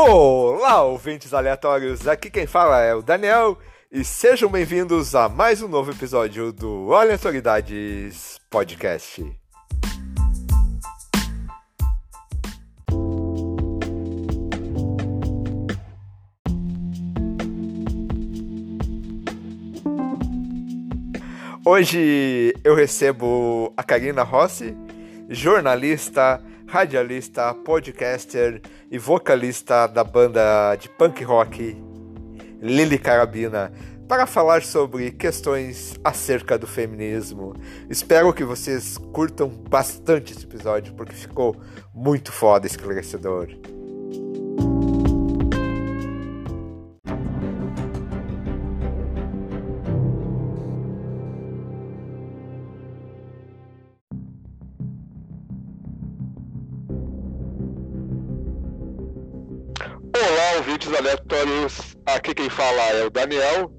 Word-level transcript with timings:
Olá, 0.00 0.80
ouvintes 0.84 1.34
aleatórios! 1.34 2.06
Aqui 2.06 2.30
quem 2.30 2.46
fala 2.46 2.80
é 2.80 2.94
o 2.94 3.02
Daniel 3.02 3.58
e 3.90 4.04
sejam 4.04 4.48
bem-vindos 4.48 5.12
a 5.12 5.28
mais 5.28 5.60
um 5.60 5.66
novo 5.66 5.90
episódio 5.90 6.52
do 6.52 6.94
Aleatoriedades 6.94 8.38
Podcast. 8.48 9.26
Hoje 21.66 22.54
eu 22.62 22.76
recebo 22.76 23.74
a 23.76 23.82
Karina 23.82 24.22
Rossi, 24.22 24.76
jornalista, 25.28 26.40
radialista, 26.68 27.52
podcaster 27.52 28.62
e 28.90 28.98
vocalista 28.98 29.86
da 29.86 30.02
banda 30.02 30.74
de 30.76 30.88
punk 30.88 31.22
rock 31.24 31.76
Lily 32.60 32.98
Carabina, 32.98 33.72
para 34.08 34.26
falar 34.26 34.62
sobre 34.62 35.10
questões 35.10 35.94
acerca 36.02 36.58
do 36.58 36.66
feminismo. 36.66 37.54
Espero 37.90 38.32
que 38.32 38.42
vocês 38.42 38.96
curtam 39.12 39.48
bastante 39.48 40.32
esse 40.32 40.44
episódio, 40.44 40.94
porque 40.94 41.12
ficou 41.12 41.54
muito 41.94 42.32
foda, 42.32 42.66
esclarecedor. 42.66 43.48
Aqui 62.18 62.34
quem 62.34 62.50
fala 62.50 62.82
é 62.94 63.06
o 63.06 63.10
Daniel 63.10 63.70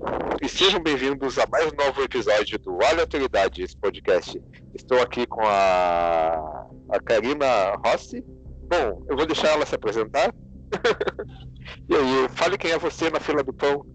e 0.41 0.47
sejam 0.47 0.81
bem-vindos 0.81 1.37
a 1.37 1.45
mais 1.51 1.69
um 1.73 1.75
novo 1.75 2.01
episódio 2.01 2.57
do 2.59 2.71
Aleatoriedades 2.85 3.75
Podcast. 3.75 4.41
Estou 4.73 5.01
aqui 5.01 5.27
com 5.27 5.41
a, 5.45 6.65
a 6.89 6.99
Karina 7.01 7.75
Rossi. 7.85 8.23
Bom, 8.69 9.03
eu 9.09 9.17
vou 9.17 9.25
deixar 9.25 9.49
ela 9.49 9.65
se 9.65 9.75
apresentar. 9.75 10.33
e 11.89 11.93
aí, 11.93 12.29
fale 12.29 12.57
quem 12.57 12.71
é 12.71 12.79
você 12.79 13.09
na 13.09 13.19
fila 13.19 13.43
do 13.43 13.51
pão. 13.51 13.85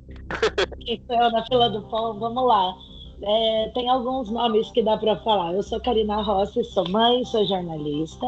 Quem 0.84 1.02
sou 1.06 1.16
eu 1.16 1.30
na 1.30 1.46
fila 1.46 1.70
do 1.70 1.80
pão? 1.88 2.20
Vamos 2.20 2.46
lá. 2.46 2.74
É, 3.22 3.70
tem 3.72 3.88
alguns 3.88 4.30
nomes 4.30 4.70
que 4.72 4.82
dá 4.82 4.98
para 4.98 5.16
falar. 5.20 5.54
Eu 5.54 5.62
sou 5.62 5.80
Karina 5.80 6.20
Rossi, 6.20 6.62
sou 6.64 6.86
mãe, 6.90 7.24
sou 7.24 7.46
jornalista 7.46 8.26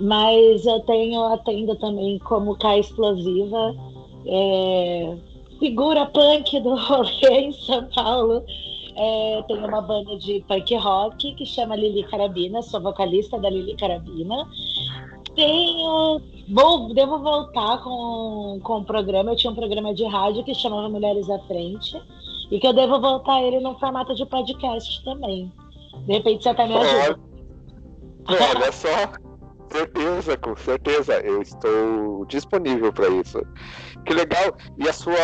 mas 0.00 0.64
eu 0.64 0.80
tenho 0.80 1.22
atendo 1.24 1.76
também 1.76 2.18
como 2.20 2.56
K 2.56 2.78
Explosiva, 2.78 3.74
é, 4.26 5.16
figura 5.60 6.06
punk 6.06 6.58
do 6.60 6.74
rolê 6.74 7.40
em 7.40 7.52
São 7.52 7.86
Paulo. 7.94 8.44
É, 8.96 9.44
tenho 9.46 9.66
uma 9.66 9.80
banda 9.80 10.16
de 10.16 10.44
punk 10.48 10.74
rock 10.76 11.34
que 11.34 11.46
chama 11.46 11.76
Lili 11.76 12.02
Carabina, 12.04 12.60
sou 12.62 12.80
vocalista 12.80 13.38
da 13.38 13.48
Lili 13.48 13.76
Carabina. 13.76 14.48
Tenho. 15.36 16.20
Vou, 16.48 16.92
devo 16.92 17.18
voltar 17.20 17.78
com, 17.84 18.58
com 18.64 18.78
um 18.78 18.84
programa. 18.84 19.30
Eu 19.30 19.36
tinha 19.36 19.52
um 19.52 19.54
programa 19.54 19.94
de 19.94 20.04
rádio 20.04 20.42
que 20.42 20.52
chamava 20.54 20.88
Mulheres 20.88 21.30
à 21.30 21.38
Frente. 21.40 21.96
E 22.50 22.58
que 22.58 22.66
eu 22.66 22.72
devo 22.72 23.00
voltar 23.00 23.40
ele 23.40 23.60
no 23.60 23.78
formato 23.78 24.12
de 24.16 24.26
podcast 24.26 25.04
também. 25.04 25.52
De 26.04 26.14
repente 26.14 26.42
você 26.42 26.48
até 26.48 26.66
me 26.66 26.74
ajuda. 26.74 27.20
Olha 28.28 28.72
só. 28.72 28.88
certeza, 29.70 30.36
com 30.36 30.56
certeza. 30.56 31.20
Eu 31.20 31.40
estou 31.42 32.26
disponível 32.26 32.92
para 32.92 33.08
isso. 33.08 33.40
Que 34.04 34.14
legal. 34.14 34.56
E 34.78 34.88
a 34.88 34.92
sua. 34.92 35.14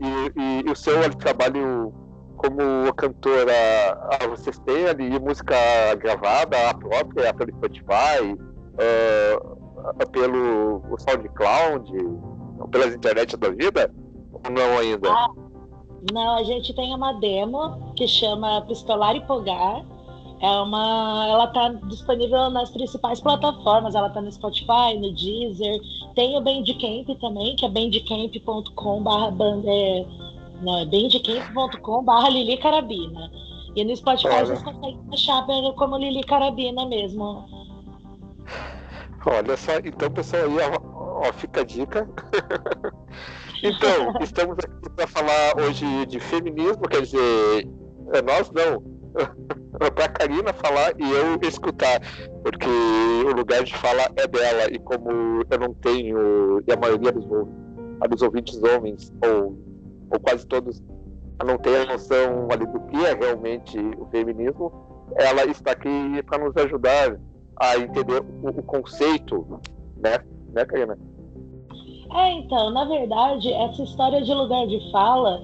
E, 0.00 0.40
e, 0.40 0.62
e 0.66 0.70
o 0.70 0.76
seu 0.76 1.08
trabalho 1.16 1.92
como 2.36 2.92
cantora, 2.94 3.52
ah, 3.52 4.26
vocês 4.28 4.58
têm 4.60 4.86
ali 4.86 5.18
música 5.20 5.54
gravada, 5.96 6.70
a 6.70 6.74
própria, 6.74 7.34
pelo 7.34 7.52
Spotify, 7.52 8.32
uh, 8.32 10.10
pelo 10.10 10.82
SoundCloud, 10.98 11.92
pelas 12.70 12.94
internet 12.94 13.36
da 13.36 13.50
vida? 13.50 13.94
Ou 14.32 14.50
não 14.50 14.78
ainda? 14.78 15.10
Ah, 15.10 15.28
não, 16.12 16.38
a 16.38 16.42
gente 16.44 16.74
tem 16.74 16.94
uma 16.94 17.12
demo 17.20 17.92
que 17.94 18.08
chama 18.08 18.62
Pistolar 18.62 19.14
e 19.14 19.26
Pogar 19.26 19.84
é 20.40 20.48
uma, 20.62 21.26
ela 21.28 21.44
está 21.44 21.68
disponível 21.86 22.48
nas 22.48 22.70
principais 22.70 23.20
plataformas. 23.20 23.94
Ela 23.94 24.08
está 24.08 24.22
no 24.22 24.32
Spotify, 24.32 24.98
no 24.98 25.12
Deezer. 25.12 25.78
Tem 26.14 26.36
o 26.36 26.40
Bandcamp 26.40 27.08
também, 27.20 27.54
que 27.56 27.66
é 27.66 27.68
bandcamp.com/barra 27.68 29.34
é, 29.66 30.06
não 30.62 30.78
é 30.78 30.86
bandcamp.com/barra 30.86 32.30
Lili 32.30 32.56
Carabina. 32.56 33.30
E 33.76 33.84
no 33.84 33.94
Spotify 33.94 34.28
Olha. 34.28 34.46
vocês 34.46 34.62
conseguem 34.62 34.98
achar 35.12 35.46
como 35.76 35.98
Lili 35.98 36.24
Carabina 36.24 36.86
mesmo. 36.86 37.44
Olha 39.26 39.56
só, 39.58 39.72
então 39.84 40.10
pessoal 40.10 40.44
aí, 40.44 40.56
ó, 40.58 41.28
ó 41.28 41.32
fica 41.34 41.60
a 41.60 41.64
dica. 41.64 42.08
então, 43.62 44.14
estamos 44.24 44.56
aqui 44.58 44.90
para 44.96 45.06
falar 45.06 45.58
hoje 45.58 46.06
de 46.06 46.18
feminismo, 46.18 46.88
quer 46.88 47.02
dizer, 47.02 47.68
é 48.14 48.22
nós 48.22 48.50
não 48.50 48.99
pra 49.94 50.08
Karina 50.08 50.52
falar 50.52 50.92
e 50.98 51.10
eu 51.10 51.48
escutar, 51.48 52.00
porque 52.42 52.66
o 53.26 53.34
lugar 53.34 53.62
de 53.64 53.74
fala 53.76 54.02
é 54.16 54.26
dela, 54.26 54.70
e 54.70 54.78
como 54.78 55.42
eu 55.50 55.58
não 55.58 55.74
tenho, 55.74 56.62
e 56.66 56.72
a 56.72 56.76
maioria 56.76 57.12
dos, 57.12 57.24
dos 57.24 58.22
ouvintes 58.22 58.62
homens, 58.62 59.12
ou, 59.24 59.58
ou 60.10 60.20
quase 60.20 60.46
todos, 60.46 60.82
não 61.44 61.58
tem 61.58 61.76
a 61.76 61.86
noção 61.86 62.48
ali 62.50 62.66
do 62.66 62.80
que 62.80 63.04
é 63.04 63.14
realmente 63.14 63.78
o 63.98 64.06
feminismo, 64.06 64.72
ela 65.16 65.44
está 65.46 65.72
aqui 65.72 66.22
para 66.24 66.44
nos 66.44 66.56
ajudar 66.56 67.18
a 67.56 67.76
entender 67.78 68.22
o, 68.42 68.48
o 68.48 68.62
conceito, 68.62 69.60
né, 69.96 70.18
né, 70.52 70.64
Karina? 70.64 70.98
É, 72.12 72.32
então, 72.32 72.70
na 72.70 72.84
verdade, 72.86 73.52
essa 73.52 73.82
história 73.82 74.22
de 74.22 74.34
lugar 74.34 74.66
de 74.66 74.90
fala 74.90 75.40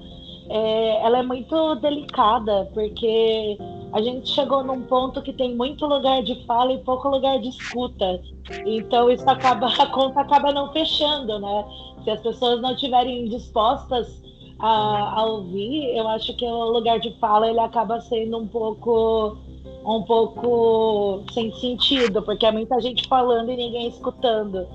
é, 0.49 1.05
ela 1.05 1.19
é 1.19 1.23
muito 1.23 1.75
delicada, 1.75 2.69
porque 2.73 3.57
a 3.91 4.01
gente 4.01 4.29
chegou 4.29 4.63
num 4.63 4.83
ponto 4.83 5.21
que 5.21 5.33
tem 5.33 5.55
muito 5.55 5.85
lugar 5.85 6.23
de 6.23 6.45
fala 6.45 6.73
e 6.73 6.77
pouco 6.79 7.09
lugar 7.09 7.39
de 7.39 7.49
escuta. 7.49 8.21
Então 8.65 9.09
isso 9.09 9.29
acaba, 9.29 9.67
a 9.79 9.85
conta 9.87 10.21
acaba 10.21 10.51
não 10.51 10.71
fechando, 10.71 11.39
né? 11.39 11.65
Se 12.03 12.09
as 12.11 12.21
pessoas 12.21 12.61
não 12.61 12.71
estiverem 12.71 13.27
dispostas 13.27 14.21
a, 14.59 15.19
a, 15.19 15.25
ouvir, 15.25 15.95
eu 15.95 16.07
acho 16.07 16.35
que 16.35 16.45
o 16.45 16.71
lugar 16.71 16.99
de 16.99 17.11
fala 17.19 17.49
ele 17.49 17.59
acaba 17.59 17.99
sendo 18.01 18.37
um 18.37 18.47
pouco 18.47 19.37
um 19.85 20.03
pouco 20.03 21.23
sem 21.31 21.51
sentido, 21.53 22.21
porque 22.21 22.45
é 22.45 22.51
muita 22.51 22.79
gente 22.81 23.07
falando 23.07 23.49
e 23.51 23.55
ninguém 23.55 23.87
escutando. 23.87 24.67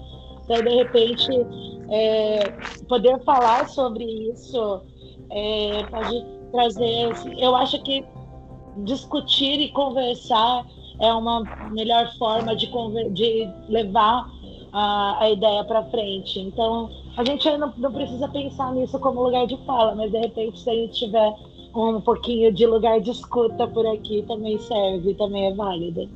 Então, 0.44 0.62
de 0.62 0.70
repente, 0.70 1.28
é, 1.90 2.50
poder 2.88 3.22
falar 3.22 3.68
sobre 3.68 4.04
isso 4.04 4.82
é, 5.32 5.84
pode 5.90 6.24
trazer. 6.52 7.10
Assim, 7.10 7.42
eu 7.42 7.54
acho 7.56 7.82
que 7.82 8.04
discutir 8.84 9.60
e 9.60 9.70
conversar 9.70 10.64
é 11.00 11.12
uma 11.12 11.48
melhor 11.70 12.10
forma 12.18 12.54
de, 12.54 12.68
de 13.10 13.48
levar 13.68 14.30
a, 14.72 15.24
a 15.24 15.30
ideia 15.30 15.64
para 15.64 15.84
frente. 15.84 16.38
Então, 16.38 16.90
a 17.16 17.24
gente 17.24 17.50
não, 17.56 17.72
não 17.76 17.92
precisa 17.92 18.28
pensar 18.28 18.72
nisso 18.72 18.98
como 18.98 19.22
lugar 19.22 19.46
de 19.46 19.56
fala, 19.64 19.94
mas 19.94 20.10
de 20.10 20.18
repente, 20.18 20.60
se 20.60 20.70
a 20.70 20.74
gente 20.74 20.98
tiver 20.98 21.32
um 21.74 22.00
pouquinho 22.00 22.52
de 22.52 22.66
lugar 22.66 23.00
de 23.00 23.10
escuta 23.10 23.66
por 23.66 23.86
aqui, 23.86 24.22
também 24.28 24.58
serve, 24.58 25.14
também 25.14 25.46
é 25.46 25.54
válido. 25.54 26.08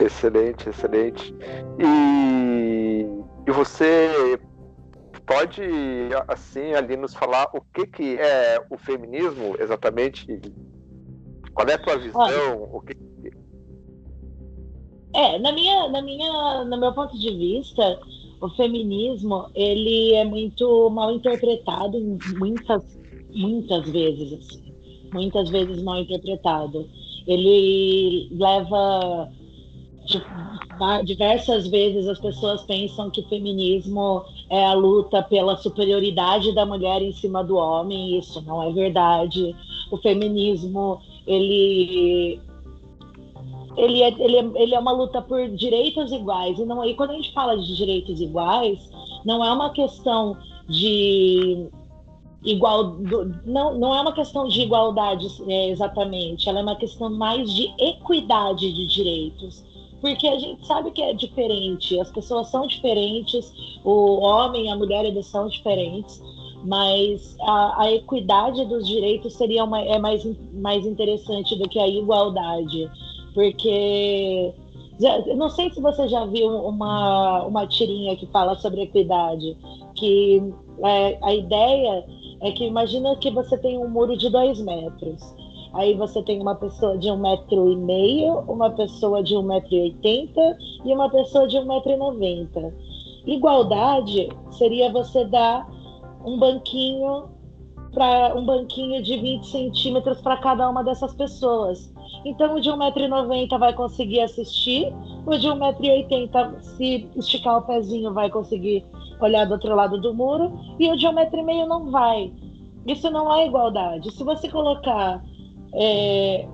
Excelente, 0.00 0.68
excelente. 0.68 1.34
E, 1.78 3.06
e 3.46 3.52
você 3.52 4.38
pode, 5.30 5.62
assim, 6.26 6.74
ali 6.74 6.96
nos 6.96 7.14
falar 7.14 7.48
o 7.54 7.60
que, 7.72 7.86
que 7.86 8.16
é 8.16 8.60
o 8.68 8.76
feminismo 8.76 9.54
exatamente? 9.60 10.26
Qual 11.54 11.68
é 11.68 11.74
a 11.74 11.78
tua 11.78 11.98
visão? 11.98 12.20
Olha, 12.20 12.54
o 12.54 12.80
que... 12.80 12.96
É, 15.14 15.38
na 15.38 15.52
minha, 15.52 15.88
na 15.88 16.02
minha, 16.02 16.64
no 16.64 16.80
meu 16.80 16.92
ponto 16.92 17.16
de 17.16 17.30
vista, 17.30 18.00
o 18.40 18.48
feminismo 18.50 19.48
ele 19.54 20.14
é 20.14 20.24
muito 20.24 20.90
mal 20.90 21.12
interpretado 21.12 21.96
muitas, 22.36 22.98
muitas 23.32 23.88
vezes, 23.88 24.32
assim, 24.32 24.74
muitas 25.12 25.48
vezes 25.48 25.80
mal 25.80 26.00
interpretado. 26.00 26.88
Ele 27.28 28.28
leva 28.32 29.30
diversas 31.04 31.66
vezes 31.66 32.08
as 32.08 32.18
pessoas 32.18 32.62
pensam 32.62 33.10
que 33.10 33.22
feminismo 33.24 34.24
é 34.48 34.64
a 34.64 34.72
luta 34.72 35.22
pela 35.22 35.56
superioridade 35.56 36.54
da 36.54 36.64
mulher 36.64 37.02
em 37.02 37.12
cima 37.12 37.44
do 37.44 37.56
homem. 37.56 38.18
Isso 38.18 38.40
não 38.42 38.62
é 38.62 38.72
verdade. 38.72 39.54
O 39.90 39.96
feminismo 39.98 41.00
ele 41.26 42.40
ele 43.76 44.02
é, 44.02 44.08
ele, 44.18 44.36
é, 44.36 44.50
ele 44.56 44.74
é 44.74 44.78
uma 44.78 44.92
luta 44.92 45.22
por 45.22 45.48
direitos 45.48 46.12
iguais. 46.12 46.58
E, 46.58 46.64
não, 46.64 46.84
e 46.84 46.94
quando 46.94 47.10
a 47.10 47.14
gente 47.14 47.32
fala 47.32 47.56
de 47.56 47.76
direitos 47.76 48.20
iguais, 48.20 48.78
não 49.24 49.44
é 49.44 49.52
uma 49.52 49.70
questão 49.70 50.36
de 50.68 51.68
igual 52.42 52.96
não, 53.44 53.78
não 53.78 53.94
é 53.94 54.00
uma 54.00 54.12
questão 54.12 54.48
de 54.48 54.62
igualdade 54.62 55.26
é, 55.46 55.68
exatamente, 55.68 56.48
ela 56.48 56.60
é 56.60 56.62
uma 56.62 56.76
questão 56.76 57.10
mais 57.10 57.52
de 57.52 57.70
equidade 57.78 58.72
de 58.72 58.86
direitos. 58.86 59.62
Porque 60.00 60.26
a 60.26 60.38
gente 60.38 60.66
sabe 60.66 60.90
que 60.92 61.02
é 61.02 61.12
diferente, 61.12 61.98
as 62.00 62.10
pessoas 62.10 62.48
são 62.48 62.66
diferentes, 62.66 63.52
o 63.84 64.20
homem 64.20 64.66
e 64.66 64.68
a 64.70 64.76
mulher 64.76 65.04
eles 65.04 65.26
são 65.26 65.48
diferentes, 65.48 66.22
mas 66.64 67.36
a, 67.40 67.82
a 67.82 67.92
equidade 67.92 68.64
dos 68.64 68.86
direitos 68.86 69.34
seria 69.34 69.64
uma, 69.64 69.80
é 69.80 69.98
mais, 69.98 70.24
mais 70.54 70.86
interessante 70.86 71.56
do 71.58 71.68
que 71.68 71.78
a 71.78 71.86
igualdade. 71.86 72.90
Porque 73.34 74.54
não 75.36 75.48
sei 75.48 75.70
se 75.70 75.80
você 75.80 76.08
já 76.08 76.26
viu 76.26 76.48
uma, 76.48 77.44
uma 77.44 77.66
tirinha 77.66 78.16
que 78.16 78.26
fala 78.26 78.54
sobre 78.56 78.82
equidade, 78.82 79.56
que 79.94 80.42
é, 80.84 81.18
a 81.22 81.34
ideia 81.34 82.04
é 82.42 82.52
que 82.52 82.64
imagina 82.64 83.16
que 83.16 83.30
você 83.30 83.56
tem 83.56 83.78
um 83.78 83.88
muro 83.88 84.16
de 84.16 84.28
dois 84.30 84.60
metros. 84.60 85.22
Aí 85.72 85.94
você 85.94 86.22
tem 86.22 86.40
uma 86.40 86.54
pessoa 86.54 86.98
de 86.98 87.10
um 87.10 87.16
metro 87.16 87.70
e 87.70 87.76
meio, 87.76 88.40
uma 88.48 88.70
pessoa 88.70 89.22
de 89.22 89.36
um 89.36 89.42
metro 89.42 89.74
e 89.74 89.82
oitenta 89.82 90.58
e 90.84 90.92
uma 90.92 91.08
pessoa 91.08 91.46
de 91.46 91.58
um 91.58 91.64
metro 91.64 91.92
e 91.92 91.96
noventa. 91.96 92.74
Igualdade 93.26 94.28
seria 94.50 94.90
você 94.90 95.24
dar 95.24 95.68
um 96.24 96.38
banquinho 96.38 97.28
para 97.92 98.34
um 98.36 98.44
banquinho 98.44 99.02
de 99.02 99.16
20 99.16 99.46
centímetros 99.46 100.20
para 100.20 100.36
cada 100.38 100.68
uma 100.68 100.82
dessas 100.82 101.14
pessoas. 101.14 101.92
Então 102.24 102.54
o 102.54 102.60
de 102.60 102.70
1,90m 102.70 103.58
vai 103.58 103.72
conseguir 103.72 104.20
assistir, 104.20 104.92
o 105.26 105.36
de 105.36 105.48
1,80m, 105.48 106.60
se 106.60 107.08
esticar 107.16 107.58
o 107.58 107.62
pezinho, 107.62 108.12
vai 108.12 108.30
conseguir 108.30 108.84
olhar 109.20 109.44
do 109.46 109.52
outro 109.52 109.74
lado 109.74 110.00
do 110.00 110.14
muro, 110.14 110.52
e 110.78 110.90
o 110.90 110.96
de 110.96 111.06
1,5m 111.06 111.66
não 111.66 111.90
vai. 111.90 112.32
Isso 112.86 113.10
não 113.10 113.32
é 113.32 113.46
igualdade. 113.46 114.10
Se 114.12 114.24
você 114.24 114.48
colocar 114.48 115.22
é, 115.74 116.46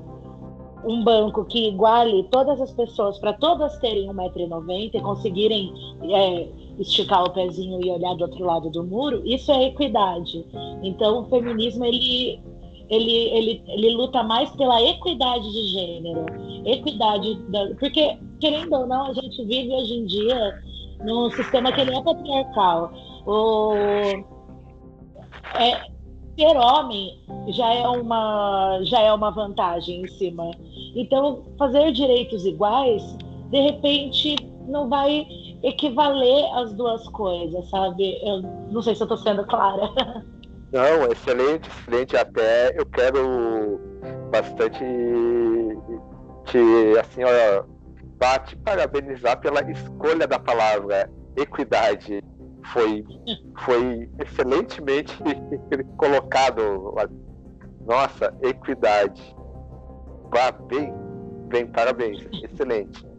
um 0.85 1.03
banco 1.03 1.45
que 1.45 1.69
iguale 1.69 2.25
todas 2.31 2.61
as 2.61 2.73
pessoas 2.73 3.19
para 3.19 3.33
todas 3.33 3.79
terem 3.79 4.09
1,90m 4.09 4.91
e 4.95 5.01
conseguirem 5.01 5.73
é, 6.03 6.49
esticar 6.79 7.25
o 7.25 7.31
pezinho 7.31 7.85
e 7.85 7.91
olhar 7.91 8.15
do 8.15 8.23
outro 8.23 8.45
lado 8.45 8.71
do 8.71 8.85
muro, 8.85 9.23
isso 9.25 9.51
é 9.51 9.65
equidade. 9.65 10.45
Então 10.83 11.23
o 11.23 11.29
feminismo 11.29 11.85
ele 11.85 12.41
ele, 12.89 13.13
ele, 13.13 13.63
ele 13.67 13.97
luta 13.97 14.23
mais 14.23 14.49
pela 14.51 14.81
equidade 14.81 15.51
de 15.51 15.67
gênero, 15.67 16.25
equidade 16.65 17.35
da, 17.49 17.75
porque 17.81 18.17
querendo 18.39 18.73
ou 18.75 18.87
não 18.87 19.07
a 19.07 19.13
gente 19.13 19.45
vive 19.45 19.75
hoje 19.75 19.95
em 19.95 20.07
dia 20.07 20.63
num 21.05 21.29
sistema 21.31 21.73
que 21.73 21.81
ele 21.81 21.97
é 21.97 22.03
patriarcal. 22.03 22.93
O, 23.27 23.73
é, 25.59 25.96
ser 26.37 26.57
homem 26.57 27.19
já 27.49 27.73
é 27.73 27.89
uma 27.89 28.81
já 28.85 29.01
é 29.01 29.13
uma 29.13 29.31
vantagem 29.31 30.03
em 30.03 30.09
cima. 30.09 30.51
Então 30.95 31.43
fazer 31.59 31.93
direitos 31.93 32.45
iguais 32.45 33.03
de 33.51 33.61
repente 33.61 34.37
não 34.69 34.89
vai 34.89 35.27
equivaler 35.63 36.45
as 36.55 36.73
duas 36.75 37.09
coisas, 37.09 37.69
sabe? 37.71 38.19
Eu 38.23 38.43
não 38.71 38.83
sei 38.83 38.95
se 38.95 39.03
eu 39.03 39.07
estou 39.07 39.19
sendo 39.19 39.45
clara. 39.47 39.91
Não, 40.73 41.11
excelente, 41.11 41.69
excelente. 41.69 42.17
Até 42.17 42.79
eu 42.79 42.85
quero 42.87 43.81
bastante 44.31 44.85
te, 46.47 46.99
assim, 46.99 47.23
ó, 47.25 48.39
te 48.41 48.57
parabenizar 48.57 49.41
pela 49.41 49.63
escolha 49.71 50.27
da 50.27 50.39
palavra 50.39 51.11
equidade. 51.37 52.23
Foi, 52.73 53.05
foi 53.65 54.09
excelentemente 54.21 55.15
colocado. 55.97 56.95
Nossa, 57.87 58.35
equidade. 58.43 59.23
Bem, 60.69 60.93
bem, 61.49 61.67
parabéns, 61.67 62.27
excelente. 62.43 63.05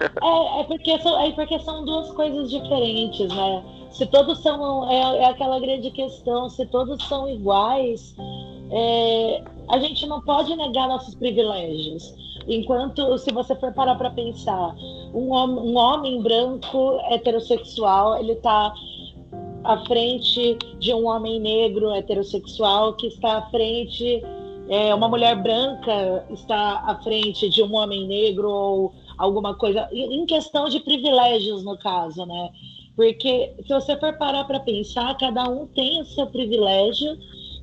É, 0.00 0.60
é, 0.60 0.64
porque 0.64 0.98
são, 1.00 1.20
é 1.20 1.30
porque 1.32 1.58
são 1.58 1.84
duas 1.84 2.10
coisas 2.12 2.48
diferentes, 2.50 3.28
né? 3.28 3.64
Se 3.90 4.06
todos 4.06 4.42
são. 4.42 4.90
É, 4.90 5.18
é 5.18 5.24
aquela 5.26 5.60
grande 5.60 5.90
questão, 5.90 6.48
se 6.48 6.64
todos 6.68 7.06
são 7.06 7.28
iguais, 7.28 8.16
é, 8.70 9.44
a 9.70 9.78
gente 9.78 10.06
não 10.06 10.20
pode 10.20 10.54
negar 10.56 10.88
nossos 10.88 11.14
privilégios. 11.14 12.14
Enquanto, 12.46 13.16
se 13.18 13.32
você 13.32 13.54
for 13.54 13.72
parar 13.72 13.94
para 13.96 14.10
pensar, 14.10 14.74
um, 15.14 15.32
um 15.34 15.76
homem 15.76 16.20
branco 16.22 16.98
heterossexual, 17.10 18.18
ele 18.18 18.32
está 18.32 18.72
à 19.64 19.84
frente 19.86 20.56
de 20.78 20.92
um 20.94 21.06
homem 21.06 21.38
negro 21.38 21.92
heterossexual 21.92 22.94
que 22.94 23.08
está 23.08 23.38
à 23.38 23.42
frente 23.50 24.22
é, 24.70 24.94
uma 24.94 25.08
mulher 25.08 25.34
branca 25.42 26.24
está 26.30 26.84
à 26.86 26.94
frente 27.02 27.50
de 27.50 27.60
um 27.60 27.74
homem 27.74 28.06
negro 28.06 28.48
ou 28.48 28.94
alguma 29.18 29.52
coisa, 29.56 29.88
em 29.92 30.24
questão 30.24 30.68
de 30.68 30.78
privilégios, 30.78 31.64
no 31.64 31.76
caso, 31.76 32.24
né? 32.24 32.50
Porque 32.94 33.52
se 33.66 33.68
você 33.68 33.98
for 33.98 34.16
parar 34.16 34.44
para 34.44 34.60
pensar, 34.60 35.18
cada 35.18 35.48
um 35.48 35.66
tem 35.66 36.00
o 36.00 36.04
seu 36.04 36.28
privilégio 36.28 37.18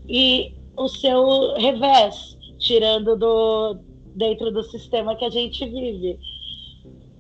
e 0.06 0.54
o 0.78 0.88
seu 0.88 1.56
revés, 1.56 2.38
tirando 2.60 3.18
do 3.18 3.78
dentro 4.16 4.52
do 4.52 4.64
sistema 4.64 5.16
que 5.16 5.26
a 5.26 5.30
gente 5.30 5.64
vive. 5.66 6.20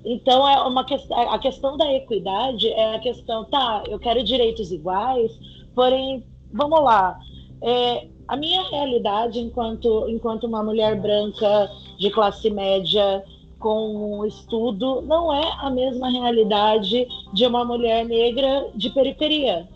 Então 0.03 0.47
é 0.47 0.61
uma 0.61 0.83
questão, 0.83 1.19
a 1.31 1.37
questão 1.37 1.77
da 1.77 1.91
equidade 1.93 2.69
é 2.69 2.95
a 2.95 2.99
questão, 2.99 3.45
tá, 3.45 3.83
eu 3.87 3.99
quero 3.99 4.23
direitos 4.23 4.71
iguais, 4.71 5.37
porém, 5.75 6.23
vamos 6.51 6.81
lá, 6.81 7.19
é, 7.61 8.07
a 8.27 8.35
minha 8.35 8.63
realidade 8.69 9.39
enquanto 9.39 10.07
enquanto 10.09 10.45
uma 10.45 10.63
mulher 10.63 10.99
branca 10.99 11.69
de 11.99 12.09
classe 12.09 12.49
média 12.49 13.23
com 13.59 14.25
estudo 14.25 15.01
não 15.01 15.33
é 15.33 15.51
a 15.59 15.69
mesma 15.69 16.09
realidade 16.09 17.07
de 17.33 17.45
uma 17.45 17.65
mulher 17.65 18.05
negra 18.05 18.69
de 18.75 18.89
periferia. 18.89 19.67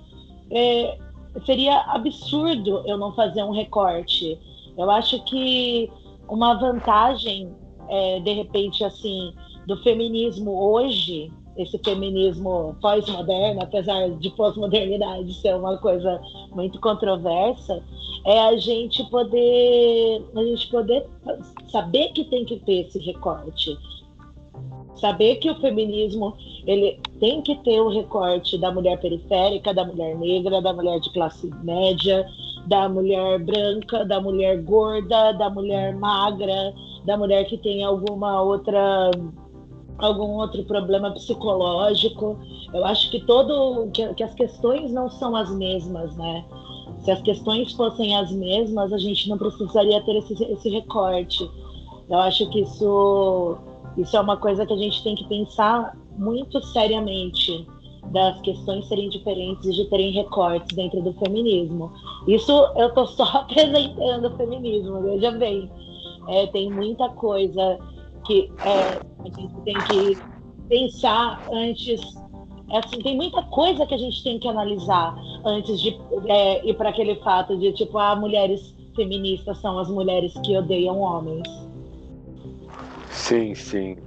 É, 0.49 0.97
seria 1.45 1.79
absurdo 1.87 2.83
eu 2.85 2.97
não 2.97 3.13
fazer 3.13 3.43
um 3.43 3.51
recorte. 3.51 4.39
Eu 4.77 4.89
acho 4.89 5.23
que 5.25 5.89
uma 6.27 6.53
vantagem, 6.55 7.53
é, 7.89 8.19
de 8.19 8.33
repente, 8.33 8.83
assim, 8.83 9.33
do 9.65 9.77
feminismo 9.83 10.51
hoje 10.51 11.31
esse 11.57 11.77
feminismo 11.79 12.75
pós-moderno, 12.81 13.61
apesar 13.61 14.09
de 14.09 14.29
pós-modernidade 14.31 15.33
ser 15.33 15.55
uma 15.55 15.77
coisa 15.77 16.21
muito 16.51 16.79
controversa, 16.79 17.83
é 18.25 18.39
a 18.39 18.55
gente 18.57 19.03
poder 19.09 20.23
a 20.35 20.43
gente 20.43 20.67
poder 20.69 21.07
saber 21.69 22.09
que 22.13 22.23
tem 22.25 22.45
que 22.45 22.57
ter 22.57 22.87
esse 22.87 22.99
recorte. 22.99 23.77
Saber 24.95 25.37
que 25.37 25.49
o 25.49 25.59
feminismo 25.59 26.35
ele 26.65 26.99
tem 27.19 27.41
que 27.41 27.55
ter 27.63 27.79
o 27.79 27.89
recorte 27.89 28.57
da 28.57 28.71
mulher 28.71 28.99
periférica, 28.99 29.73
da 29.73 29.85
mulher 29.85 30.15
negra, 30.17 30.61
da 30.61 30.73
mulher 30.73 30.99
de 30.99 31.11
classe 31.11 31.49
média, 31.63 32.25
da 32.67 32.87
mulher 32.87 33.39
branca, 33.39 34.05
da 34.05 34.21
mulher 34.21 34.61
gorda, 34.61 35.31
da 35.33 35.49
mulher 35.49 35.95
magra, 35.95 36.73
da 37.05 37.17
mulher 37.17 37.45
que 37.45 37.57
tem 37.57 37.83
alguma 37.83 38.41
outra 38.41 39.11
algum 39.97 40.39
outro 40.39 40.63
problema 40.63 41.11
psicológico. 41.11 42.37
Eu 42.73 42.85
acho 42.85 43.11
que 43.11 43.19
todo 43.21 43.89
que, 43.91 44.13
que, 44.15 44.23
as 44.23 44.33
questões 44.33 44.91
não 44.91 45.09
são 45.09 45.35
as 45.35 45.51
mesmas, 45.51 46.15
né? 46.17 46.43
Se 47.03 47.11
as 47.11 47.21
questões 47.21 47.71
fossem 47.73 48.15
as 48.15 48.31
mesmas, 48.31 48.91
a 48.93 48.97
gente 48.97 49.29
não 49.29 49.37
precisaria 49.37 50.01
ter 50.01 50.15
esse, 50.17 50.43
esse 50.43 50.69
recorte. 50.69 51.49
Eu 52.09 52.17
acho 52.17 52.49
que 52.49 52.61
isso 52.61 53.57
isso 53.97 54.15
é 54.15 54.19
uma 54.19 54.37
coisa 54.37 54.65
que 54.65 54.73
a 54.73 54.77
gente 54.77 55.03
tem 55.03 55.15
que 55.15 55.27
pensar 55.27 55.95
muito 56.17 56.61
seriamente 56.67 57.67
das 58.11 58.39
questões 58.41 58.87
serem 58.87 59.09
diferentes 59.09 59.65
e 59.65 59.73
de 59.73 59.85
terem 59.85 60.11
recortes 60.11 60.75
dentro 60.75 61.01
do 61.01 61.13
feminismo. 61.13 61.91
Isso 62.27 62.51
eu 62.75 62.87
estou 62.87 63.07
só 63.07 63.23
apresentando 63.47 64.27
o 64.27 64.37
feminismo, 64.37 65.01
veja 65.01 65.31
bem. 65.31 65.71
É, 66.27 66.47
tem 66.47 66.71
muita 66.71 67.09
coisa 67.09 67.79
que 68.25 68.51
é, 68.63 68.99
a 69.19 69.39
gente 69.39 69.55
tem 69.63 69.73
que 69.73 70.17
pensar 70.67 71.41
antes. 71.51 72.01
É 72.69 72.77
assim, 72.77 73.01
tem 73.01 73.15
muita 73.15 73.43
coisa 73.43 73.85
que 73.85 73.93
a 73.93 73.97
gente 73.97 74.23
tem 74.23 74.39
que 74.39 74.47
analisar 74.47 75.15
antes 75.45 75.79
de 75.79 75.99
é, 76.27 76.65
ir 76.65 76.73
para 76.75 76.89
aquele 76.89 77.15
fato 77.17 77.57
de 77.57 77.73
tipo, 77.73 77.97
ah, 77.97 78.15
mulheres 78.15 78.73
feministas 78.95 79.57
são 79.57 79.77
as 79.79 79.89
mulheres 79.89 80.33
que 80.43 80.57
odeiam 80.57 80.99
homens. 80.99 81.43
Sim, 83.11 83.53
sim. 83.53 83.97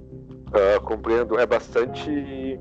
Uh, 0.49 0.81
compreendo. 0.83 1.39
É 1.39 1.47
bastante 1.47 2.59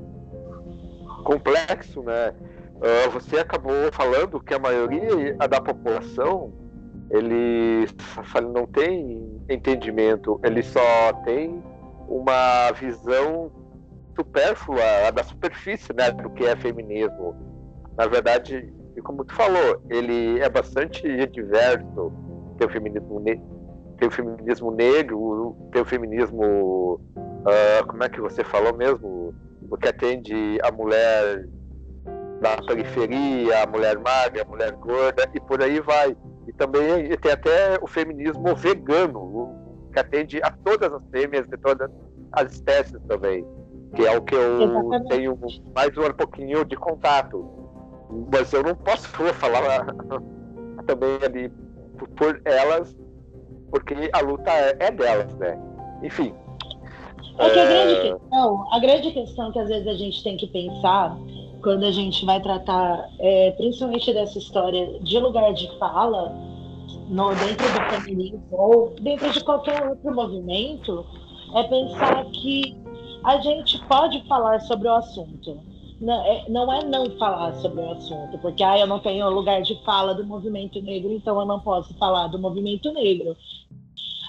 complexo, 1.24 2.02
né? 2.02 2.34
Uh, 2.76 3.10
você 3.10 3.38
acabou 3.38 3.90
falando 3.92 4.40
que 4.40 4.54
a 4.54 4.58
maioria 4.58 5.36
da 5.48 5.60
população 5.60 6.52
ele 7.10 7.86
não 8.52 8.66
tem 8.66 9.40
entendimento, 9.48 10.40
ele 10.42 10.62
só 10.62 11.12
tem 11.24 11.62
uma 12.08 12.72
visão 12.72 13.50
supérflua 14.16 15.10
da 15.12 15.22
superfície 15.22 15.92
né, 15.92 16.10
do 16.10 16.30
que 16.30 16.44
é 16.44 16.56
feminismo. 16.56 17.34
na 17.96 18.06
verdade, 18.06 18.72
como 19.02 19.24
tu 19.24 19.34
falou, 19.34 19.82
ele 19.90 20.40
é 20.40 20.48
bastante 20.48 21.02
diverso. 21.28 22.12
Tem 22.58 22.66
o 22.66 22.70
feminismo, 22.70 23.20
tem 23.98 24.08
o 24.08 24.10
feminismo 24.10 24.70
negro, 24.70 25.56
tem 25.72 25.82
o 25.82 25.84
feminismo. 25.84 27.00
Uh, 27.16 27.86
como 27.86 28.02
é 28.02 28.08
que 28.08 28.20
você 28.20 28.42
falou 28.44 28.74
mesmo? 28.76 29.34
O 29.70 29.76
que 29.76 29.88
atende 29.88 30.58
a 30.62 30.70
mulher 30.70 31.46
da 32.40 32.56
periferia, 32.66 33.62
a 33.62 33.66
mulher 33.66 33.98
magra, 33.98 34.42
a 34.42 34.44
mulher 34.44 34.72
gorda, 34.72 35.28
e 35.34 35.40
por 35.40 35.62
aí 35.62 35.80
vai. 35.80 36.16
E 36.46 36.52
também 36.52 37.08
tem 37.16 37.32
até 37.32 37.78
o 37.80 37.86
feminismo 37.86 38.54
vegano, 38.54 39.54
que 39.92 40.00
atende 40.00 40.40
a 40.42 40.50
todas 40.50 40.92
as 40.92 41.02
fêmeas 41.10 41.46
de 41.48 41.56
todas 41.56 41.90
as 42.32 42.52
espécies 42.52 43.00
também, 43.08 43.46
que 43.94 44.06
é 44.06 44.16
o 44.16 44.22
que 44.22 44.34
eu 44.34 44.62
Exatamente. 44.62 45.08
tenho 45.08 45.38
mais 45.74 45.96
um 45.96 46.12
pouquinho 46.12 46.64
de 46.64 46.76
contato. 46.76 47.50
Mas 48.32 48.52
eu 48.52 48.62
não 48.62 48.74
posso 48.74 49.08
falar 49.34 49.86
também 50.86 51.18
ali 51.24 51.50
por 52.16 52.40
elas, 52.44 52.94
porque 53.74 54.08
a 54.12 54.20
luta 54.20 54.52
é, 54.52 54.76
é 54.78 54.90
delas, 54.92 55.34
né? 55.34 55.58
Enfim. 56.00 56.32
É 57.38 57.50
que 57.50 57.58
a 57.58 57.66
grande 57.66 57.94
é. 57.94 58.12
questão, 58.12 58.66
a 58.72 58.78
grande 58.78 59.10
questão 59.10 59.50
que 59.50 59.58
às 59.58 59.68
vezes 59.68 59.88
a 59.88 59.94
gente 59.94 60.22
tem 60.22 60.36
que 60.36 60.46
pensar 60.46 61.18
quando 61.60 61.82
a 61.82 61.90
gente 61.90 62.24
vai 62.24 62.40
tratar, 62.40 63.08
é, 63.18 63.50
principalmente 63.50 64.14
dessa 64.14 64.38
história 64.38 65.00
de 65.00 65.18
lugar 65.18 65.52
de 65.54 65.68
fala, 65.76 66.32
no, 67.08 67.34
dentro 67.34 67.66
do 67.66 67.96
feminismo 67.96 68.44
ou 68.52 68.94
dentro 69.00 69.28
de 69.32 69.42
qualquer 69.42 69.84
outro 69.88 70.14
movimento, 70.14 71.04
é 71.56 71.64
pensar 71.64 72.24
que 72.26 72.76
a 73.24 73.38
gente 73.38 73.84
pode 73.86 74.24
falar 74.28 74.60
sobre 74.60 74.86
o 74.86 74.94
assunto. 74.94 75.58
Não 76.00 76.24
é, 76.24 76.44
não 76.48 76.72
é 76.72 76.84
não 76.84 77.10
falar 77.18 77.54
sobre 77.54 77.80
o 77.80 77.90
assunto, 77.90 78.38
porque 78.38 78.62
ah, 78.62 78.78
eu 78.78 78.86
não 78.86 79.00
tenho 79.00 79.28
lugar 79.30 79.62
de 79.62 79.74
fala 79.84 80.14
do 80.14 80.24
movimento 80.24 80.80
negro, 80.82 81.12
então 81.12 81.40
eu 81.40 81.46
não 81.46 81.58
posso 81.58 81.92
falar 81.94 82.28
do 82.28 82.38
movimento 82.38 82.92
negro. 82.92 83.36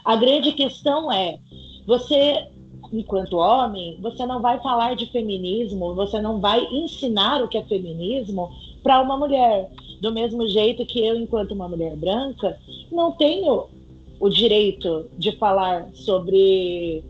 A 0.06 0.16
grande 0.16 0.52
questão 0.52 1.12
é, 1.12 1.40
você 1.86 2.48
enquanto 2.94 3.38
homem, 3.38 3.98
você 4.02 4.26
não 4.26 4.42
vai 4.42 4.60
falar 4.62 4.96
de 4.96 5.08
feminismo, 5.08 5.96
você 5.96 6.22
não 6.22 6.40
vai 6.40 6.64
ensinar 6.66 7.44
o 7.44 7.48
que 7.48 7.58
é 7.58 7.64
feminismo 7.64 8.52
para 8.84 9.02
uma 9.02 9.18
mulher. 9.18 9.70
Do 10.02 10.12
mesmo 10.12 10.48
jeito 10.48 10.86
que 10.86 11.00
eu, 11.06 11.16
enquanto 11.18 11.52
uma 11.52 11.68
mulher 11.68 11.96
branca, 11.96 12.58
não 12.92 13.12
tenho 13.14 13.68
o 14.20 14.30
direito 14.30 15.10
de 15.18 15.32
falar 15.38 15.90
sobre 15.94 17.04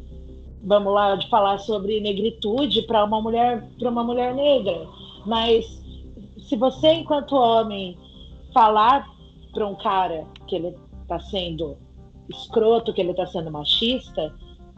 vamos 0.64 0.94
lá 0.94 1.16
de 1.16 1.30
falar 1.30 1.60
sobre 1.60 2.00
negritude 2.00 2.82
para 2.84 3.04
uma 3.04 3.22
mulher 3.22 3.64
para 3.78 3.90
uma 3.92 4.04
mulher 4.04 4.34
negra 4.34 4.88
mas 5.24 5.80
se 6.40 6.56
você 6.56 6.94
enquanto 6.94 7.36
homem 7.36 7.96
falar 8.52 9.08
para 9.54 9.68
um 9.68 9.76
cara 9.76 10.26
que 10.48 10.56
ele 10.56 10.76
está 11.04 11.20
sendo 11.20 11.78
escroto 12.30 12.94
que 12.94 13.02
ele 13.02 13.12
está 13.12 13.26
sendo 13.26 13.52
machista 13.52 14.34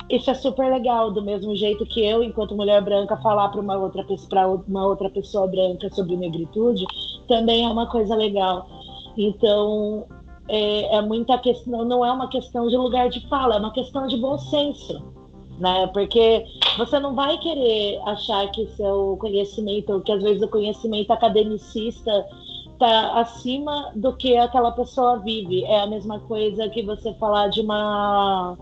isso 0.09 0.31
é 0.31 0.33
super 0.33 0.71
legal, 0.71 1.11
do 1.11 1.21
mesmo 1.21 1.53
jeito 1.55 1.85
que 1.85 2.05
eu, 2.05 2.23
enquanto 2.23 2.55
mulher 2.55 2.81
branca, 2.81 3.17
falar 3.17 3.49
para 3.49 3.59
uma 3.59 3.77
outra 3.77 4.05
para 4.29 4.47
uma 4.47 4.85
outra 4.85 5.09
pessoa 5.09 5.47
branca 5.47 5.89
sobre 5.93 6.15
negritude, 6.15 6.85
também 7.27 7.65
é 7.65 7.67
uma 7.67 7.87
coisa 7.87 8.15
legal. 8.15 8.69
Então, 9.17 10.05
é, 10.47 10.95
é 10.95 11.01
muita 11.01 11.37
questão, 11.37 11.83
não 11.83 12.05
é 12.05 12.11
uma 12.11 12.29
questão 12.29 12.69
de 12.69 12.77
lugar 12.77 13.09
de 13.09 13.27
fala, 13.27 13.55
é 13.55 13.59
uma 13.59 13.73
questão 13.73 14.07
de 14.07 14.15
bom 14.15 14.37
senso, 14.37 15.03
né? 15.59 15.87
Porque 15.87 16.45
você 16.77 16.99
não 16.99 17.13
vai 17.13 17.37
querer 17.39 17.99
achar 18.05 18.49
que 18.51 18.65
seu 18.77 19.17
conhecimento, 19.19 19.99
que 20.05 20.11
às 20.13 20.23
vezes 20.23 20.41
o 20.41 20.47
conhecimento 20.47 21.11
academicista 21.11 22.25
está 22.77 23.19
acima 23.19 23.91
do 23.95 24.15
que 24.15 24.37
aquela 24.37 24.71
pessoa 24.71 25.19
vive. 25.19 25.63
É 25.65 25.81
a 25.81 25.87
mesma 25.87 26.19
coisa 26.21 26.69
que 26.69 26.83
você 26.83 27.13
falar 27.15 27.49
de 27.49 27.61
uma 27.61 28.55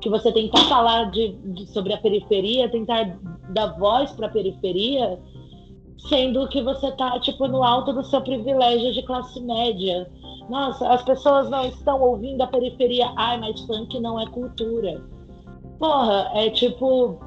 que 0.00 0.08
você 0.08 0.32
tentar 0.32 0.64
falar 0.64 1.10
de, 1.10 1.36
de 1.52 1.66
sobre 1.66 1.92
a 1.92 1.98
periferia, 1.98 2.70
tentar 2.70 3.18
dar 3.50 3.78
voz 3.78 4.10
para 4.12 4.28
a 4.28 4.30
periferia, 4.30 5.20
sendo 6.08 6.48
que 6.48 6.62
você 6.62 6.88
está 6.88 7.20
tipo 7.20 7.46
no 7.46 7.62
alto 7.62 7.92
do 7.92 8.02
seu 8.02 8.22
privilégio 8.22 8.94
de 8.94 9.02
classe 9.02 9.38
média. 9.42 10.10
Nossa, 10.48 10.88
as 10.88 11.02
pessoas 11.02 11.50
não 11.50 11.66
estão 11.66 12.00
ouvindo 12.00 12.40
a 12.40 12.46
periferia. 12.46 13.12
Ai, 13.14 13.38
mas 13.38 13.60
funk 13.60 14.00
não 14.00 14.18
é 14.18 14.26
cultura. 14.26 15.02
Porra, 15.78 16.30
é 16.34 16.48
tipo 16.48 17.20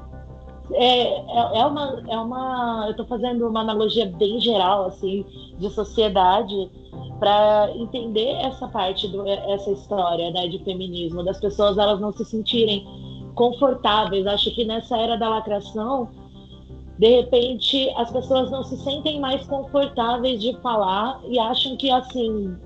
é, 0.72 1.02
é, 1.02 1.58
é, 1.60 1.66
uma, 1.66 2.02
é 2.08 2.18
uma. 2.18 2.84
Eu 2.86 2.90
estou 2.92 3.06
fazendo 3.06 3.46
uma 3.46 3.60
analogia 3.60 4.06
bem 4.06 4.40
geral, 4.40 4.86
assim, 4.86 5.24
de 5.58 5.68
sociedade, 5.70 6.70
para 7.18 7.70
entender 7.76 8.30
essa 8.40 8.66
parte, 8.68 9.06
do, 9.08 9.28
essa 9.28 9.70
história 9.70 10.30
né, 10.30 10.48
de 10.48 10.58
feminismo, 10.64 11.22
das 11.22 11.38
pessoas 11.38 11.76
elas 11.76 12.00
não 12.00 12.12
se 12.12 12.24
sentirem 12.24 12.86
confortáveis. 13.34 14.26
Acho 14.26 14.54
que 14.54 14.64
nessa 14.64 14.96
era 14.96 15.16
da 15.16 15.28
lacração, 15.28 16.08
de 16.98 17.08
repente, 17.08 17.90
as 17.96 18.10
pessoas 18.10 18.50
não 18.50 18.64
se 18.64 18.76
sentem 18.78 19.20
mais 19.20 19.46
confortáveis 19.46 20.40
de 20.40 20.56
falar 20.60 21.20
e 21.28 21.38
acham 21.38 21.76
que, 21.76 21.90
assim, 21.90 22.56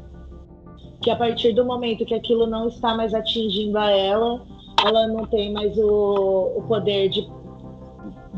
que 1.02 1.10
a 1.10 1.16
partir 1.16 1.52
do 1.52 1.64
momento 1.64 2.04
que 2.04 2.14
aquilo 2.14 2.46
não 2.46 2.68
está 2.68 2.94
mais 2.94 3.12
atingindo 3.12 3.76
a 3.76 3.90
ela, 3.90 4.42
ela 4.84 5.06
não 5.08 5.26
tem 5.26 5.52
mais 5.52 5.76
o, 5.76 6.52
o 6.56 6.62
poder 6.68 7.08
de 7.08 7.28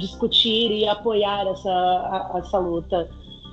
discutir 0.00 0.72
e 0.72 0.88
apoiar 0.88 1.46
essa, 1.46 1.70
a, 1.70 2.38
essa 2.38 2.58
luta. 2.58 3.08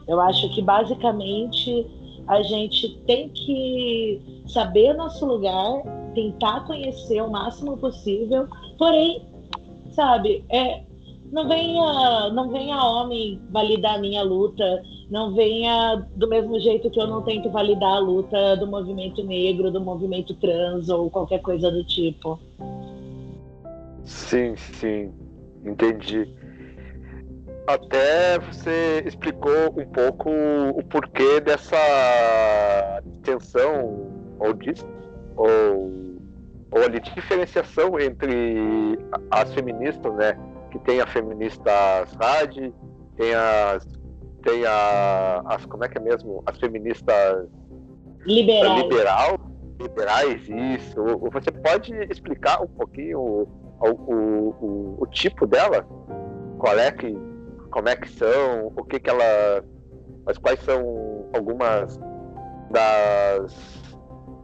Eu 0.07 0.19
acho 0.21 0.49
que 0.55 0.61
basicamente 0.61 1.85
a 2.27 2.41
gente 2.41 2.89
tem 3.05 3.29
que 3.29 4.43
saber 4.47 4.93
nosso 4.93 5.25
lugar, 5.25 5.81
tentar 6.13 6.65
conhecer 6.65 7.21
o 7.21 7.29
máximo 7.29 7.77
possível, 7.77 8.47
porém, 8.77 9.21
sabe, 9.91 10.43
é, 10.49 10.83
não 11.31 11.47
venha, 11.47 12.29
não 12.31 12.49
venha 12.51 12.83
homem 12.83 13.39
validar 13.49 13.95
a 13.95 13.99
minha 13.99 14.23
luta, 14.23 14.81
não 15.09 15.33
venha 15.33 16.05
do 16.15 16.27
mesmo 16.27 16.59
jeito 16.59 16.89
que 16.89 16.99
eu 16.99 17.07
não 17.07 17.21
tento 17.21 17.49
validar 17.49 17.97
a 17.97 17.99
luta 17.99 18.57
do 18.57 18.67
movimento 18.67 19.23
negro, 19.23 19.71
do 19.71 19.81
movimento 19.81 20.33
trans 20.35 20.89
ou 20.89 21.09
qualquer 21.09 21.41
coisa 21.41 21.71
do 21.71 21.83
tipo. 21.85 22.39
Sim, 24.03 24.55
sim, 24.55 25.13
entendi 25.65 26.36
até 27.67 28.39
você 28.39 29.03
explicou 29.05 29.75
um 29.77 29.85
pouco 29.87 30.29
o 30.29 30.81
porquê 30.85 31.41
dessa 31.41 31.77
tensão 33.23 34.09
ou, 34.39 34.53
dis, 34.53 34.85
ou, 35.35 35.91
ou 36.71 36.83
ali, 36.83 37.01
diferenciação 37.01 37.99
entre 37.99 38.97
as 39.29 39.53
feministas, 39.53 40.13
né? 40.15 40.39
Que 40.71 40.79
tem 40.79 41.01
a 41.01 41.07
feministas 41.07 42.13
rádio, 42.13 42.73
tem 43.17 43.35
as 43.35 43.85
tem 44.43 44.65
a, 44.65 45.41
as 45.45 45.65
como 45.65 45.83
é 45.83 45.89
que 45.89 45.97
é 45.97 46.01
mesmo 46.01 46.41
as 46.45 46.57
feministas 46.57 47.49
liberais, 48.25 48.81
liberal, 48.83 49.39
liberais 49.81 50.41
isso. 50.47 51.03
Você 51.33 51.51
pode 51.51 51.93
explicar 52.09 52.61
um 52.61 52.67
pouquinho 52.67 53.19
o, 53.19 53.49
o, 53.81 54.55
o, 54.61 54.95
o 54.99 55.07
tipo 55.07 55.45
dela? 55.45 55.85
Qual 56.59 56.79
é 56.79 56.89
que 56.91 57.17
como 57.71 57.89
é 57.89 57.95
que 57.95 58.09
são, 58.09 58.73
o 58.75 58.83
que 58.83 58.99
que 58.99 59.09
ela, 59.09 59.63
mas 60.25 60.37
quais 60.37 60.59
são 60.61 61.29
algumas 61.33 61.99
das 62.71 63.77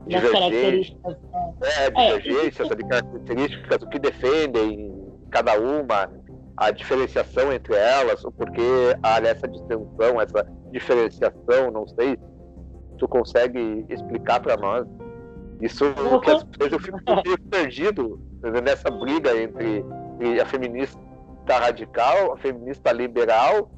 das 0.08 0.32
características. 0.32 1.18
É, 1.62 1.86
é 1.86 2.20
divergências, 2.20 2.72
é. 2.72 2.76
de 2.76 2.84
características, 2.88 3.82
o 3.82 3.90
que 3.90 4.00
defendem 4.00 4.94
cada 5.32 5.60
uma, 5.60 6.12
a 6.58 6.72
diferenciação 6.72 7.52
entre 7.54 7.76
elas, 7.76 8.24
o 8.26 8.32
porquê 8.32 8.96
há 9.02 9.18
essa 9.20 9.48
distinção, 9.48 10.22
essa 10.22 10.46
diferenciação, 10.72 11.72
não 11.72 11.88
sei, 11.88 12.20
tu 12.98 13.08
consegue 13.08 13.86
explicar 13.90 14.42
para 14.42 14.58
nós? 14.58 14.86
Isso 15.62 15.86
que 16.22 16.32
às 16.32 16.44
vezes 16.60 16.74
eu 16.74 16.80
fico 16.80 17.00
meio 17.26 17.40
perdido 17.50 18.20
nessa 18.62 18.92
briga 18.92 19.36
entre 19.38 19.86
a 20.42 20.46
feminista 20.46 21.00
feminista 21.44 21.60
radical, 21.60 22.34
a 22.34 22.38
feminista 22.38 22.92
liberal, 22.92 23.70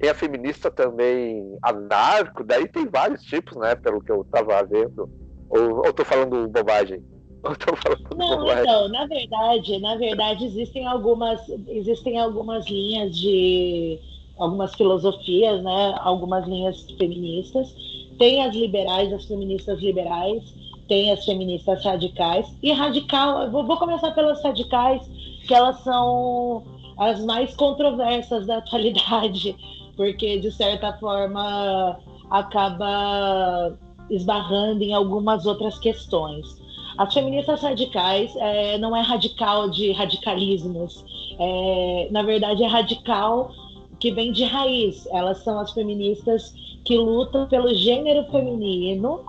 tem 0.00 0.10
a 0.10 0.14
feminista 0.14 0.70
também 0.70 1.56
anarco, 1.62 2.42
daí 2.42 2.66
tem 2.68 2.88
vários 2.88 3.22
tipos, 3.22 3.56
né, 3.56 3.74
pelo 3.74 4.02
que 4.02 4.10
eu 4.10 4.22
estava 4.22 4.64
vendo. 4.64 5.08
Ou, 5.48 5.86
ou 5.86 5.92
tô 5.92 6.04
falando 6.04 6.48
bobagem? 6.48 7.02
Ou 7.44 7.56
tô 7.56 7.74
falando 7.76 8.16
Não, 8.16 8.38
bobagem? 8.38 8.62
então, 8.62 8.88
na 8.88 9.06
verdade, 9.06 9.78
na 9.80 9.96
verdade 9.96 10.46
existem 10.46 10.86
algumas 10.86 11.40
existem 11.66 12.18
algumas 12.18 12.64
linhas 12.66 13.16
de 13.18 13.98
algumas 14.38 14.72
filosofias, 14.74 15.62
né, 15.62 15.94
algumas 16.00 16.46
linhas 16.46 16.88
feministas. 16.92 17.74
Tem 18.18 18.44
as 18.44 18.54
liberais, 18.54 19.12
as 19.12 19.24
feministas 19.24 19.80
liberais, 19.80 20.42
tem 20.88 21.10
as 21.10 21.24
feministas 21.24 21.84
radicais. 21.84 22.46
E 22.62 22.72
radical, 22.72 23.50
vou, 23.50 23.66
vou 23.66 23.76
começar 23.76 24.12
pelas 24.12 24.42
radicais, 24.42 25.02
que 25.46 25.52
elas 25.52 25.80
são 25.80 26.62
as 27.10 27.24
mais 27.24 27.54
controversas 27.54 28.46
da 28.46 28.58
atualidade, 28.58 29.56
porque 29.96 30.38
de 30.38 30.50
certa 30.50 30.92
forma 30.94 31.98
acaba 32.30 33.76
esbarrando 34.10 34.82
em 34.82 34.92
algumas 34.92 35.46
outras 35.46 35.78
questões. 35.78 36.60
As 36.98 37.12
feministas 37.12 37.62
radicais 37.62 38.34
é, 38.36 38.76
não 38.78 38.94
é 38.94 39.00
radical 39.00 39.70
de 39.70 39.92
radicalismos, 39.92 41.04
é, 41.38 42.08
na 42.10 42.22
verdade 42.22 42.62
é 42.62 42.66
radical 42.66 43.52
que 43.98 44.10
vem 44.10 44.32
de 44.32 44.44
raiz. 44.44 45.06
Elas 45.12 45.38
são 45.38 45.58
as 45.60 45.70
feministas 45.70 46.52
que 46.84 46.98
lutam 46.98 47.46
pelo 47.46 47.72
gênero 47.72 48.24
feminino. 48.30 49.20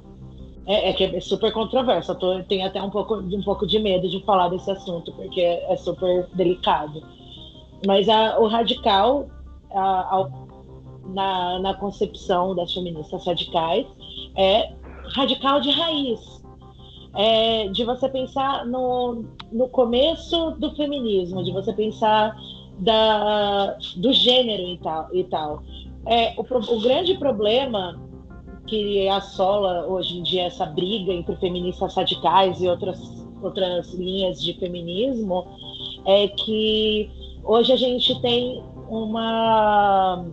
É, 0.65 0.89
é 0.89 0.93
que 0.93 1.03
é 1.03 1.19
super 1.19 1.51
controverso. 1.51 2.11
Eu 2.21 2.43
tenho 2.45 2.65
até 2.65 2.81
um 2.81 2.89
pouco, 2.89 3.15
um 3.15 3.43
pouco 3.43 3.67
de 3.67 3.77
medo 3.77 4.09
de 4.09 4.19
falar 4.23 4.49
desse 4.49 4.71
assunto, 4.71 5.11
porque 5.11 5.41
é 5.41 5.75
super 5.77 6.27
delicado. 6.33 7.03
Mas 7.85 8.07
a, 8.07 8.39
o 8.39 8.47
radical, 8.47 9.27
a, 9.71 9.81
a, 9.81 10.29
na, 11.07 11.59
na 11.59 11.73
concepção 11.73 12.55
das 12.55 12.73
feministas 12.73 13.25
radicais, 13.25 13.85
é 14.35 14.73
radical 15.15 15.59
de 15.59 15.71
raiz. 15.71 16.43
É, 17.15 17.67
de 17.67 17.83
você 17.83 18.09
pensar 18.09 18.65
no, 18.65 19.23
no 19.51 19.69
começo 19.69 20.51
do 20.51 20.75
feminismo, 20.75 21.43
de 21.43 21.51
você 21.51 21.71
pensar 21.71 22.35
da, 22.79 23.77
do 23.97 24.11
gênero 24.11 24.63
e 24.63 24.77
tal. 24.79 25.09
E 25.13 25.23
tal. 25.25 25.63
É, 26.07 26.33
o, 26.35 26.41
o 26.41 26.81
grande 26.81 27.13
problema 27.15 27.99
que 28.67 29.07
assola 29.09 29.85
hoje 29.87 30.17
em 30.17 30.23
dia 30.23 30.43
essa 30.45 30.65
briga 30.65 31.13
entre 31.13 31.35
feministas 31.35 31.93
radicais 31.95 32.61
e 32.61 32.67
outras, 32.67 32.99
outras 33.41 33.93
linhas 33.93 34.41
de 34.41 34.53
feminismo 34.53 35.45
é 36.05 36.27
que 36.29 37.11
hoje 37.43 37.71
a 37.71 37.77
gente 37.77 38.19
tem 38.21 38.63
uma 38.89 40.25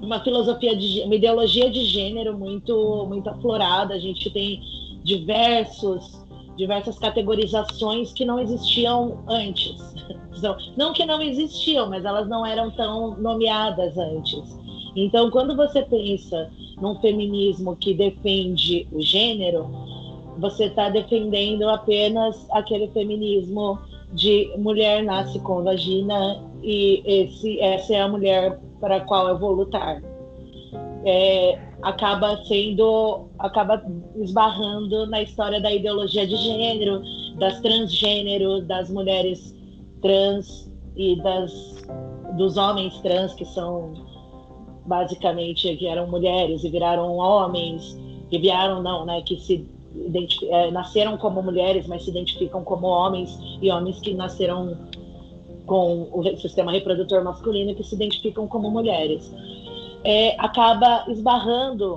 uma 0.00 0.24
filosofia 0.24 0.74
de 0.74 1.02
uma 1.02 1.14
ideologia 1.14 1.70
de 1.70 1.84
gênero 1.84 2.36
muito 2.36 3.06
muito 3.08 3.28
aflorada. 3.28 3.94
A 3.94 3.98
gente 3.98 4.30
tem 4.30 4.60
diversos 5.02 6.20
diversas 6.56 6.98
categorizações 6.98 8.12
que 8.12 8.24
não 8.24 8.38
existiam 8.38 9.24
antes. 9.28 9.76
Não 10.74 10.94
que 10.94 11.04
não 11.04 11.20
existiam 11.20 11.90
mas 11.90 12.02
elas 12.02 12.26
não 12.26 12.46
eram 12.46 12.70
tão 12.70 13.14
nomeadas 13.20 13.98
antes. 13.98 14.58
Então 14.96 15.30
quando 15.30 15.54
você 15.54 15.82
pensa 15.82 16.50
num 16.80 16.98
feminismo 17.00 17.76
que 17.76 17.92
defende 17.92 18.88
o 18.90 19.02
gênero 19.02 19.70
você 20.38 20.64
está 20.64 20.88
defendendo 20.88 21.68
apenas 21.68 22.46
aquele 22.50 22.88
feminismo 22.88 23.78
de 24.12 24.52
mulher 24.58 25.02
nasce 25.04 25.38
com 25.40 25.62
vagina 25.62 26.42
e 26.62 27.02
esse, 27.04 27.60
essa 27.60 27.94
é 27.94 28.00
a 28.00 28.08
mulher 28.08 28.58
para 28.80 28.96
a 28.96 29.00
qual 29.00 29.28
eu 29.28 29.38
vou 29.38 29.52
lutar. 29.52 30.02
É, 31.04 31.58
acaba 31.82 32.36
sendo, 32.44 33.28
acaba 33.38 33.82
esbarrando 34.16 35.06
na 35.06 35.22
história 35.22 35.60
da 35.60 35.72
ideologia 35.72 36.26
de 36.26 36.36
gênero, 36.36 37.02
das 37.38 37.60
transgêneros, 37.60 38.66
das 38.66 38.90
mulheres 38.90 39.54
trans 40.02 40.70
e 40.96 41.16
das, 41.22 41.86
dos 42.36 42.56
homens 42.56 42.98
trans 43.00 43.32
que 43.34 43.44
são 43.44 43.94
basicamente 44.86 45.76
que 45.76 45.86
eram 45.86 46.06
mulheres 46.08 46.64
e 46.64 46.68
viraram 46.68 47.16
homens, 47.16 47.96
que 48.28 48.38
vieram 48.38 48.82
não, 48.82 49.06
né, 49.06 49.22
que 49.22 49.36
se 49.38 49.66
é, 50.50 50.70
nasceram 50.70 51.16
como 51.16 51.42
mulheres, 51.42 51.86
mas 51.86 52.04
se 52.04 52.10
identificam 52.10 52.62
como 52.62 52.86
homens 52.86 53.38
e 53.60 53.70
homens 53.70 54.00
que 54.00 54.14
nasceram 54.14 54.76
com 55.66 56.08
o 56.12 56.36
sistema 56.36 56.72
reprodutor 56.72 57.22
masculino 57.22 57.74
que 57.74 57.84
se 57.84 57.94
identificam 57.94 58.46
como 58.48 58.70
mulheres. 58.70 59.32
É, 60.02 60.34
acaba 60.38 61.04
esbarrando 61.08 61.94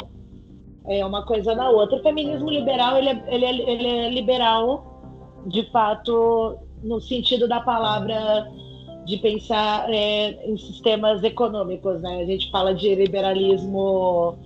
é, 0.85 1.05
uma 1.05 1.25
coisa 1.25 1.55
na 1.55 1.69
outra. 1.69 1.97
O 1.97 2.03
feminismo 2.03 2.49
liberal 2.49 2.97
ele 2.97 3.09
é, 3.09 3.23
ele, 3.27 3.45
é, 3.45 3.71
ele 3.71 3.87
é 3.87 4.09
liberal, 4.09 5.43
de 5.47 5.63
fato, 5.71 6.57
no 6.83 6.99
sentido 6.99 7.47
da 7.47 7.61
palavra 7.61 8.51
de 9.05 9.17
pensar 9.17 9.89
é, 9.89 10.45
em 10.45 10.57
sistemas 10.57 11.23
econômicos, 11.23 12.01
né? 12.01 12.21
A 12.21 12.25
gente 12.25 12.49
fala 12.51 12.73
de 12.73 12.95
liberalismo 12.95 14.37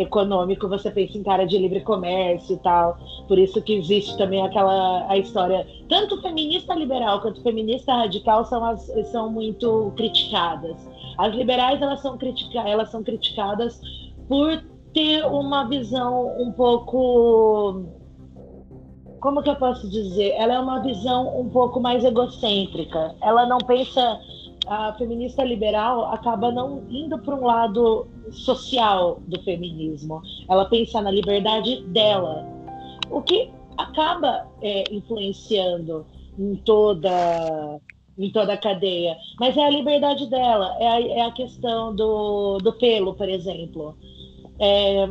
econômico, 0.00 0.68
você 0.68 0.90
pensa 0.90 1.18
em 1.18 1.22
cara 1.22 1.44
de 1.44 1.58
livre 1.58 1.80
comércio 1.80 2.54
e 2.54 2.58
tal. 2.58 2.98
Por 3.28 3.38
isso 3.38 3.60
que 3.62 3.74
existe 3.74 4.16
também 4.16 4.42
aquela 4.42 5.06
a 5.08 5.16
história. 5.18 5.66
Tanto 5.88 6.20
feminista 6.22 6.74
liberal 6.74 7.20
quanto 7.20 7.42
feminista 7.42 7.92
radical 7.92 8.44
são, 8.44 8.64
as, 8.64 8.86
são 9.10 9.30
muito 9.30 9.92
criticadas. 9.96 10.76
As 11.18 11.34
liberais 11.34 11.80
elas 11.82 12.00
são, 12.00 12.16
critica, 12.16 12.60
elas 12.60 12.90
são 12.90 13.02
criticadas 13.02 13.80
por 14.28 14.62
ter 14.94 15.24
uma 15.26 15.64
visão 15.64 16.34
um 16.40 16.52
pouco. 16.52 17.84
Como 19.20 19.42
que 19.42 19.50
eu 19.50 19.56
posso 19.56 19.88
dizer? 19.90 20.30
Ela 20.30 20.54
é 20.54 20.58
uma 20.58 20.80
visão 20.80 21.38
um 21.38 21.50
pouco 21.50 21.78
mais 21.78 22.04
egocêntrica. 22.04 23.14
Ela 23.20 23.44
não 23.44 23.58
pensa 23.58 24.18
a 24.66 24.92
feminista 24.94 25.42
liberal 25.42 26.12
acaba 26.12 26.50
não 26.50 26.84
indo 26.88 27.18
para 27.18 27.34
um 27.34 27.44
lado 27.44 28.06
social 28.30 29.20
do 29.26 29.40
feminismo. 29.42 30.22
Ela 30.48 30.64
pensa 30.66 31.00
na 31.00 31.10
liberdade 31.10 31.82
dela, 31.86 32.46
o 33.10 33.22
que 33.22 33.50
acaba 33.76 34.46
é, 34.62 34.84
influenciando 34.92 36.06
em 36.38 36.54
toda 36.56 37.80
em 38.18 38.30
toda 38.30 38.52
a 38.52 38.58
cadeia. 38.58 39.16
Mas 39.38 39.56
é 39.56 39.64
a 39.64 39.70
liberdade 39.70 40.28
dela, 40.28 40.76
é 40.78 40.88
a, 40.88 41.00
é 41.00 41.20
a 41.22 41.32
questão 41.32 41.94
do, 41.94 42.58
do 42.58 42.72
pelo, 42.74 43.14
por 43.14 43.28
exemplo. 43.28 43.96
É, 44.58 45.08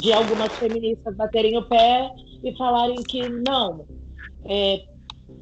de 0.00 0.12
algumas 0.12 0.52
feministas 0.56 1.16
baterem 1.16 1.56
o 1.56 1.62
pé 1.62 2.12
e 2.44 2.54
falarem 2.56 3.02
que 3.02 3.26
não, 3.28 3.86
é, 4.44 4.84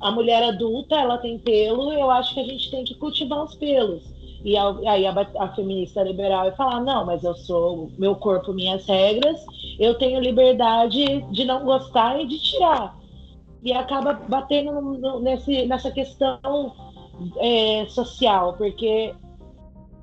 a 0.00 0.10
mulher 0.10 0.42
adulta 0.42 0.96
ela 0.96 1.18
tem 1.18 1.38
pelo, 1.38 1.92
eu 1.92 2.10
acho 2.10 2.34
que 2.34 2.40
a 2.40 2.44
gente 2.44 2.70
tem 2.70 2.84
que 2.84 2.94
cultivar 2.94 3.44
os 3.44 3.54
pelos. 3.54 4.02
E 4.44 4.58
aí 4.58 5.06
a, 5.06 5.14
a, 5.38 5.48
feminista 5.54 6.02
liberal 6.02 6.42
vai 6.42 6.52
falar, 6.52 6.80
não, 6.80 7.06
mas 7.06 7.24
eu 7.24 7.34
sou 7.34 7.90
meu 7.96 8.14
corpo, 8.14 8.52
minhas 8.52 8.84
regras, 8.86 9.42
eu 9.78 9.94
tenho 9.94 10.20
liberdade 10.20 11.22
de 11.30 11.44
não 11.44 11.64
gostar 11.64 12.20
e 12.20 12.26
de 12.26 12.38
tirar. 12.38 12.94
E 13.62 13.72
acaba 13.72 14.12
batendo 14.12 14.72
no, 14.72 15.20
nesse, 15.20 15.64
nessa 15.64 15.90
questão 15.90 16.74
é, 17.38 17.86
social, 17.86 18.52
porque 18.58 19.14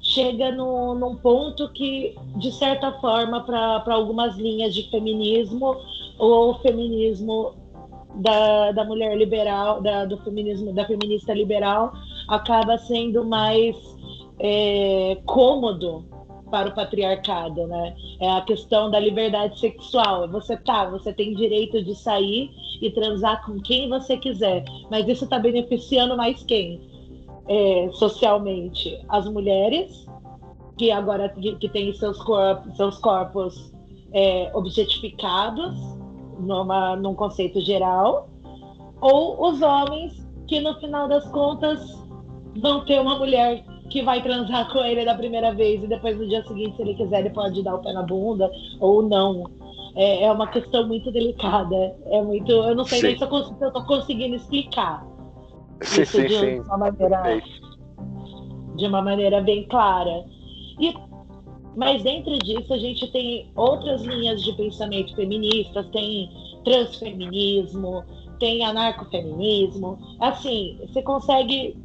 chega 0.01 0.51
no, 0.51 0.95
num 0.95 1.15
ponto 1.15 1.69
que, 1.69 2.15
de 2.37 2.51
certa 2.51 2.93
forma, 2.93 3.43
para 3.43 3.93
algumas 3.93 4.35
linhas 4.37 4.73
de 4.73 4.89
feminismo, 4.89 5.77
ou 6.17 6.55
feminismo 6.59 7.53
da, 8.15 8.71
da 8.71 8.83
mulher 8.83 9.15
liberal, 9.17 9.81
da, 9.81 10.05
do 10.05 10.17
feminismo, 10.17 10.73
da 10.73 10.85
feminista 10.85 11.33
liberal, 11.33 11.93
acaba 12.27 12.77
sendo 12.77 13.25
mais 13.25 13.75
é, 14.39 15.17
cômodo 15.25 16.05
para 16.49 16.69
o 16.69 16.75
patriarcado, 16.75 17.65
né? 17.65 17.95
É 18.19 18.29
a 18.29 18.41
questão 18.41 18.91
da 18.91 18.99
liberdade 18.99 19.57
sexual. 19.57 20.27
Você 20.29 20.57
tá, 20.57 20.85
você 20.89 21.13
tem 21.13 21.33
direito 21.33 21.81
de 21.83 21.95
sair 21.95 22.51
e 22.81 22.91
transar 22.91 23.45
com 23.45 23.59
quem 23.61 23.87
você 23.87 24.17
quiser, 24.17 24.65
mas 24.89 25.07
isso 25.07 25.23
está 25.23 25.39
beneficiando 25.39 26.17
mais 26.17 26.43
quem? 26.43 26.81
É, 27.47 27.89
socialmente, 27.93 28.99
as 29.09 29.27
mulheres 29.27 30.05
que 30.77 30.91
agora 30.91 31.29
que, 31.29 31.55
que 31.55 31.69
têm 31.69 31.93
seus 31.93 32.21
corpos, 32.23 32.75
seus 32.75 32.97
corpos 32.97 33.73
é, 34.13 34.51
objetificados 34.53 36.00
numa, 36.41 36.95
num 36.95 37.13
conceito 37.13 37.61
geral, 37.61 38.29
ou 38.99 39.49
os 39.49 39.61
homens 39.61 40.13
que 40.47 40.59
no 40.59 40.75
final 40.79 41.07
das 41.07 41.27
contas 41.29 41.79
vão 42.61 42.83
ter 42.85 42.99
uma 42.99 43.17
mulher 43.17 43.63
que 43.89 44.01
vai 44.01 44.21
transar 44.21 44.71
com 44.71 44.79
ele 44.79 45.03
da 45.03 45.15
primeira 45.15 45.53
vez 45.53 45.83
e 45.83 45.87
depois 45.87 46.17
no 46.17 46.27
dia 46.27 46.43
seguinte, 46.45 46.75
se 46.75 46.81
ele 46.81 46.95
quiser, 46.95 47.19
ele 47.19 47.29
pode 47.29 47.61
dar 47.61 47.75
o 47.75 47.79
pé 47.79 47.91
na 47.93 48.03
bunda 48.03 48.49
ou 48.79 49.01
não. 49.01 49.43
É, 49.95 50.23
é 50.23 50.31
uma 50.31 50.47
questão 50.47 50.87
muito 50.87 51.11
delicada. 51.11 51.95
É 52.05 52.21
muito. 52.21 52.49
Eu 52.49 52.75
não 52.75 52.85
sei 52.85 52.99
sim. 52.99 53.07
nem 53.07 53.17
se 53.17 53.23
eu, 53.23 53.39
estou 53.39 53.83
conseguindo 53.85 54.35
explicar. 54.35 55.05
Sim, 55.81 56.01
isso 56.03 56.17
sim, 56.17 56.27
de 56.27 56.39
sim. 56.39 56.59
uma 56.59 56.77
maneira. 56.77 57.41
De 58.77 58.87
uma 58.87 59.01
maneira 59.01 59.41
bem 59.41 59.67
clara. 59.67 60.23
E 60.79 60.93
mas 61.75 62.03
dentro 62.03 62.37
disso 62.39 62.73
a 62.73 62.77
gente 62.77 63.07
tem 63.11 63.49
outras 63.55 64.01
linhas 64.01 64.43
de 64.43 64.53
pensamento 64.53 65.15
feministas, 65.15 65.87
tem 65.89 66.29
transfeminismo, 66.63 68.03
tem 68.39 68.63
anarcofeminismo. 68.63 69.97
Assim, 70.19 70.79
você 70.81 71.01
consegue. 71.01 71.77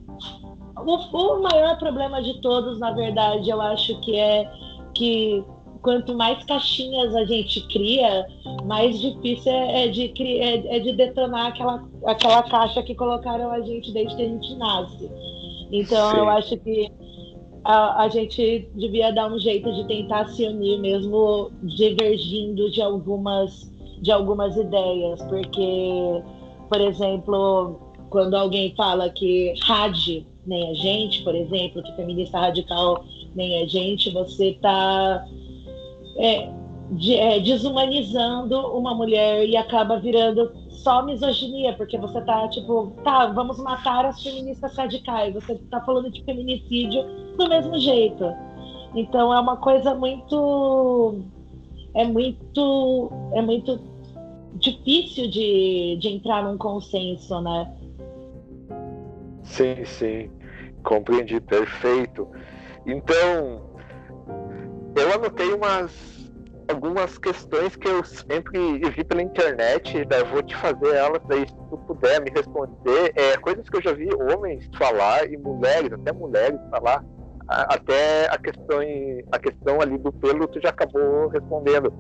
O, 0.77 0.95
o 0.95 1.43
maior 1.43 1.79
problema 1.79 2.23
de 2.23 2.41
todos, 2.41 2.79
na 2.79 2.91
verdade, 2.91 3.49
eu 3.49 3.61
acho 3.61 3.99
que 4.01 4.17
é 4.17 4.51
que 4.95 5.45
quanto 5.83 6.17
mais 6.17 6.43
caixinhas 6.45 7.15
a 7.15 7.25
gente 7.25 7.61
cria, 7.69 8.27
mais 8.65 9.01
difícil 9.01 9.53
é, 9.53 9.85
é 9.85 9.89
de, 9.89 10.13
é, 10.21 10.77
é, 10.77 10.81
de 10.81 10.93
detonar 10.95 11.47
aquela, 11.47 11.89
aquela 12.05 12.43
caixa 12.43 12.83
que 12.83 12.95
colocaram 12.95 13.53
a 13.53 13.61
gente 13.61 13.93
desde 13.93 14.17
que 14.17 14.23
a 14.23 14.29
gente 14.29 14.55
nasce. 14.57 15.11
Então, 15.71 16.11
Sim. 16.11 16.17
eu 16.17 16.29
acho 16.29 16.57
que 16.59 16.91
a, 17.67 18.05
a, 18.05 18.09
gente 18.09 18.69
devia 18.77 19.11
dar 19.11 19.27
um 19.27 19.41
jeito 19.41 19.73
de 19.75 19.85
tentar 19.89 20.29
se 20.29 20.47
unir, 20.47 20.79
mesmo 20.79 21.51
divergindo 21.65 22.71
de 22.71 22.81
algumas, 22.81 23.69
de 24.01 24.13
algumas 24.13 24.57
ideias, 24.57 25.21
porque, 25.23 26.23
por 26.69 26.81
exemplo, 26.81 27.81
quando 28.09 28.35
alguém 28.35 28.73
fala 28.77 29.11
que 29.11 29.53
rádio 29.63 30.25
nem 30.47 30.71
a 30.71 30.75
gente, 30.75 31.25
por 31.25 31.35
exemplo, 31.35 31.83
que 31.83 31.93
feminista 31.97 32.39
radical 32.39 33.05
nem 33.35 33.61
a 33.65 33.67
gente, 33.67 34.11
você 34.11 34.51
está 34.51 35.27
é, 36.19 36.49
é, 37.11 37.41
desumanizando 37.41 38.59
uma 38.77 38.95
mulher 38.95 39.47
e 39.47 39.57
acaba 39.57 39.99
virando 39.99 40.53
só 40.71 41.05
misoginia, 41.05 41.73
porque 41.75 41.99
você 41.99 42.21
tá 42.21 42.49
tipo, 42.49 42.93
tá, 43.03 43.27
vamos 43.27 43.59
matar 43.59 44.07
as 44.07 44.23
feministas 44.23 44.77
radicais, 44.77 45.35
você 45.35 45.57
tá 45.71 45.81
falando 45.81 46.11
de 46.11 46.23
feminicídio 46.25 47.03
do 47.37 47.49
mesmo 47.49 47.79
jeito. 47.79 48.25
Então 48.95 49.35
é 49.35 49.41
uma 49.41 49.57
coisa 49.57 49.95
muito 49.95 51.19
é 51.95 52.05
muito 52.05 53.11
é 53.33 53.43
muito 53.43 53.81
difícil 54.55 55.29
de, 55.29 55.97
de 56.01 56.09
entrar 56.09 56.45
num 56.45 56.57
consenso, 56.57 57.41
né? 57.41 57.75
Sim, 59.43 59.85
sim. 59.85 60.31
Compreendi, 60.83 61.41
perfeito. 61.41 62.29
Então, 62.87 63.61
eu 64.95 65.13
anotei 65.15 65.53
umas 65.53 66.16
algumas 66.69 67.19
questões 67.19 67.77
que 67.77 67.89
eu 67.89 68.05
sempre 68.05 68.79
vi 68.79 69.05
pela 69.05 69.23
internet, 69.23 70.07
eu 70.11 70.27
vou 70.27 70.43
te 70.43 70.57
fazer 70.57 70.95
elas, 70.95 71.23
daí 71.29 71.47
se 71.47 71.55
tu 71.55 71.79
puder 71.87 72.21
me 72.21 72.31
responder, 72.31 73.13
é, 73.15 73.37
coisas 73.37 73.69
que 73.69 73.77
eu 73.77 73.83
já 73.83 73.93
vi 73.93 74.09
homens 74.33 74.69
falar 74.77 75.31
e 75.31 75.37
mulheres, 75.37 75.93
até 75.93 76.13
mulheres 76.13 76.59
falar, 76.71 77.05
até 77.49 78.27
a 78.27 78.39
questão, 78.39 78.79
a 79.31 79.39
questão 79.39 79.81
ali 79.81 79.99
do 79.99 80.13
pelo 80.13 80.49
tu 80.49 80.61
já 80.61 80.71
acabou 80.71 81.29
respondendo. 81.29 81.91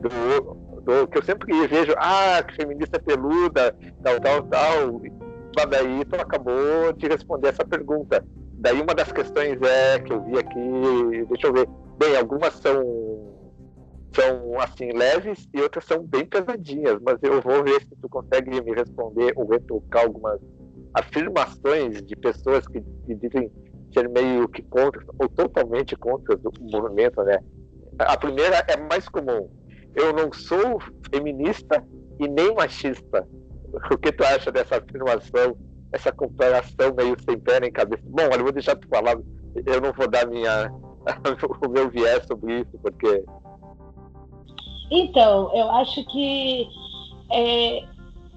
Do, 0.00 0.80
do, 0.80 1.06
que 1.08 1.18
eu 1.18 1.22
sempre 1.22 1.66
vejo, 1.66 1.94
ah, 1.96 2.42
que 2.42 2.56
feminista 2.56 2.98
peluda, 2.98 3.76
tal, 4.02 4.20
tal, 4.20 4.42
tal. 4.44 5.02
Mas 5.56 5.66
daí 5.66 6.04
tu 6.06 6.16
acabou 6.16 6.92
de 6.96 7.06
responder 7.06 7.48
essa 7.48 7.64
pergunta. 7.64 8.24
Daí 8.54 8.80
uma 8.80 8.94
das 8.94 9.12
questões 9.12 9.58
é 9.62 9.98
que 9.98 10.12
eu 10.12 10.22
vi 10.22 10.38
aqui, 10.38 11.26
deixa 11.28 11.46
eu 11.48 11.52
ver, 11.52 11.68
bem, 11.98 12.16
algumas 12.16 12.54
são 12.54 13.43
são 14.14 14.60
assim 14.60 14.92
leves 14.92 15.48
e 15.52 15.60
outras 15.60 15.84
são 15.84 16.02
bem 16.02 16.24
pesadinhas, 16.24 16.98
mas 17.02 17.18
eu 17.22 17.40
vou 17.40 17.64
ver 17.64 17.80
se 17.80 17.96
tu 18.00 18.08
consegue 18.08 18.50
me 18.62 18.74
responder 18.74 19.32
ou 19.36 19.46
retocar 19.48 20.04
algumas 20.04 20.40
afirmações 20.94 22.02
de 22.02 22.14
pessoas 22.16 22.66
que, 22.68 22.80
que 22.80 23.14
dizem 23.14 23.50
ser 23.92 24.08
meio 24.08 24.48
que 24.48 24.62
contra 24.62 25.04
ou 25.18 25.28
totalmente 25.28 25.96
contra 25.96 26.36
o 26.36 26.70
movimento, 26.70 27.22
né? 27.22 27.38
A 27.98 28.16
primeira 28.16 28.64
é 28.68 28.76
mais 28.76 29.08
comum. 29.08 29.48
Eu 29.94 30.12
não 30.12 30.32
sou 30.32 30.80
feminista 31.12 31.82
e 32.18 32.28
nem 32.28 32.54
machista. 32.54 33.26
O 33.90 33.98
que 33.98 34.12
tu 34.12 34.24
acha 34.24 34.50
dessa 34.50 34.76
afirmação, 34.76 35.56
essa 35.92 36.12
comparação 36.12 36.94
meio 36.96 37.16
sem 37.24 37.38
pé 37.38 37.60
nem 37.60 37.72
cabeça? 37.72 38.02
Bom, 38.06 38.22
olha, 38.24 38.38
eu 38.38 38.44
vou 38.44 38.52
deixar 38.52 38.76
tu 38.76 38.88
falar. 38.88 39.16
Eu 39.66 39.80
não 39.80 39.92
vou 39.92 40.08
dar 40.08 40.26
minha 40.26 40.70
o 41.64 41.68
meu 41.68 41.88
viés 41.90 42.24
sobre 42.26 42.60
isso, 42.60 42.78
porque 42.82 43.24
então, 44.90 45.50
eu 45.54 45.70
acho 45.70 46.04
que 46.04 46.68
é, 47.30 47.78
é, 47.78 47.86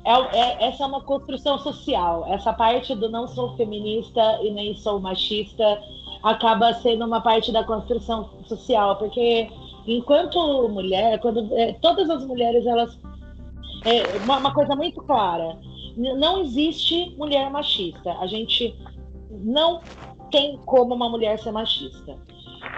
é, 0.06 0.68
essa 0.68 0.84
é 0.84 0.88
uma 0.88 1.02
construção 1.02 1.60
social. 1.60 2.26
Essa 2.28 2.54
parte 2.54 2.96
do 2.96 3.10
não 3.10 3.28
sou 3.28 3.56
feminista 3.56 4.40
e 4.42 4.52
nem 4.52 4.76
sou 4.76 5.00
machista 5.00 5.82
acaba 6.24 6.74
sendo 6.74 7.06
uma 7.06 7.22
parte 7.22 7.52
da 7.52 7.64
construção 7.64 8.30
social, 8.48 8.96
porque 8.96 9.50
enquanto 9.86 10.68
mulher, 10.70 11.20
quando 11.20 11.48
é, 11.56 11.74
todas 11.74 12.10
as 12.10 12.26
mulheres 12.26 12.66
elas 12.66 12.98
é 13.86 14.18
uma, 14.24 14.38
uma 14.38 14.54
coisa 14.54 14.76
muito 14.76 15.02
clara, 15.04 15.58
não 15.96 16.42
existe 16.42 17.16
mulher 17.18 17.50
machista. 17.50 18.14
A 18.20 18.28
gente 18.28 18.76
não 19.30 19.82
tem 20.32 20.58
como 20.66 20.94
uma 20.94 21.10
mulher 21.10 21.40
ser 21.40 21.52
machista. 21.52 22.18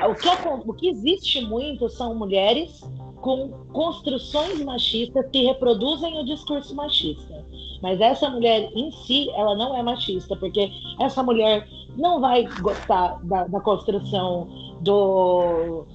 O 0.07 0.15
que, 0.15 0.29
o 0.69 0.73
que 0.73 0.89
existe 0.89 1.41
muito 1.41 1.89
são 1.89 2.15
mulheres 2.15 2.81
com 3.21 3.49
construções 3.71 4.61
machistas 4.63 5.25
que 5.31 5.45
reproduzem 5.45 6.19
o 6.19 6.25
discurso 6.25 6.75
machista. 6.75 7.45
Mas 7.81 7.99
essa 8.01 8.29
mulher 8.29 8.69
em 8.75 8.91
si, 8.91 9.29
ela 9.31 9.55
não 9.55 9.75
é 9.75 9.81
machista, 9.81 10.35
porque 10.35 10.71
essa 10.99 11.23
mulher 11.23 11.67
não 11.97 12.19
vai 12.19 12.45
gostar 12.61 13.19
da, 13.23 13.45
da 13.45 13.59
construção 13.59 14.47
do. 14.81 15.85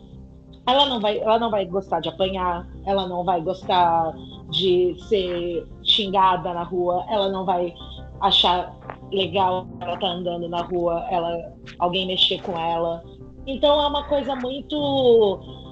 Ela 0.67 0.87
não, 0.87 0.99
vai, 0.99 1.19
ela 1.19 1.39
não 1.39 1.51
vai 1.51 1.67
gostar 1.67 2.01
de 2.01 2.09
apanhar, 2.09 2.67
ela 2.87 3.07
não 3.07 3.23
vai 3.23 3.43
gostar 3.43 4.15
de 4.49 4.97
ser 5.09 5.67
xingada 5.83 6.55
na 6.55 6.63
rua, 6.63 7.05
ela 7.11 7.29
não 7.29 7.45
vai 7.45 7.75
achar 8.21 8.75
legal 9.13 9.67
ela 9.81 9.97
tá 9.97 10.07
andando 10.07 10.49
na 10.49 10.63
rua, 10.63 11.07
ela 11.11 11.53
alguém 11.79 12.07
mexer 12.07 12.43
com 12.43 12.59
ela. 12.59 13.03
Então 13.47 13.81
é 13.81 13.87
uma 13.87 14.05
coisa 14.05 14.35
muito 14.37 15.64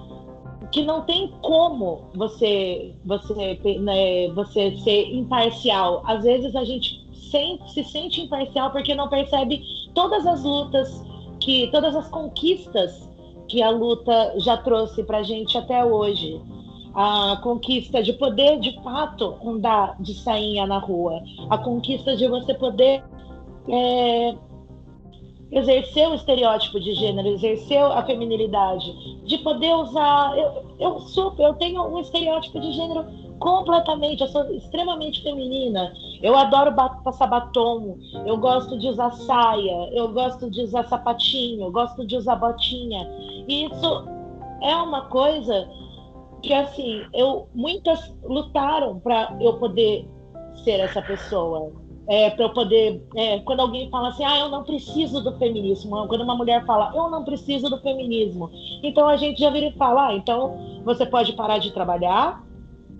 que 0.72 0.82
não 0.82 1.02
tem 1.02 1.28
como 1.42 2.04
você 2.14 2.94
você 3.04 3.58
né, 3.80 4.28
você 4.28 4.76
ser 4.78 5.14
imparcial. 5.14 6.02
Às 6.06 6.24
vezes 6.24 6.56
a 6.56 6.64
gente 6.64 7.06
sente, 7.30 7.72
se 7.72 7.84
sente 7.84 8.22
imparcial 8.22 8.70
porque 8.70 8.94
não 8.94 9.08
percebe 9.08 9.62
todas 9.94 10.26
as 10.26 10.42
lutas 10.42 11.04
que 11.40 11.68
todas 11.70 11.94
as 11.94 12.08
conquistas 12.08 13.08
que 13.48 13.62
a 13.62 13.68
luta 13.68 14.34
já 14.38 14.56
trouxe 14.56 15.04
para 15.04 15.22
gente 15.22 15.56
até 15.58 15.84
hoje. 15.84 16.40
A 16.94 17.38
conquista 17.42 18.02
de 18.02 18.12
poder 18.14 18.58
de 18.58 18.74
fato 18.82 19.36
andar 19.44 19.96
de 19.98 20.14
sainha 20.14 20.66
na 20.66 20.78
rua, 20.78 21.22
a 21.48 21.56
conquista 21.56 22.14
de 22.14 22.28
você 22.28 22.52
poder 22.52 23.02
é, 23.68 24.34
exerceu 25.52 26.10
o 26.10 26.14
estereótipo 26.14 26.80
de 26.80 26.94
gênero, 26.94 27.28
exerceu 27.28 27.92
a 27.92 28.02
feminilidade, 28.02 28.90
de 29.24 29.38
poder 29.38 29.74
usar. 29.74 30.36
Eu, 30.36 30.64
eu, 30.80 31.00
sou, 31.00 31.34
eu 31.38 31.52
tenho 31.54 31.82
um 31.82 32.00
estereótipo 32.00 32.58
de 32.58 32.72
gênero 32.72 33.04
completamente, 33.38 34.22
eu 34.22 34.28
sou 34.28 34.50
extremamente 34.54 35.22
feminina. 35.22 35.92
Eu 36.22 36.34
adoro 36.36 36.74
passar 37.04 37.26
batom, 37.26 37.98
eu 38.24 38.38
gosto 38.38 38.78
de 38.78 38.88
usar 38.88 39.10
saia, 39.10 39.90
eu 39.92 40.08
gosto 40.08 40.50
de 40.50 40.62
usar 40.62 40.84
sapatinho, 40.84 41.66
eu 41.66 41.70
gosto 41.70 42.06
de 42.06 42.16
usar 42.16 42.36
botinha. 42.36 43.06
E 43.46 43.66
isso 43.66 44.08
é 44.62 44.74
uma 44.76 45.02
coisa 45.02 45.68
que 46.40 46.54
assim, 46.54 47.04
eu 47.12 47.48
muitas 47.54 48.14
lutaram 48.24 48.98
para 49.00 49.36
eu 49.40 49.58
poder 49.58 50.08
ser 50.64 50.80
essa 50.80 51.02
pessoa 51.02 51.72
é, 52.12 52.28
para 52.28 52.44
eu 52.44 52.50
poder. 52.50 53.02
É, 53.16 53.38
quando 53.38 53.60
alguém 53.60 53.88
fala 53.88 54.08
assim, 54.08 54.22
ah, 54.22 54.38
eu 54.38 54.50
não 54.50 54.64
preciso 54.64 55.22
do 55.24 55.38
feminismo, 55.38 56.06
quando 56.08 56.20
uma 56.20 56.36
mulher 56.36 56.62
fala, 56.66 56.92
eu 56.94 57.08
não 57.08 57.24
preciso 57.24 57.70
do 57.70 57.80
feminismo, 57.80 58.50
então 58.82 59.08
a 59.08 59.16
gente 59.16 59.40
já 59.40 59.48
vira 59.48 59.68
e 59.68 59.72
fala, 59.72 60.08
ah, 60.08 60.14
então 60.14 60.82
você 60.84 61.06
pode 61.06 61.32
parar 61.32 61.56
de 61.56 61.72
trabalhar, 61.72 62.44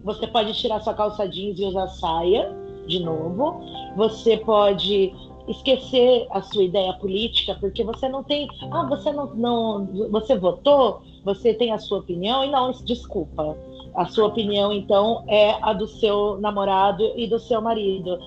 você 0.03 0.27
pode 0.27 0.55
tirar 0.55 0.81
sua 0.81 0.95
calça 0.95 1.29
jeans 1.29 1.59
e 1.59 1.65
usar 1.65 1.89
saia 1.89 2.57
de 2.87 3.01
novo, 3.01 3.61
você 3.97 4.39
pode 4.39 5.13
esquecer 5.47 6.27
a 6.31 6.41
sua 6.41 6.65
ideia 6.65 6.95
política, 6.95 7.55
porque 7.61 7.85
você 7.85 8.09
não 8.09 8.23
tem. 8.23 8.49
Ah, 8.71 8.87
você 8.89 9.13
não, 9.13 9.27
não. 9.35 9.87
Você 10.11 10.37
votou, 10.39 11.03
você 11.25 11.53
tem 11.53 11.73
a 11.73 11.79
sua 11.79 11.99
opinião, 11.99 12.45
e 12.45 12.51
não, 12.51 12.71
desculpa. 12.85 13.57
A 13.95 14.07
sua 14.07 14.29
opinião, 14.29 14.73
então, 14.73 15.25
é 15.29 15.59
a 15.61 15.73
do 15.73 15.87
seu 15.87 16.41
namorado 16.41 17.13
e 17.15 17.27
do 17.27 17.39
seu 17.39 17.61
marido. 17.61 18.19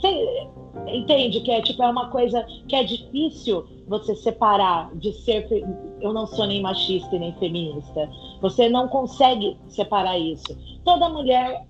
Você 0.00 0.48
entende 0.86 1.40
que 1.40 1.50
é 1.50 1.60
tipo 1.60 1.82
é 1.82 1.90
uma 1.90 2.08
coisa 2.08 2.46
que 2.68 2.76
é 2.76 2.84
difícil 2.84 3.66
você 3.86 4.14
separar 4.14 4.94
de 4.96 5.12
ser 5.12 5.46
eu 6.00 6.12
não 6.12 6.26
sou 6.26 6.46
nem 6.46 6.62
machista 6.62 7.16
e 7.16 7.18
nem 7.18 7.32
feminista. 7.34 8.08
Você 8.40 8.68
não 8.68 8.88
consegue 8.88 9.58
separar 9.68 10.18
isso. 10.18 10.56
Toda 10.84 11.08
mulher 11.08 11.66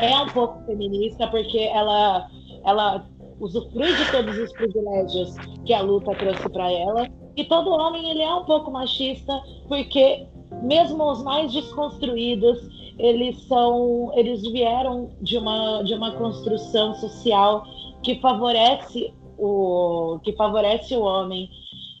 é 0.00 0.16
um 0.20 0.28
pouco 0.28 0.64
feminista 0.64 1.26
porque 1.28 1.58
ela 1.58 2.28
ela 2.64 3.06
usufrui 3.40 3.94
de 3.94 4.10
todos 4.10 4.38
os 4.38 4.52
privilégios 4.52 5.34
que 5.64 5.74
a 5.74 5.82
luta 5.82 6.14
trouxe 6.14 6.48
para 6.48 6.70
ela. 6.70 7.08
E 7.36 7.44
todo 7.44 7.70
homem 7.70 8.10
ele 8.10 8.22
é 8.22 8.34
um 8.34 8.44
pouco 8.44 8.70
machista 8.70 9.42
porque 9.68 10.26
mesmo 10.62 11.10
os 11.10 11.22
mais 11.22 11.52
desconstruídos 11.52 12.74
eles 12.98 13.42
são, 13.44 14.12
eles 14.14 14.42
vieram 14.42 15.10
de 15.20 15.36
uma 15.36 15.82
de 15.82 15.94
uma 15.94 16.12
construção 16.12 16.94
social 16.94 17.64
que 18.02 18.20
favorece 18.20 19.12
o 19.36 20.20
que 20.22 20.32
favorece 20.34 20.94
o 20.96 21.02
homem 21.02 21.50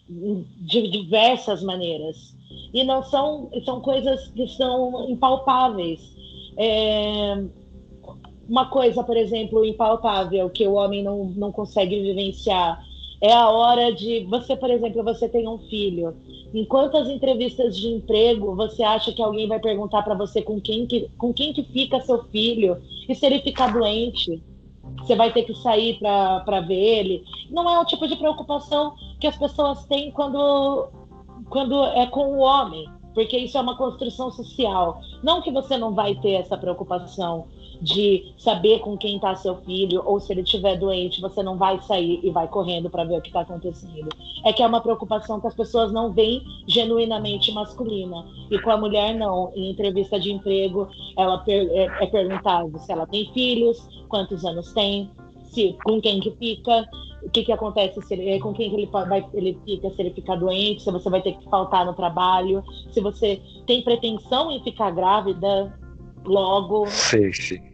de 0.08 0.88
diversas 0.88 1.62
maneiras 1.62 2.36
e 2.72 2.84
não 2.84 3.02
são 3.02 3.50
são 3.64 3.80
coisas 3.80 4.28
que 4.28 4.46
são 4.48 5.08
impalpáveis. 5.08 6.14
É, 6.56 7.44
uma 8.48 8.66
coisa, 8.66 9.02
por 9.02 9.16
exemplo, 9.16 9.64
impalpável 9.64 10.50
que 10.50 10.66
o 10.66 10.74
homem 10.74 11.02
não, 11.02 11.24
não 11.24 11.50
consegue 11.50 12.00
vivenciar 12.00 12.84
É 13.24 13.32
a 13.32 13.48
hora 13.48 13.90
de 13.90 14.26
você, 14.26 14.54
por 14.54 14.68
exemplo, 14.68 15.02
você 15.02 15.26
tem 15.26 15.48
um 15.48 15.56
filho. 15.56 16.14
Em 16.52 16.62
quantas 16.62 17.08
entrevistas 17.08 17.74
de 17.74 17.88
emprego 17.88 18.54
você 18.54 18.82
acha 18.82 19.14
que 19.14 19.22
alguém 19.22 19.48
vai 19.48 19.58
perguntar 19.58 20.02
para 20.02 20.14
você 20.14 20.42
com 20.42 20.60
quem 20.60 20.86
que, 20.86 21.08
com 21.16 21.32
quem 21.32 21.50
que 21.50 21.62
fica 21.62 22.02
seu 22.02 22.24
filho? 22.24 22.76
E 23.08 23.14
se 23.14 23.24
ele 23.24 23.40
ficar 23.40 23.72
doente, 23.72 24.42
você 24.98 25.16
vai 25.16 25.32
ter 25.32 25.44
que 25.44 25.54
sair 25.54 25.98
para 25.98 26.60
ver 26.60 26.74
ele? 26.74 27.24
Não 27.48 27.66
é 27.70 27.80
o 27.80 27.86
tipo 27.86 28.06
de 28.06 28.14
preocupação 28.14 28.92
que 29.18 29.26
as 29.26 29.38
pessoas 29.38 29.86
têm 29.86 30.10
quando, 30.10 30.90
quando 31.48 31.82
é 31.82 32.06
com 32.06 32.36
o 32.36 32.40
homem 32.40 32.86
porque 33.14 33.38
isso 33.38 33.56
é 33.56 33.60
uma 33.60 33.76
construção 33.76 34.30
social. 34.32 35.00
Não 35.22 35.40
que 35.40 35.50
você 35.50 35.78
não 35.78 35.94
vai 35.94 36.16
ter 36.16 36.32
essa 36.32 36.58
preocupação 36.58 37.46
de 37.84 38.32
saber 38.38 38.78
com 38.78 38.96
quem 38.96 39.16
está 39.16 39.36
seu 39.36 39.56
filho, 39.56 40.02
ou 40.06 40.18
se 40.18 40.32
ele 40.32 40.40
estiver 40.40 40.78
doente, 40.78 41.20
você 41.20 41.42
não 41.42 41.58
vai 41.58 41.78
sair 41.82 42.18
e 42.22 42.30
vai 42.30 42.48
correndo 42.48 42.88
para 42.88 43.04
ver 43.04 43.18
o 43.18 43.20
que 43.20 43.28
está 43.28 43.42
acontecendo. 43.42 44.08
É 44.42 44.54
que 44.54 44.62
é 44.62 44.66
uma 44.66 44.80
preocupação 44.80 45.38
que 45.38 45.46
as 45.46 45.54
pessoas 45.54 45.92
não 45.92 46.10
veem 46.10 46.42
genuinamente 46.66 47.52
masculina. 47.52 48.24
E 48.50 48.58
com 48.58 48.70
a 48.70 48.78
mulher, 48.78 49.14
não. 49.14 49.52
Em 49.54 49.70
entrevista 49.70 50.18
de 50.18 50.32
emprego, 50.32 50.88
ela 51.16 51.38
per 51.38 51.68
é, 51.72 52.04
é 52.04 52.06
perguntado 52.06 52.78
se 52.78 52.90
ela 52.90 53.06
tem 53.06 53.30
filhos, 53.34 53.86
quantos 54.08 54.44
anos 54.46 54.72
tem, 54.72 55.10
se, 55.44 55.76
com 55.84 56.00
quem 56.00 56.20
que 56.20 56.30
fica, 56.30 56.88
o 57.22 57.28
que, 57.28 57.44
que 57.44 57.52
acontece 57.52 58.00
se 58.00 58.14
ele, 58.14 58.40
com 58.40 58.54
quem 58.54 58.70
que 58.70 58.76
ele, 58.76 58.86
vai, 58.86 59.26
ele 59.34 59.58
fica, 59.64 59.90
se 59.90 60.00
ele 60.00 60.10
ficar 60.10 60.36
doente, 60.36 60.82
se 60.82 60.90
você 60.90 61.10
vai 61.10 61.20
ter 61.20 61.32
que 61.32 61.44
faltar 61.50 61.84
no 61.84 61.92
trabalho, 61.92 62.64
se 62.92 63.00
você 63.00 63.40
tem 63.66 63.82
pretensão 63.82 64.50
em 64.50 64.62
ficar 64.62 64.90
grávida 64.90 65.72
logo. 66.24 66.86
Sim, 66.86 67.32
sim. 67.32 67.73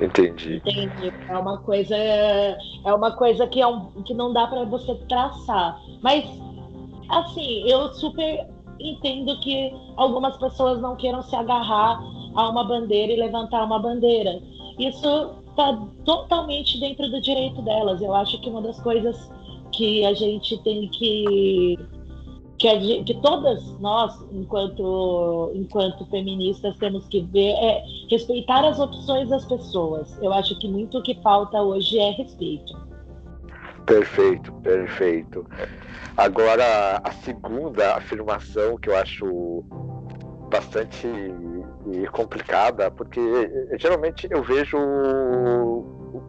Entendi. 0.00 0.56
Entendi. 0.56 1.12
É 1.28 1.36
uma 1.36 1.58
coisa, 1.58 1.94
é 1.96 2.94
uma 2.94 3.12
coisa 3.12 3.46
que, 3.46 3.60
é 3.60 3.66
um, 3.66 4.02
que 4.02 4.14
não 4.14 4.32
dá 4.32 4.46
para 4.46 4.64
você 4.64 4.94
traçar. 5.08 5.78
Mas, 6.02 6.24
assim, 7.08 7.68
eu 7.68 7.92
super 7.94 8.46
entendo 8.80 9.38
que 9.40 9.72
algumas 9.96 10.36
pessoas 10.38 10.80
não 10.80 10.96
queiram 10.96 11.22
se 11.22 11.36
agarrar 11.36 12.00
a 12.34 12.48
uma 12.48 12.64
bandeira 12.64 13.12
e 13.12 13.16
levantar 13.16 13.64
uma 13.64 13.78
bandeira. 13.78 14.40
Isso 14.78 15.34
está 15.50 15.78
totalmente 16.04 16.80
dentro 16.80 17.10
do 17.10 17.20
direito 17.20 17.60
delas. 17.62 18.00
Eu 18.00 18.14
acho 18.14 18.40
que 18.40 18.48
uma 18.48 18.62
das 18.62 18.80
coisas 18.80 19.30
que 19.72 20.04
a 20.04 20.14
gente 20.14 20.56
tem 20.62 20.88
que 20.88 21.78
que, 22.60 22.68
a, 22.68 22.78
que 22.78 23.14
todas 23.22 23.80
nós, 23.80 24.14
enquanto, 24.30 25.50
enquanto 25.54 26.04
feministas, 26.06 26.76
temos 26.76 27.08
que 27.08 27.22
ver 27.22 27.52
é 27.52 27.82
respeitar 28.10 28.68
as 28.68 28.78
opções 28.78 29.30
das 29.30 29.46
pessoas. 29.46 30.16
Eu 30.22 30.32
acho 30.34 30.56
que 30.58 30.68
muito 30.68 30.98
o 30.98 31.02
que 31.02 31.14
falta 31.22 31.60
hoje 31.62 31.98
é 31.98 32.10
respeito. 32.10 32.78
Perfeito, 33.86 34.52
perfeito. 34.62 35.46
Agora, 36.18 37.00
a 37.02 37.10
segunda 37.12 37.96
afirmação 37.96 38.76
que 38.76 38.90
eu 38.90 38.96
acho 38.96 39.64
bastante 40.50 41.08
complicada, 42.12 42.90
porque 42.90 43.20
geralmente 43.78 44.28
eu 44.30 44.42
vejo 44.42 44.76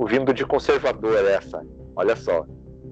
vindo 0.08 0.34
de 0.34 0.46
conservador 0.46 1.28
essa. 1.28 1.62
Olha 1.96 2.16
só, 2.16 2.46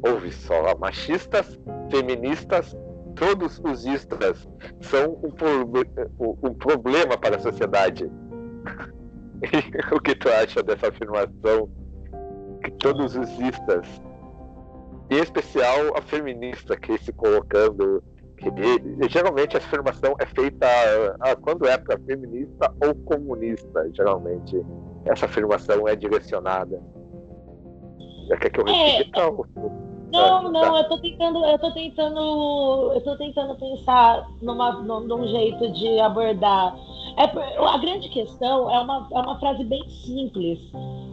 ouve 0.06 0.32
só, 0.34 0.78
machistas, 0.78 1.58
feministas, 1.90 2.76
todos 3.20 3.62
os 3.64 3.86
istas 3.86 4.48
são 4.82 5.20
um, 5.22 6.48
um 6.48 6.54
problema 6.54 7.18
para 7.18 7.36
a 7.36 7.40
sociedade. 7.40 8.10
o 9.92 10.00
que 10.00 10.16
tu 10.16 10.30
acha 10.30 10.64
dessa 10.64 10.88
afirmação? 10.88 11.70
Que 12.64 12.72
todos 12.72 13.16
os 13.16 13.30
istas, 13.40 14.02
em 15.10 15.18
especial 15.18 15.98
a 15.98 16.02
feminista 16.02 16.76
que 16.78 16.98
se 16.98 17.12
colocando 17.14 18.02
e, 18.42 19.10
geralmente 19.10 19.58
a 19.58 19.60
afirmação 19.60 20.16
é 20.18 20.26
feita 20.26 20.66
ah, 21.20 21.36
quando 21.36 21.68
é 21.68 21.78
para 21.78 22.00
feminista 22.00 22.74
ou 22.82 22.96
comunista, 22.96 23.90
geralmente. 23.94 24.66
Essa 25.06 25.26
afirmação 25.26 25.88
é 25.88 25.96
direcionada. 25.96 26.82
Já 28.30 28.38
quer 28.38 28.50
que 28.50 28.60
eu 28.60 28.66
repita? 28.66 29.22
É... 29.22 29.79
Não, 30.12 30.52
não, 30.52 30.62
tá. 30.74 30.78
eu 30.80 30.84
tô 30.90 30.98
tentando, 30.98 31.46
eu 31.46 31.60
tô 31.60 31.72
tentando, 31.72 32.92
eu 32.94 33.02
tô 33.02 33.16
tentando 33.16 33.56
pensar 33.56 34.28
numa, 34.42 34.72
num, 34.82 35.02
num 35.02 35.28
jeito 35.28 35.72
de 35.72 36.00
abordar. 36.00 36.76
É, 37.18 37.24
a 37.66 37.78
grande 37.78 38.10
questão 38.10 38.70
é 38.70 38.80
uma, 38.80 39.08
é 39.12 39.20
uma 39.20 39.40
frase 39.40 39.64
bem 39.64 39.88
simples. 39.90 40.60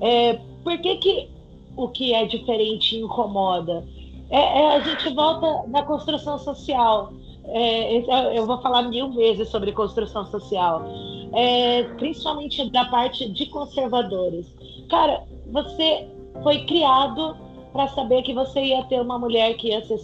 É, 0.01 0.39
por 0.65 0.79
que, 0.79 0.97
que 0.97 1.29
o 1.77 1.89
que 1.89 2.15
é 2.15 2.25
diferente 2.25 2.97
incomoda? 2.97 3.85
É, 4.31 4.39
é, 4.39 4.77
a 4.77 4.81
gente 4.81 5.09
volta 5.15 5.69
na 5.69 5.83
construção 5.83 6.39
social. 6.39 7.13
É, 7.45 7.99
é, 7.99 8.39
eu 8.39 8.47
vou 8.47 8.61
falar 8.61 8.83
mil 8.83 9.13
vezes 9.13 9.49
sobre 9.49 9.71
construção 9.73 10.27
social, 10.27 10.85
é, 11.33 11.85
principalmente 11.97 12.69
da 12.71 12.87
parte 12.87 13.31
de 13.31 13.47
conservadores. 13.47 14.47
Cara, 14.89 15.23
você 15.53 16.09
foi 16.43 16.65
criado 16.65 17.37
para 17.77 17.89
saber 17.89 18.23
que 18.23 18.33
você 18.33 18.61
ia 18.65 18.83
ter 18.85 19.01
uma 19.01 19.19
mulher 19.19 19.55
que 19.59 19.69
ia 19.69 19.85
ser 19.85 20.01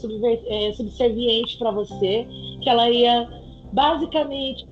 é, 0.47 0.73
subserviente 0.75 1.59
para 1.59 1.71
você, 1.71 2.29
que 2.61 2.69
ela 2.69 2.91
ia 2.91 3.27
basicamente 3.73 4.67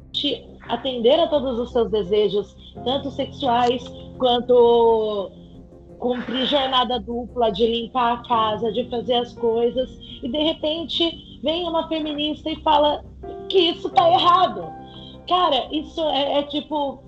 atender 0.68 1.18
a 1.18 1.26
todos 1.26 1.58
os 1.58 1.72
seus 1.72 1.90
desejos, 1.90 2.54
tanto 2.84 3.10
sexuais 3.10 3.82
quanto 4.18 5.30
cumprir 5.98 6.44
jornada 6.46 7.00
dupla, 7.00 7.50
de 7.50 7.66
limpar 7.66 8.18
a 8.18 8.28
casa, 8.28 8.70
de 8.70 8.84
fazer 8.90 9.14
as 9.14 9.32
coisas, 9.32 9.90
e 10.22 10.28
de 10.28 10.38
repente 10.38 11.40
vem 11.42 11.66
uma 11.66 11.88
feminista 11.88 12.50
e 12.50 12.56
fala 12.62 13.02
que 13.48 13.58
isso 13.58 13.88
tá 13.90 14.10
errado. 14.10 14.62
Cara, 15.26 15.68
isso 15.72 16.00
é, 16.02 16.40
é 16.40 16.42
tipo. 16.44 17.02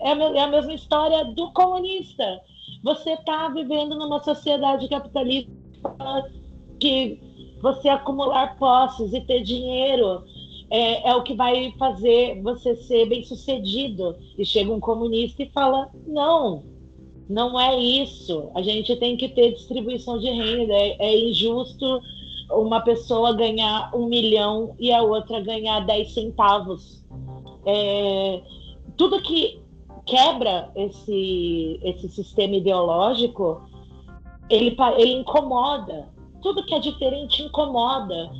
É 0.00 0.12
a, 0.12 0.44
é 0.44 0.50
mesma 0.50 0.74
história 0.74 1.24
do 1.24 1.52
comunista. 1.52 2.40
Você 2.86 3.16
tá 3.16 3.48
vivendo 3.48 3.98
numa 3.98 4.22
sociedade 4.22 4.88
capitalista 4.88 5.50
que 6.78 7.18
você 7.60 7.88
acumular 7.88 8.56
posses 8.58 9.12
e 9.12 9.20
ter 9.22 9.42
dinheiro 9.42 10.22
é, 10.70 11.10
é, 11.10 11.16
o 11.16 11.24
que 11.24 11.34
vai 11.34 11.74
fazer 11.80 12.40
você 12.42 12.76
ser 12.76 13.06
bem 13.06 13.24
sucedido. 13.24 14.14
E 14.38 14.46
chega 14.46 14.72
um 14.72 14.78
comunista 14.78 15.42
e 15.42 15.50
fala: 15.50 15.90
não, 16.06 16.62
não 17.28 17.58
é 17.58 17.76
isso. 17.76 18.52
A 18.54 18.62
gente 18.62 18.94
tem 18.94 19.16
que 19.16 19.30
ter 19.30 19.54
distribuição 19.54 20.20
de 20.20 20.30
renda. 20.30 20.72
É, 20.72 20.96
é 21.06 21.28
injusto 21.28 22.00
uma 22.52 22.80
pessoa 22.82 23.34
ganhar 23.34 23.90
um 23.96 24.06
milhão 24.06 24.76
e 24.78 24.92
a 24.92 25.02
outra 25.02 25.40
ganhar 25.40 25.80
10 25.80 26.14
centavos. 26.14 27.04
É, 27.66 28.42
tudo 28.96 29.20
que 29.22 29.65
quebra 30.06 30.70
esse, 30.76 31.80
esse 31.82 32.08
sistema 32.08 32.54
ideológico, 32.54 33.62
ele, 34.48 34.76
ele 34.96 35.12
incomoda. 35.14 36.08
Tudo 36.42 36.64
que 36.64 36.74
é 36.74 36.78
diferente 36.78 37.42
incomoda. 37.42 38.30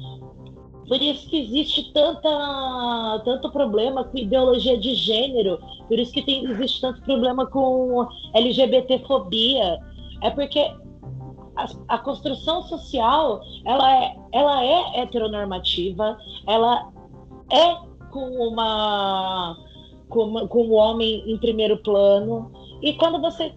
Por 0.88 1.02
isso 1.02 1.28
que 1.28 1.40
existe 1.40 1.92
tanta, 1.92 3.22
tanto 3.24 3.50
problema 3.50 4.04
com 4.04 4.16
ideologia 4.16 4.78
de 4.78 4.94
gênero, 4.94 5.58
por 5.88 5.98
isso 5.98 6.12
que 6.12 6.22
tem, 6.22 6.44
existe 6.44 6.80
tanto 6.80 7.02
problema 7.02 7.44
com 7.46 8.06
LGBTfobia. 8.32 9.80
É 10.22 10.30
porque 10.30 10.60
a, 11.56 11.66
a 11.88 11.98
construção 11.98 12.62
social 12.62 13.40
ela 13.64 14.04
é, 14.04 14.16
ela 14.32 14.64
é 14.64 15.00
heteronormativa, 15.00 16.16
ela 16.46 16.92
é 17.50 17.74
com 18.12 18.28
uma 18.48 19.56
com, 20.08 20.46
com 20.48 20.66
o 20.66 20.72
homem 20.72 21.22
em 21.26 21.36
primeiro 21.38 21.76
plano. 21.78 22.50
E 22.82 22.92
quando 22.94 23.20
você 23.20 23.54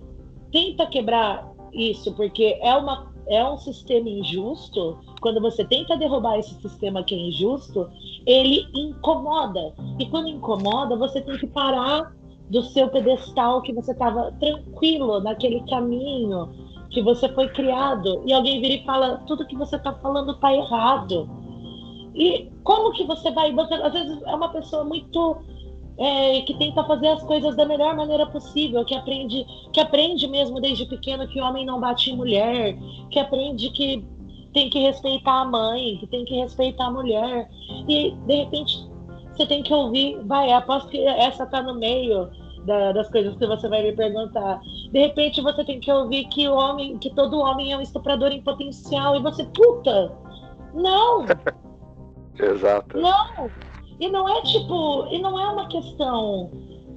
tenta 0.52 0.86
quebrar 0.88 1.48
isso, 1.74 2.14
porque 2.14 2.58
é 2.62 2.76
uma 2.76 3.10
é 3.28 3.48
um 3.48 3.58
sistema 3.58 4.10
injusto, 4.10 4.98
quando 5.22 5.40
você 5.40 5.64
tenta 5.64 5.96
derrubar 5.96 6.40
esse 6.40 6.56
sistema 6.56 7.04
que 7.04 7.14
é 7.14 7.18
injusto, 7.18 7.88
ele 8.26 8.66
incomoda. 8.74 9.72
E 10.00 10.08
quando 10.08 10.30
incomoda, 10.30 10.96
você 10.96 11.22
tem 11.22 11.38
que 11.38 11.46
parar 11.46 12.12
do 12.50 12.64
seu 12.64 12.90
pedestal 12.90 13.62
que 13.62 13.72
você 13.72 13.92
estava 13.92 14.32
tranquilo 14.40 15.22
naquele 15.22 15.64
caminho 15.70 16.50
que 16.90 17.04
você 17.04 17.30
foi 17.30 17.48
criado 17.50 18.24
e 18.26 18.34
alguém 18.34 18.60
vira 18.60 18.74
e 18.74 18.84
fala 18.84 19.18
tudo 19.28 19.46
que 19.46 19.56
você 19.56 19.76
está 19.76 19.94
falando 19.94 20.32
está 20.32 20.52
errado. 20.52 21.30
E 22.16 22.52
como 22.64 22.92
que 22.94 23.04
você 23.04 23.30
vai? 23.32 23.54
Você, 23.54 23.76
às 23.76 23.94
vezes 23.94 24.22
é 24.24 24.36
uma 24.36 24.50
pessoa 24.50 24.84
muito 24.84 25.38
é, 26.00 26.42
que 26.42 26.54
tenta 26.54 26.84
fazer 26.86 27.10
as 27.10 27.24
coisas 27.24 27.56
da 27.58 27.66
melhor 27.66 27.94
maneira 27.94 28.26
possível, 28.26 28.86
que 28.86 28.96
aprende, 28.96 29.46
que 29.74 29.82
aprende 29.82 30.28
mesmo 30.28 30.62
desde 30.62 30.86
pequeno 30.86 31.28
que 31.28 31.42
homem 31.42 31.66
não 31.66 31.80
bate 31.80 32.10
em 32.10 32.16
mulher, 32.16 32.78
que 33.12 33.20
aprende 33.20 33.70
que 33.72 34.06
tem 34.54 34.70
que 34.70 34.80
respeitar 34.80 35.42
a 35.42 35.46
mãe, 35.46 35.98
que 35.98 36.08
tem 36.08 36.24
que 36.24 36.36
respeitar 36.36 36.86
a 36.86 36.92
mulher. 36.92 37.50
E 37.88 38.12
de 38.12 38.36
repente 38.36 38.90
você 39.34 39.46
tem 39.46 39.62
que 39.62 39.74
ouvir, 39.74 40.18
vai, 40.26 40.52
aposto 40.54 40.90
que 40.90 41.06
essa 41.06 41.46
tá 41.46 41.62
no 41.62 41.76
meio 41.76 42.30
da, 42.66 42.94
das 42.94 43.10
coisas 43.10 43.36
que 43.36 43.46
você 43.46 43.68
vai 43.68 43.84
me 43.84 43.92
perguntar. 43.92 44.62
De 44.92 45.00
repente 45.00 45.42
você 45.42 45.66
tem 45.66 45.82
que 45.82 45.92
ouvir 45.92 46.26
que 46.30 46.48
o 46.48 46.56
homem, 46.56 46.98
que 46.98 47.14
todo 47.14 47.40
homem 47.40 47.74
é 47.74 47.78
um 47.78 47.82
estuprador 47.82 48.32
em 48.32 48.42
potencial 48.42 49.18
e 49.18 49.22
você, 49.22 49.44
puta, 49.44 50.14
não! 50.74 51.26
Exato. 52.40 52.98
Não! 52.98 53.69
E 54.00 54.10
não 54.10 54.28
é 54.28 54.42
tipo, 54.44 55.08
e 55.12 55.20
não 55.20 55.40
é 55.40 55.50
uma 55.50 55.68
questão 55.68 56.50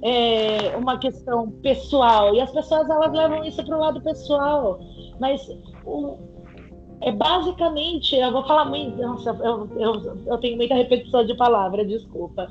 é, 0.03 0.75
uma 0.75 0.97
questão 0.97 1.49
pessoal. 1.61 2.35
E 2.35 2.41
as 2.41 2.51
pessoas 2.51 2.89
elas 2.89 3.11
levam 3.13 3.43
isso 3.43 3.63
para 3.65 3.77
o 3.77 3.79
lado 3.79 4.01
pessoal. 4.01 4.79
Mas 5.19 5.41
o, 5.85 6.17
é 7.01 7.11
basicamente, 7.11 8.15
eu 8.15 8.31
vou 8.31 8.45
falar 8.45 8.65
muito, 8.65 8.97
nossa, 9.01 9.29
eu, 9.41 9.69
eu, 9.77 10.17
eu 10.25 10.37
tenho 10.39 10.57
muita 10.57 10.75
repetição 10.75 11.25
de 11.25 11.33
palavra, 11.35 11.85
desculpa. 11.85 12.47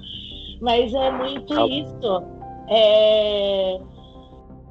Mas 0.61 0.95
é 0.95 1.11
muito 1.11 1.53
isso. 1.69 2.23
É, 2.69 3.79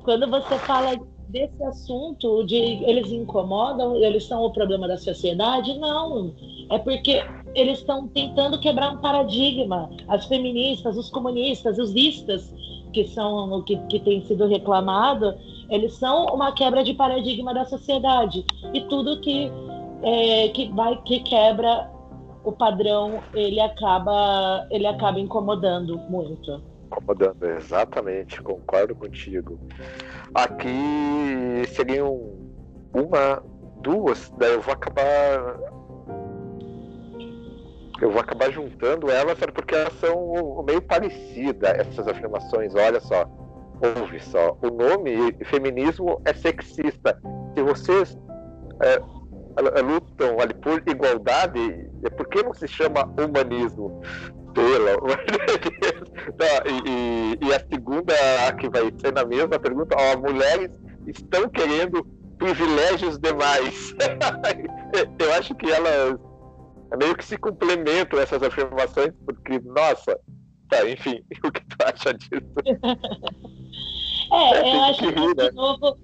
quando 0.03 0.27
você 0.27 0.57
fala 0.59 0.99
desse 1.29 1.63
assunto 1.63 2.43
de 2.45 2.55
eles 2.55 3.11
incomodam, 3.11 3.95
eles 3.95 4.25
são 4.25 4.43
o 4.43 4.51
problema 4.51 4.87
da 4.87 4.97
sociedade, 4.97 5.77
não. 5.77 6.33
É 6.69 6.79
porque 6.79 7.23
eles 7.55 7.79
estão 7.79 8.07
tentando 8.07 8.59
quebrar 8.59 8.91
um 8.91 8.97
paradigma. 8.97 9.89
As 10.07 10.25
feministas, 10.25 10.97
os 10.97 11.09
comunistas, 11.09 11.77
os 11.77 11.91
listas, 11.91 12.53
que 12.91 13.07
são 13.07 13.51
o 13.51 13.63
que, 13.63 13.77
que 13.87 13.99
tem 13.99 14.21
sido 14.25 14.47
reclamado, 14.47 15.35
eles 15.69 15.93
são 15.93 16.25
uma 16.25 16.53
quebra 16.53 16.83
de 16.83 16.93
paradigma 16.93 17.53
da 17.53 17.65
sociedade. 17.65 18.45
E 18.73 18.81
tudo 18.81 19.21
que, 19.21 19.51
é, 20.03 20.49
que 20.49 20.69
vai 20.73 21.01
que 21.03 21.19
quebra 21.21 21.89
o 22.43 22.51
padrão, 22.51 23.21
ele 23.33 23.59
acaba, 23.59 24.67
ele 24.69 24.87
acaba 24.87 25.19
incomodando 25.19 25.97
muito. 26.09 26.61
Incomodando, 26.87 27.45
exatamente, 27.45 28.41
concordo 28.41 28.95
contigo. 28.95 29.59
Aqui 30.33 31.63
seriam 31.67 32.33
uma, 32.93 33.41
duas, 33.81 34.33
daí 34.37 34.53
eu 34.53 34.61
vou 34.61 34.73
acabar 34.73 35.59
eu 38.01 38.09
vou 38.09 38.19
acabar 38.19 38.51
juntando 38.51 39.11
elas 39.11 39.37
porque 39.53 39.75
elas 39.75 39.93
são 39.99 40.63
meio 40.65 40.81
parecidas, 40.81 41.69
essas 41.77 42.07
afirmações. 42.07 42.73
Olha 42.73 42.99
só, 42.99 43.29
ouve 43.99 44.19
só. 44.19 44.57
O 44.61 44.69
nome 44.71 45.33
feminismo 45.45 46.19
é 46.25 46.33
sexista. 46.33 47.19
Se 47.55 47.61
vocês 47.61 48.17
é, 48.81 48.99
lutam 49.81 50.39
ali 50.39 50.53
por 50.55 50.81
igualdade, 50.87 51.89
por 52.17 52.27
que 52.27 52.41
não 52.41 52.53
se 52.53 52.67
chama 52.67 53.05
humanismo? 53.17 54.01
Pelo 54.53 54.85
Deus. 54.85 55.15
e, 56.65 56.89
e, 56.89 57.47
e, 57.47 57.53
a 57.53 57.59
segunda, 57.59 58.13
que 58.59 58.67
vai 58.67 58.91
ser 58.99 59.13
na 59.13 59.23
mesma 59.23 59.59
pergunta, 59.59 59.95
ó, 59.97 60.17
mulheres 60.17 60.71
estão 61.07 61.47
querendo 61.49 62.03
privilégios 62.37 63.19
demais. 63.19 63.95
Eu 65.19 65.33
acho 65.35 65.55
que 65.55 65.71
elas 65.71 66.15
é 66.15 66.30
meio 66.97 67.15
que 67.15 67.25
se 67.25 67.37
complementam 67.37 68.19
essas 68.19 68.41
afirmações, 68.43 69.11
porque, 69.25 69.59
nossa, 69.59 70.19
tá, 70.69 70.89
enfim, 70.89 71.21
o 71.43 71.51
que 71.51 71.61
tu 71.61 71.77
acha 71.85 72.13
disso? 72.13 72.51
é, 74.31 74.69
é, 74.69 74.75
eu 74.75 74.81
acho 74.83 74.99
que, 74.99 75.05
rir, 75.05 75.35
de 75.35 75.43
né? 75.43 75.51
novo, 75.51 75.97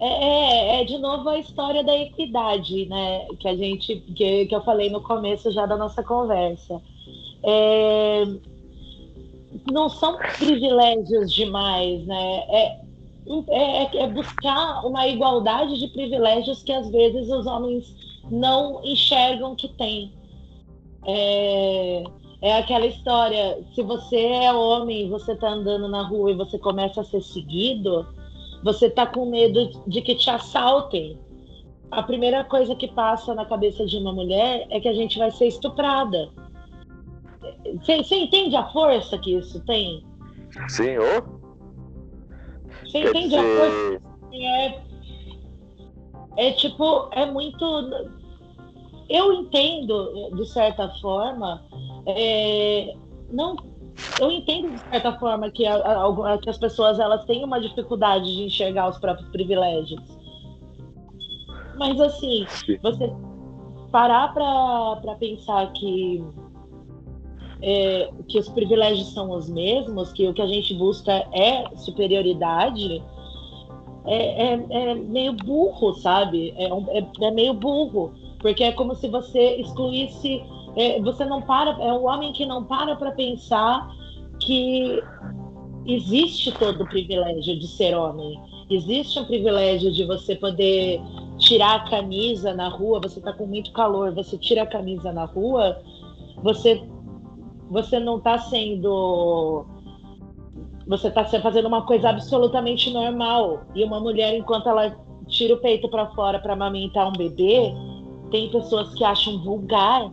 é, 0.00 0.06
é, 0.06 0.80
é, 0.80 0.84
de 0.84 0.98
novo 0.98 1.28
a 1.28 1.38
história 1.38 1.84
da 1.84 1.96
equidade, 1.96 2.86
né? 2.86 3.26
Que 3.40 3.48
a 3.48 3.56
gente, 3.56 3.96
que, 4.16 4.46
que 4.46 4.54
eu 4.54 4.62
falei 4.62 4.90
no 4.90 5.00
começo 5.02 5.50
já 5.52 5.66
da 5.66 5.76
nossa 5.76 6.02
conversa. 6.02 6.80
É, 7.42 8.24
não 9.70 9.88
são 9.88 10.18
privilégios 10.38 11.32
demais, 11.32 12.06
né? 12.06 12.42
É, 12.48 12.84
é, 13.48 14.02
é, 14.02 14.06
buscar 14.08 14.84
uma 14.84 15.06
igualdade 15.08 15.78
de 15.78 15.88
privilégios 15.88 16.62
que 16.62 16.72
às 16.72 16.90
vezes 16.90 17.30
os 17.30 17.46
homens 17.46 17.94
não 18.30 18.84
enxergam 18.84 19.54
que 19.54 19.68
têm. 19.68 20.12
É, 21.06 22.04
é 22.42 22.58
aquela 22.58 22.86
história, 22.86 23.58
se 23.74 23.82
você 23.82 24.16
é 24.16 24.52
homem, 24.52 25.08
você 25.08 25.32
está 25.32 25.48
andando 25.48 25.88
na 25.88 26.02
rua 26.02 26.30
e 26.30 26.34
você 26.34 26.58
começa 26.58 27.00
a 27.00 27.04
ser 27.04 27.22
seguido, 27.22 28.06
você 28.62 28.86
está 28.86 29.06
com 29.06 29.30
medo 29.30 29.70
de 29.86 30.02
que 30.02 30.14
te 30.14 30.30
assaltem. 30.30 31.18
A 31.90 32.02
primeira 32.02 32.44
coisa 32.44 32.74
que 32.74 32.88
passa 32.88 33.34
na 33.34 33.44
cabeça 33.44 33.86
de 33.86 33.96
uma 33.96 34.12
mulher 34.12 34.66
é 34.70 34.80
que 34.80 34.88
a 34.88 34.94
gente 34.94 35.18
vai 35.18 35.30
ser 35.30 35.46
estuprada. 35.46 36.30
Você 37.80 38.16
entende 38.16 38.56
a 38.56 38.64
força 38.72 39.18
que 39.18 39.36
isso 39.36 39.64
tem? 39.64 40.04
Sim, 40.68 40.98
ô. 40.98 41.44
Você 42.84 42.98
entende 43.00 43.28
dizer... 43.28 43.38
a 43.38 43.58
força 43.58 44.02
que 44.30 44.46
é, 44.46 44.82
é 46.36 46.52
tipo, 46.52 47.08
é 47.12 47.26
muito 47.26 47.64
eu 49.08 49.32
entendo, 49.32 50.30
de 50.34 50.46
certa 50.46 50.88
forma, 51.00 51.62
é, 52.06 52.94
não, 53.30 53.56
eu 54.20 54.30
entendo 54.30 54.70
de 54.72 54.80
certa 54.90 55.18
forma 55.18 55.50
que, 55.50 55.66
a, 55.66 55.76
a, 55.76 56.38
que 56.38 56.50
as 56.50 56.58
pessoas 56.58 56.98
elas 56.98 57.24
têm 57.24 57.44
uma 57.44 57.60
dificuldade 57.60 58.24
de 58.24 58.44
enxergar 58.44 58.88
os 58.88 58.98
próprios 58.98 59.28
privilégios. 59.30 60.02
Mas 61.76 62.00
assim, 62.00 62.46
você 62.82 63.12
parar 63.90 64.32
para 64.32 65.14
pensar 65.16 65.72
que 65.72 66.24
é, 67.62 68.10
que 68.28 68.38
os 68.38 68.48
privilégios 68.48 69.12
são 69.12 69.30
os 69.30 69.48
mesmos, 69.48 70.12
que 70.12 70.28
o 70.28 70.34
que 70.34 70.42
a 70.42 70.46
gente 70.46 70.74
busca 70.74 71.12
é 71.32 71.64
superioridade, 71.76 73.02
é, 74.06 74.52
é, 74.52 74.90
é 74.90 74.94
meio 74.94 75.32
burro, 75.32 75.94
sabe? 75.94 76.52
É, 76.56 76.66
é, 76.98 77.06
é 77.22 77.30
meio 77.30 77.54
burro 77.54 78.12
porque 78.44 78.62
é 78.62 78.72
como 78.72 78.94
se 78.94 79.08
você 79.08 79.56
excluísse, 79.56 80.44
é, 80.76 81.00
você 81.00 81.24
não 81.24 81.40
para, 81.40 81.70
é 81.82 81.90
o 81.94 82.02
homem 82.02 82.30
que 82.30 82.44
não 82.44 82.62
para 82.62 82.94
para 82.94 83.10
pensar 83.12 83.88
que 84.38 85.02
existe 85.86 86.52
todo 86.52 86.82
o 86.82 86.86
privilégio 86.86 87.58
de 87.58 87.66
ser 87.66 87.96
homem. 87.96 88.38
Existe 88.68 89.18
um 89.18 89.24
privilégio 89.24 89.90
de 89.90 90.04
você 90.04 90.36
poder 90.36 91.00
tirar 91.38 91.76
a 91.76 91.88
camisa 91.88 92.52
na 92.52 92.68
rua, 92.68 93.00
você 93.00 93.18
está 93.18 93.32
com 93.32 93.46
muito 93.46 93.72
calor, 93.72 94.14
você 94.14 94.36
tira 94.36 94.64
a 94.64 94.66
camisa 94.66 95.10
na 95.10 95.24
rua, 95.24 95.80
você 96.42 96.86
você 97.70 97.98
não 97.98 98.18
está 98.18 98.36
sendo 98.36 99.64
você 100.86 101.08
está 101.08 101.24
fazendo 101.40 101.66
uma 101.66 101.86
coisa 101.86 102.10
absolutamente 102.10 102.90
normal. 102.92 103.62
E 103.74 103.82
uma 103.82 104.00
mulher, 104.00 104.36
enquanto 104.36 104.68
ela 104.68 104.94
tira 105.28 105.54
o 105.54 105.60
peito 105.60 105.88
para 105.88 106.08
fora 106.08 106.38
para 106.38 106.52
amamentar 106.52 107.08
um 107.08 107.12
bebê, 107.12 107.72
tem 108.34 108.50
pessoas 108.50 108.92
que 108.94 109.04
acham 109.04 109.38
vulgar. 109.44 110.12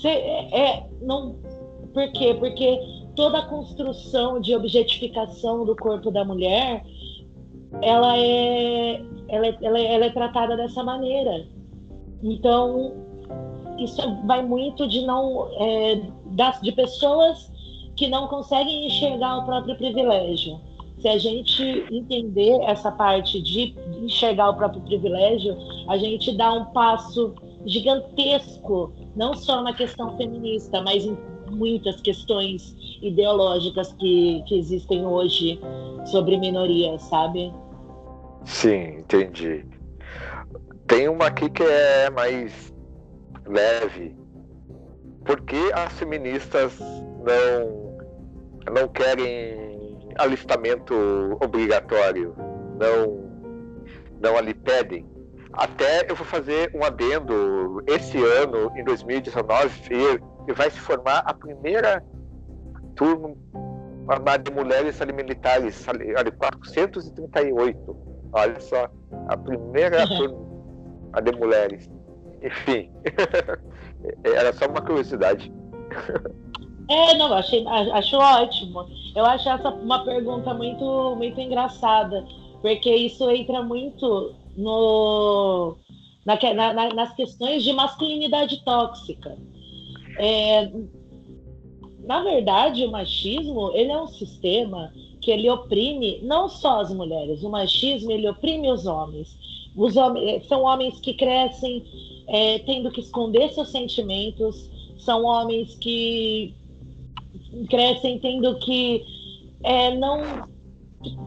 Cê, 0.00 0.08
é, 0.08 0.58
é, 0.58 0.86
não, 1.02 1.36
por 1.92 2.10
quê? 2.12 2.34
Porque 2.38 2.80
toda 3.14 3.40
a 3.40 3.46
construção 3.46 4.40
de 4.40 4.56
objetificação 4.56 5.66
do 5.66 5.76
corpo 5.76 6.10
da 6.10 6.24
mulher, 6.24 6.82
ela 7.82 8.16
é, 8.16 9.02
ela 9.28 9.46
é, 9.48 9.58
ela 9.60 9.78
é, 9.78 9.94
ela 9.94 10.04
é 10.06 10.10
tratada 10.10 10.56
dessa 10.56 10.82
maneira. 10.82 11.46
Então, 12.22 12.94
isso 13.78 14.00
vai 14.24 14.42
muito 14.42 14.88
de 14.88 15.04
não 15.04 15.46
é, 15.58 16.00
das, 16.28 16.58
de 16.62 16.72
pessoas 16.72 17.52
que 17.96 18.08
não 18.08 18.28
conseguem 18.28 18.86
enxergar 18.86 19.40
o 19.40 19.44
próprio 19.44 19.76
privilégio 19.76 20.58
se 20.98 21.08
a 21.08 21.18
gente 21.18 21.62
entender 21.90 22.58
essa 22.62 22.90
parte 22.90 23.40
de 23.42 23.74
enxergar 24.02 24.50
o 24.50 24.54
próprio 24.54 24.82
privilégio, 24.82 25.56
a 25.88 25.96
gente 25.98 26.36
dá 26.36 26.52
um 26.52 26.66
passo 26.66 27.34
gigantesco, 27.66 28.92
não 29.14 29.34
só 29.34 29.62
na 29.62 29.74
questão 29.74 30.16
feminista, 30.16 30.80
mas 30.82 31.04
em 31.04 31.16
muitas 31.50 32.00
questões 32.00 32.74
ideológicas 33.02 33.92
que, 33.94 34.42
que 34.46 34.58
existem 34.58 35.06
hoje 35.06 35.60
sobre 36.06 36.38
minorias, 36.38 37.02
sabe? 37.02 37.52
Sim, 38.44 38.98
entendi. 38.98 39.64
Tem 40.86 41.08
uma 41.08 41.26
aqui 41.26 41.50
que 41.50 41.62
é 41.62 42.10
mais 42.10 42.72
leve. 43.44 44.16
Por 45.24 45.40
que 45.42 45.72
as 45.72 45.92
feministas 45.94 46.78
não, 46.78 48.72
não 48.72 48.88
querem 48.88 49.75
alistamento 50.18 50.94
obrigatório, 51.40 52.34
não, 52.78 53.30
não 54.20 54.36
ali 54.36 54.54
pedem. 54.54 55.06
Até 55.52 56.10
eu 56.10 56.14
vou 56.14 56.26
fazer 56.26 56.70
um 56.74 56.84
adendo. 56.84 57.82
Esse 57.86 58.18
ano, 58.18 58.70
em 58.76 58.84
2019, 58.84 59.70
e 60.48 60.52
vai 60.52 60.70
se 60.70 60.78
formar 60.78 61.22
a 61.24 61.32
primeira 61.32 62.04
turma 62.94 63.34
de 64.42 64.52
mulheres 64.52 65.00
ali 65.00 65.12
militares, 65.12 65.88
ali, 65.88 66.14
438. 66.32 67.96
Olha 68.32 68.60
só, 68.60 68.90
a 69.28 69.36
primeira 69.36 70.06
turma 70.06 71.22
de 71.22 71.32
mulheres. 71.32 71.90
Enfim, 72.42 72.92
era 74.24 74.52
só 74.52 74.66
uma 74.66 74.82
curiosidade. 74.82 75.52
É, 76.88 77.14
não, 77.14 77.32
achei, 77.32 77.66
acho 77.66 78.16
ótimo. 78.16 78.86
Eu 79.14 79.24
acho 79.24 79.48
essa 79.48 79.70
uma 79.70 80.04
pergunta 80.04 80.54
muito, 80.54 81.14
muito 81.16 81.40
engraçada, 81.40 82.24
porque 82.62 82.94
isso 82.94 83.28
entra 83.30 83.62
muito 83.62 84.34
no, 84.56 85.76
na, 86.24 86.72
na, 86.72 86.94
nas 86.94 87.14
questões 87.14 87.64
de 87.64 87.72
masculinidade 87.72 88.62
tóxica. 88.64 89.36
É, 90.18 90.70
na 92.06 92.22
verdade, 92.22 92.84
o 92.84 92.90
machismo 92.90 93.72
ele 93.74 93.90
é 93.90 94.00
um 94.00 94.06
sistema 94.06 94.92
que 95.20 95.30
ele 95.30 95.50
oprime 95.50 96.20
não 96.22 96.48
só 96.48 96.80
as 96.80 96.94
mulheres. 96.94 97.42
O 97.42 97.50
machismo 97.50 98.12
ele 98.12 98.28
oprime 98.28 98.70
os 98.70 98.86
homens. 98.86 99.36
Os 99.76 99.96
homens 99.96 100.46
são 100.46 100.62
homens 100.62 101.00
que 101.00 101.14
crescem 101.14 101.84
é, 102.28 102.60
tendo 102.60 102.92
que 102.92 103.00
esconder 103.00 103.50
seus 103.50 103.70
sentimentos. 103.70 104.70
São 104.98 105.24
homens 105.24 105.74
que 105.74 106.54
crescem 107.68 108.18
tendo 108.18 108.58
que 108.58 109.04
é, 109.62 109.94
não 109.96 110.48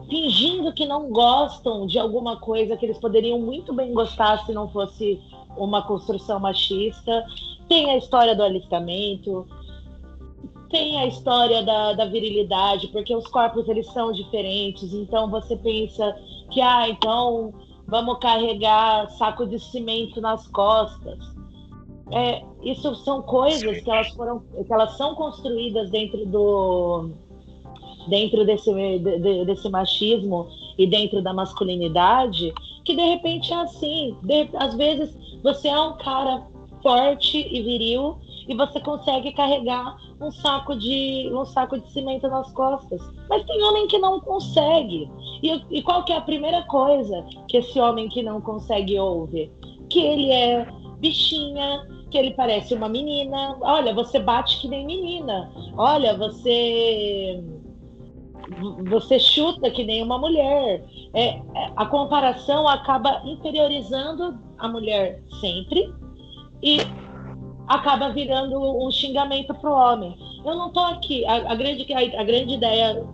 fingindo 0.08 0.72
que 0.72 0.84
não 0.84 1.10
gostam 1.10 1.86
de 1.86 1.98
alguma 1.98 2.36
coisa 2.36 2.76
que 2.76 2.84
eles 2.84 2.98
poderiam 2.98 3.38
muito 3.38 3.72
bem 3.72 3.94
gostar 3.94 4.44
se 4.44 4.52
não 4.52 4.68
fosse 4.68 5.20
uma 5.56 5.82
construção 5.82 6.38
machista. 6.40 7.24
Tem 7.68 7.90
a 7.90 7.96
história 7.96 8.34
do 8.34 8.42
alistamento, 8.42 9.46
tem 10.68 10.98
a 10.98 11.06
história 11.06 11.62
da, 11.62 11.92
da 11.94 12.04
virilidade, 12.04 12.88
porque 12.88 13.14
os 13.14 13.26
corpos 13.28 13.68
eles 13.68 13.86
são 13.92 14.12
diferentes. 14.12 14.92
Então 14.92 15.30
você 15.30 15.56
pensa 15.56 16.16
que, 16.50 16.60
ah, 16.60 16.88
então 16.88 17.52
vamos 17.86 18.18
carregar 18.18 19.08
saco 19.10 19.46
de 19.46 19.58
cimento 19.58 20.20
nas 20.20 20.46
costas. 20.48 21.18
É, 22.12 22.42
isso 22.62 22.94
são 22.96 23.22
coisas 23.22 23.80
que 23.80 23.90
elas 23.90 24.08
foram, 24.08 24.40
que 24.40 24.72
elas 24.72 24.96
são 24.96 25.14
construídas 25.14 25.90
dentro 25.90 26.26
do 26.26 27.10
dentro 28.08 28.44
desse, 28.44 28.72
de, 28.72 29.44
desse 29.44 29.68
machismo 29.68 30.48
e 30.78 30.86
dentro 30.86 31.22
da 31.22 31.32
masculinidade, 31.32 32.52
que 32.84 32.96
de 32.96 33.02
repente 33.02 33.52
é 33.52 33.56
assim. 33.56 34.16
De, 34.22 34.48
às 34.56 34.74
vezes 34.74 35.16
você 35.42 35.68
é 35.68 35.80
um 35.80 35.96
cara 35.98 36.42
forte 36.82 37.38
e 37.38 37.62
viril 37.62 38.16
e 38.48 38.54
você 38.54 38.80
consegue 38.80 39.32
carregar 39.32 39.96
um 40.20 40.30
saco 40.30 40.76
de 40.76 41.30
um 41.32 41.44
saco 41.44 41.78
de 41.78 41.90
cimento 41.92 42.28
nas 42.28 42.50
costas. 42.52 43.00
Mas 43.28 43.44
tem 43.44 43.62
homem 43.62 43.86
que 43.86 43.98
não 43.98 44.20
consegue. 44.20 45.10
E, 45.42 45.62
e 45.70 45.82
qual 45.82 46.04
que 46.04 46.12
é 46.12 46.16
a 46.16 46.20
primeira 46.20 46.62
coisa 46.64 47.24
que 47.48 47.58
esse 47.58 47.78
homem 47.78 48.08
que 48.08 48.22
não 48.22 48.40
consegue 48.40 48.98
ouve? 48.98 49.50
Que 49.88 50.00
ele 50.00 50.30
é 50.30 50.66
bichinha, 50.98 51.86
que 52.10 52.18
ele 52.18 52.32
parece 52.32 52.74
uma 52.74 52.88
menina. 52.88 53.56
Olha, 53.60 53.94
você 53.94 54.18
bate 54.18 54.60
que 54.60 54.68
nem 54.68 54.84
menina. 54.84 55.50
Olha, 55.76 56.16
você 56.16 57.42
você 58.88 59.18
chuta 59.18 59.70
que 59.70 59.84
nem 59.84 60.02
uma 60.02 60.18
mulher. 60.18 60.84
É, 61.14 61.26
é, 61.28 61.42
a 61.76 61.86
comparação 61.86 62.66
acaba 62.66 63.22
interiorizando 63.24 64.38
a 64.58 64.68
mulher 64.68 65.22
sempre 65.40 65.92
e 66.62 66.78
acaba 67.68 68.10
virando 68.10 68.58
um 68.84 68.90
xingamento 68.90 69.54
para 69.54 69.70
o 69.70 69.74
homem. 69.74 70.16
Eu 70.44 70.56
não 70.56 70.68
estou 70.68 70.84
aqui. 70.84 71.24
A, 71.26 71.52
a, 71.52 71.54
grande, 71.54 71.86
a, 71.92 72.20
a 72.20 72.24
grande 72.24 72.54
ideia 72.54 73.06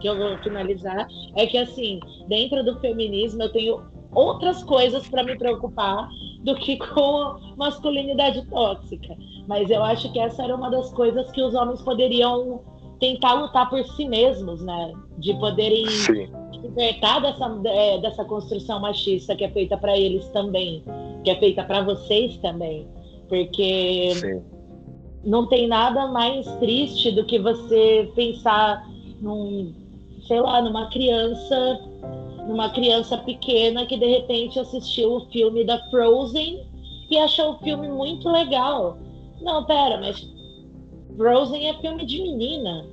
que 0.00 0.08
eu 0.08 0.16
vou 0.16 0.38
finalizar 0.38 1.06
é 1.36 1.46
que, 1.46 1.56
assim, 1.56 2.00
dentro 2.26 2.64
do 2.64 2.78
feminismo 2.80 3.42
eu 3.42 3.52
tenho 3.52 3.93
outras 4.14 4.62
coisas 4.62 5.08
para 5.08 5.22
me 5.22 5.36
preocupar 5.36 6.08
do 6.42 6.54
que 6.54 6.76
com 6.76 7.36
masculinidade 7.56 8.44
tóxica. 8.46 9.16
Mas 9.46 9.70
eu 9.70 9.82
acho 9.82 10.10
que 10.12 10.18
essa 10.18 10.42
era 10.42 10.54
uma 10.54 10.70
das 10.70 10.92
coisas 10.92 11.30
que 11.32 11.42
os 11.42 11.54
homens 11.54 11.82
poderiam 11.82 12.60
tentar 13.00 13.34
lutar 13.34 13.68
por 13.68 13.82
si 13.84 14.08
mesmos, 14.08 14.62
né? 14.62 14.92
De 15.18 15.34
poderem 15.34 15.86
Sim. 15.86 16.28
libertar 16.52 17.20
dessa, 17.20 17.60
é, 17.66 17.98
dessa 17.98 18.24
construção 18.24 18.80
machista 18.80 19.34
que 19.36 19.44
é 19.44 19.50
feita 19.50 19.76
para 19.76 19.98
eles 19.98 20.26
também, 20.28 20.82
que 21.22 21.30
é 21.30 21.36
feita 21.36 21.64
para 21.64 21.82
vocês 21.82 22.36
também. 22.38 22.86
Porque 23.28 24.10
Sim. 24.14 24.42
não 25.24 25.46
tem 25.46 25.66
nada 25.66 26.06
mais 26.08 26.46
triste 26.56 27.10
do 27.10 27.24
que 27.24 27.38
você 27.38 28.10
pensar 28.14 28.86
num, 29.20 29.74
sei 30.26 30.40
lá, 30.40 30.62
numa 30.62 30.88
criança, 30.90 31.80
numa 32.46 32.70
criança 32.70 33.16
pequena 33.18 33.86
que 33.86 33.96
de 33.96 34.06
repente 34.06 34.58
assistiu 34.58 35.14
o 35.14 35.26
filme 35.30 35.64
da 35.64 35.78
Frozen 35.90 36.66
e 37.10 37.18
achou 37.18 37.52
o 37.52 37.58
filme 37.58 37.88
muito 37.88 38.28
legal. 38.28 38.98
Não, 39.40 39.64
pera, 39.64 40.00
mas 40.00 40.28
Frozen 41.16 41.68
é 41.68 41.74
filme 41.74 42.04
de 42.04 42.20
menina. 42.20 42.86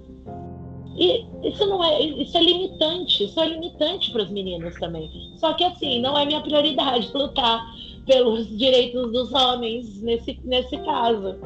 E 0.98 1.26
isso 1.44 1.66
não 1.66 1.84
é, 1.84 2.02
isso 2.02 2.38
é 2.38 2.44
limitante, 2.44 3.24
isso 3.24 3.40
é 3.40 3.48
limitante 3.48 4.12
para 4.12 4.24
os 4.24 4.30
meninos 4.30 4.76
também. 4.76 5.10
Só 5.38 5.54
que 5.54 5.64
assim, 5.64 6.00
não 6.02 6.18
é 6.18 6.26
minha 6.26 6.42
prioridade 6.42 7.10
lutar 7.16 7.64
pelos 8.06 8.48
direitos 8.58 9.12
dos 9.12 9.34
homens 9.34 10.02
nesse, 10.02 10.40
nesse 10.44 10.78
caso. 10.80 11.38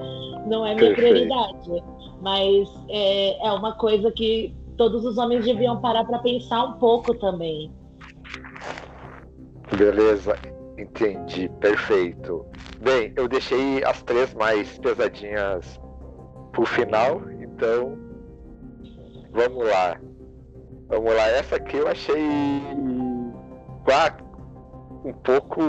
Não 0.48 0.66
é 0.66 0.74
minha 0.74 0.94
Perfeito. 0.94 0.96
prioridade. 0.96 1.84
Mas 2.22 2.70
é, 2.90 3.48
é 3.48 3.52
uma 3.52 3.74
coisa 3.74 4.12
que 4.12 4.54
todos 4.78 5.06
os 5.06 5.18
homens 5.18 5.46
deviam 5.46 5.80
parar 5.80 6.06
para 6.06 6.20
pensar 6.20 6.64
um 6.64 6.74
pouco 6.74 7.14
também. 7.16 7.72
Beleza, 9.78 10.36
entendi, 10.78 11.50
perfeito. 11.60 12.46
Bem, 12.82 13.14
eu 13.16 13.28
deixei 13.28 13.84
as 13.84 14.02
três 14.04 14.34
mais 14.34 14.78
pesadinhas 14.80 15.80
pro 16.52 16.66
final, 16.66 17.22
então 17.40 18.06
Vamos 19.36 19.68
lá. 19.68 20.00
Vamos 20.88 21.14
lá. 21.14 21.28
Essa 21.28 21.58
aqui 21.58 21.76
eu 21.76 21.90
achei 21.90 22.24
um 25.04 25.14
pouco 25.24 25.62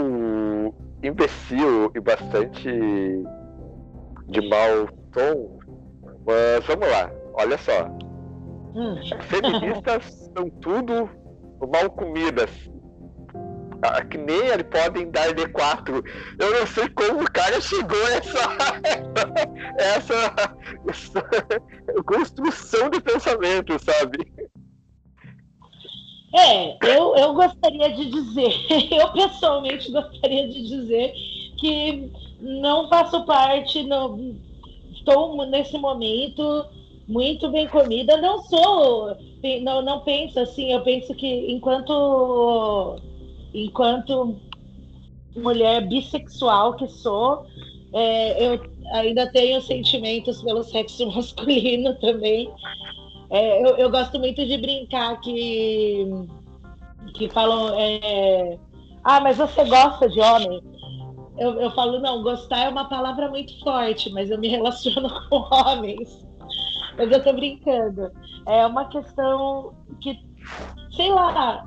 imbecil 1.03 1.91
e 1.93 1.99
bastante 1.99 2.69
de 4.27 4.49
mau 4.49 4.87
tom. 5.11 5.59
Mas 6.25 6.65
vamos 6.65 6.89
lá. 6.89 7.11
Olha 7.33 7.57
só. 7.57 7.89
Hum. 8.73 8.95
Feministas 9.23 10.31
são 10.33 10.49
tudo 10.49 11.09
mal 11.69 11.89
comidas. 11.89 12.49
Que 14.09 14.17
nem 14.17 14.47
eles 14.47 14.65
podem 14.69 15.09
dar 15.11 15.33
D4. 15.33 16.03
Eu 16.39 16.59
não 16.59 16.67
sei 16.67 16.89
como 16.89 17.21
o 17.21 17.31
cara 17.31 17.59
chegou 17.61 18.05
a 18.05 18.11
essa, 18.13 18.57
essa, 19.77 20.49
essa 20.87 22.03
construção 22.05 22.89
de 22.89 22.99
pensamento, 23.01 23.77
sabe? 23.83 24.25
É, 26.35 26.77
eu, 26.85 27.15
eu 27.15 27.33
gostaria 27.33 27.93
de 27.93 28.09
dizer, 28.09 28.53
eu 28.91 29.11
pessoalmente 29.13 29.91
gostaria 29.91 30.47
de 30.47 30.67
dizer 30.67 31.13
que 31.57 32.11
não 32.39 32.89
faço 32.89 33.25
parte, 33.25 33.83
não, 33.83 34.35
estou 34.91 35.45
nesse 35.45 35.77
momento 35.77 36.65
muito 37.07 37.49
bem 37.49 37.67
comida, 37.67 38.17
não 38.17 38.43
sou, 38.43 39.17
não, 39.61 39.81
não 39.81 40.01
penso 40.01 40.39
assim, 40.39 40.73
eu 40.73 40.81
penso 40.81 41.13
que 41.15 41.51
enquanto 41.51 42.99
enquanto 43.65 44.37
mulher 45.35 45.87
bissexual 45.87 46.75
que 46.75 46.87
sou, 46.87 47.45
é, 47.93 48.53
eu 48.53 48.59
ainda 48.93 49.31
tenho 49.31 49.61
sentimentos 49.61 50.41
pelo 50.41 50.63
sexo 50.63 51.05
masculino 51.11 51.95
também. 51.95 52.49
É, 53.29 53.61
eu, 53.63 53.75
eu, 53.77 53.89
gosto 53.89 54.17
muito 54.19 54.45
de 54.45 54.57
brincar 54.57 55.19
que, 55.19 56.07
que 57.15 57.29
falam. 57.29 57.77
É, 57.77 58.57
ah, 59.03 59.19
mas 59.19 59.37
você 59.37 59.65
gosta 59.65 60.09
de 60.09 60.19
homem? 60.19 60.61
Eu, 61.37 61.59
eu 61.59 61.71
falo, 61.71 61.99
não, 61.99 62.23
gostar 62.23 62.65
é 62.65 62.69
uma 62.69 62.89
palavra 62.89 63.29
muito 63.29 63.59
forte, 63.59 64.09
mas 64.11 64.31
eu 64.31 64.39
me 64.39 64.47
relaciono 64.47 65.09
com 65.29 65.47
homens. 65.53 66.25
Mas 66.97 67.11
eu 67.11 67.23
tô 67.23 67.33
brincando. 67.33 68.11
É 68.47 68.65
uma 68.65 68.85
questão 68.85 69.73
que, 70.01 70.17
sei 70.95 71.11
lá, 71.11 71.63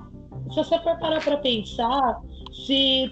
se 0.51 0.57
você 0.57 0.79
for 0.81 0.99
parar 0.99 1.23
para 1.23 1.37
pensar, 1.39 2.21
se, 2.53 3.11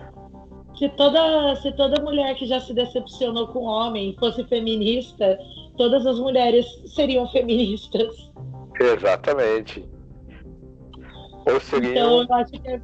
se, 0.76 0.88
toda, 0.90 1.56
se 1.56 1.72
toda 1.72 2.02
mulher 2.02 2.34
que 2.36 2.46
já 2.46 2.60
se 2.60 2.72
decepcionou 2.74 3.48
com 3.48 3.64
homem 3.64 4.16
fosse 4.18 4.44
feminista, 4.44 5.38
todas 5.76 6.06
as 6.06 6.18
mulheres 6.18 6.66
seriam 6.86 7.28
feministas. 7.28 8.30
Exatamente. 8.80 9.88
Ou 11.46 11.60
seriam. 11.60 11.92
Então, 11.92 12.22
eu 12.22 12.34
acho 12.34 12.52
que. 12.52 12.68
É, 12.68 12.80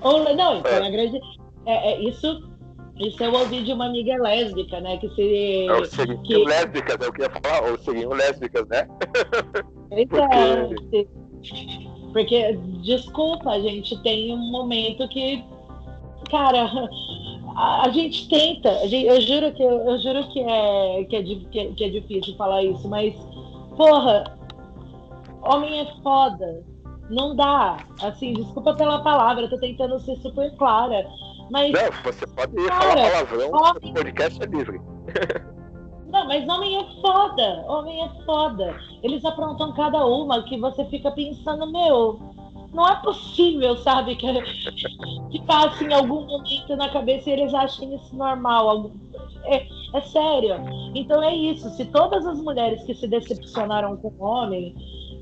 ou, 0.00 0.34
não, 0.34 0.58
então, 0.58 0.72
é. 0.72 0.86
a 0.86 0.90
grande. 0.90 1.20
É, 1.66 1.92
é, 1.92 2.00
isso 2.00 2.48
isso 2.98 3.22
eu 3.22 3.32
ouvi 3.32 3.62
de 3.62 3.72
uma 3.72 3.86
amiga 3.86 4.16
lésbica, 4.16 4.80
né? 4.80 4.96
Que 4.98 5.08
se. 5.10 5.66
Ou 5.70 5.84
seriam 5.84 6.20
que... 6.22 6.36
lésbicas, 6.36 6.96
eu 7.00 7.12
queria 7.12 7.30
falar, 7.30 7.70
ou 7.70 7.78
seriam 7.78 8.10
lésbicas, 8.10 8.66
né? 8.68 8.88
Então, 9.92 10.28
Porque... 10.74 11.08
Porque, 12.12 12.58
desculpa, 12.82 13.50
a 13.50 13.60
gente 13.60 14.00
tem 14.02 14.32
um 14.32 14.50
momento 14.50 15.06
que, 15.08 15.44
cara, 16.30 16.70
a, 17.56 17.82
a 17.84 17.88
gente 17.90 18.28
tenta, 18.28 18.70
a 18.70 18.86
gente, 18.86 19.06
eu 19.06 19.20
juro 19.20 19.52
que 19.52 19.62
eu, 19.62 19.98
juro 19.98 20.28
que 20.28 20.40
é, 20.40 21.04
que 21.04 21.16
é, 21.16 21.22
que, 21.22 21.58
é, 21.58 21.72
que 21.72 21.84
é 21.84 21.88
difícil 21.88 22.36
falar 22.36 22.62
isso, 22.64 22.88
mas 22.88 23.14
porra, 23.76 24.36
homem 25.42 25.80
é 25.80 26.02
foda. 26.02 26.64
Não 27.10 27.34
dá. 27.34 27.78
Assim, 28.02 28.34
desculpa 28.34 28.74
pela 28.74 29.02
palavra, 29.02 29.44
eu 29.44 29.50
tô 29.50 29.58
tentando 29.58 29.98
ser 30.00 30.16
super 30.18 30.54
clara. 30.56 31.06
Mas. 31.50 31.72
Não, 31.72 31.90
você 32.04 32.26
pode 32.26 32.54
cara, 32.66 32.82
falar 32.82 33.26
palavrão, 33.26 33.50
homem... 33.50 33.90
o 33.90 33.94
podcast 33.94 34.42
é 34.42 34.46
livre. 34.46 34.80
Não, 36.10 36.26
mas 36.26 36.48
homem 36.48 36.76
é 36.76 36.84
foda. 37.00 37.64
Homem 37.68 38.02
é 38.02 38.08
foda. 38.24 38.76
Eles 39.02 39.24
aprontam 39.24 39.72
cada 39.72 40.04
uma 40.06 40.42
que 40.42 40.56
você 40.56 40.84
fica 40.86 41.10
pensando, 41.10 41.70
meu, 41.70 42.18
não 42.72 42.86
é 42.86 42.96
possível, 42.96 43.76
sabe? 43.78 44.16
Que, 44.16 44.26
que 45.30 45.42
passe 45.46 45.84
em 45.84 45.92
algum 45.92 46.26
momento 46.26 46.76
na 46.76 46.88
cabeça 46.88 47.28
e 47.28 47.34
eles 47.34 47.54
achem 47.54 47.94
isso 47.94 48.16
normal. 48.16 48.90
É, 49.44 49.66
é 49.94 50.00
sério. 50.00 50.56
Então 50.94 51.22
é 51.22 51.34
isso. 51.34 51.68
Se 51.70 51.84
todas 51.86 52.26
as 52.26 52.40
mulheres 52.40 52.82
que 52.84 52.94
se 52.94 53.06
decepcionaram 53.06 53.96
com 53.96 54.08
o 54.18 54.24
homem 54.24 54.74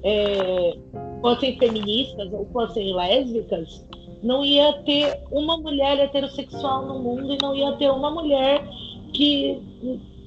é, 0.05 0.79
fossem 1.21 1.59
feministas 1.59 2.33
ou 2.33 2.47
fossem 2.53 2.95
lésbicas, 2.95 3.85
não 4.23 4.45
ia 4.45 4.73
ter 4.85 5.21
uma 5.31 5.57
mulher 5.57 5.99
heterossexual 5.99 6.87
no 6.87 6.99
mundo 7.01 7.33
e 7.33 7.39
não 7.41 7.55
ia 7.55 7.73
ter 7.73 7.91
uma 7.91 8.11
mulher 8.11 8.67
que 9.13 9.63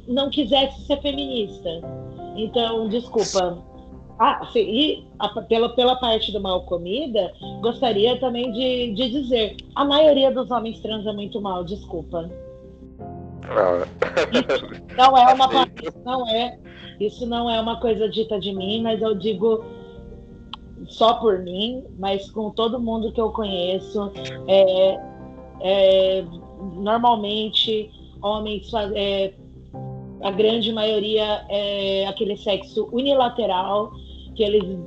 não 0.09 0.29
quisesse 0.29 0.81
ser 0.81 1.01
feminista. 1.01 1.69
Então, 2.35 2.87
desculpa, 2.89 3.57
ah, 4.19 4.45
sim, 4.51 4.59
e 4.59 5.07
a, 5.17 5.29
pela, 5.43 5.69
pela 5.69 5.95
parte 5.95 6.31
do 6.33 6.41
mal 6.41 6.63
comida, 6.63 7.31
gostaria 7.61 8.19
também 8.19 8.51
de, 8.51 8.93
de 8.93 9.09
dizer: 9.11 9.55
a 9.75 9.85
maioria 9.85 10.29
dos 10.29 10.51
homens 10.51 10.79
transa 10.81 11.13
muito 11.13 11.39
mal, 11.39 11.63
desculpa. 11.63 12.29
Ah. 13.43 13.87
Não 14.97 15.17
é 15.17 15.33
uma 15.33 15.67
isso 15.81 15.99
não 16.03 16.27
é, 16.27 16.59
isso 16.99 17.25
não 17.25 17.49
é 17.49 17.61
uma 17.61 17.79
coisa 17.79 18.09
dita 18.09 18.37
de 18.39 18.53
mim, 18.53 18.81
mas 18.81 19.01
eu 19.01 19.15
digo 19.15 19.63
só 20.87 21.13
por 21.15 21.39
mim, 21.39 21.83
mas 21.97 22.29
com 22.29 22.51
todo 22.51 22.79
mundo 22.79 23.13
que 23.13 23.21
eu 23.21 23.31
conheço, 23.31 24.11
é, 24.47 24.99
é, 25.61 26.25
normalmente 26.73 27.89
homens 28.21 28.69
é, 28.95 29.33
a 30.21 30.31
grande 30.31 30.71
maioria 30.71 31.45
é 31.49 32.05
aquele 32.07 32.37
sexo 32.37 32.89
unilateral 32.91 33.91
que 34.35 34.43
eles. 34.43 34.77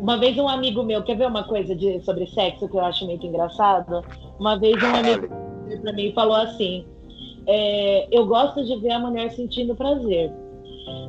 Uma 0.00 0.16
vez 0.16 0.38
um 0.38 0.48
amigo 0.48 0.82
meu, 0.84 1.02
quer 1.02 1.16
ver 1.16 1.26
uma 1.26 1.42
coisa 1.44 1.74
de, 1.74 2.00
sobre 2.02 2.26
sexo 2.28 2.68
que 2.68 2.76
eu 2.76 2.84
acho 2.84 3.04
muito 3.04 3.26
engraçado? 3.26 4.04
Uma 4.38 4.56
vez 4.58 4.80
um 4.82 4.94
amigo 4.94 5.28
para 5.82 5.92
mim 5.92 6.12
falou 6.12 6.36
assim: 6.36 6.84
é, 7.46 8.08
eu 8.10 8.26
gosto 8.26 8.64
de 8.64 8.76
ver 8.76 8.92
a 8.92 8.98
mulher 8.98 9.30
sentindo 9.32 9.74
prazer. 9.74 10.32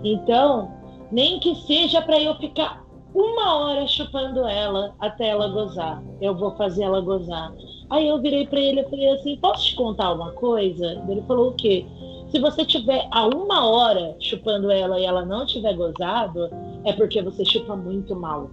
Então, 0.03 0.71
nem 1.11 1.39
que 1.39 1.55
seja 1.55 2.01
para 2.01 2.19
eu 2.21 2.35
ficar 2.35 2.83
uma 3.13 3.57
hora 3.57 3.87
chupando 3.87 4.47
ela 4.47 4.93
até 4.99 5.29
ela 5.29 5.47
gozar, 5.47 6.03
eu 6.21 6.35
vou 6.35 6.55
fazer 6.55 6.83
ela 6.83 7.01
gozar. 7.01 7.53
Aí 7.89 8.07
eu 8.07 8.21
virei 8.21 8.45
para 8.45 8.59
ele 8.59 8.81
e 8.81 8.89
falei 8.89 9.09
assim: 9.11 9.37
posso 9.37 9.65
te 9.65 9.75
contar 9.75 10.13
uma 10.13 10.31
coisa? 10.33 11.03
Ele 11.07 11.21
falou 11.23 11.49
o 11.49 11.53
quê? 11.53 11.85
Se 12.31 12.39
você 12.39 12.65
tiver 12.65 13.07
a 13.11 13.27
uma 13.27 13.67
hora 13.67 14.15
chupando 14.19 14.71
ela 14.71 14.99
e 14.99 15.05
ela 15.05 15.25
não 15.25 15.45
tiver 15.45 15.73
gozado, 15.73 16.49
é 16.85 16.93
porque 16.93 17.21
você 17.21 17.43
chupa 17.43 17.75
muito 17.75 18.15
mal. 18.15 18.49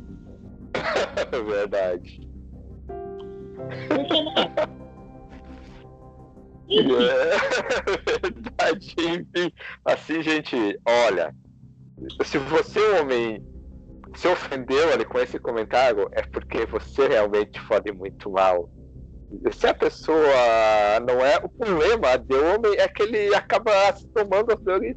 Verdade. 1.47 2.21
Por 3.89 4.05
que 4.07 4.23
não? 4.23 4.77
É 6.69 6.83
verdade, 6.83 7.17
enfim. 8.99 9.53
Assim, 9.85 10.23
gente, 10.23 10.81
olha, 10.85 11.33
se 12.25 12.39
você, 12.39 12.81
homem, 12.99 13.41
se 14.17 14.27
ofendeu 14.27 14.93
ali 14.93 15.05
com 15.05 15.19
esse 15.19 15.39
comentário, 15.39 16.09
é 16.13 16.23
porque 16.23 16.67
você 16.67 17.07
realmente 17.07 17.61
fode 17.61 17.93
muito 17.93 18.31
mal. 18.31 18.69
Se 19.53 19.67
a 19.67 19.75
pessoa 19.75 21.01
não 21.07 21.25
é. 21.25 21.39
O 21.43 21.49
problema 21.49 22.17
de 22.17 22.35
homem 22.35 22.75
é 22.79 22.89
que 22.89 23.03
ele 23.03 23.35
acaba 23.35 23.73
se 23.95 24.07
tomando 24.09 24.53
as 24.53 24.61
dores 24.61 24.97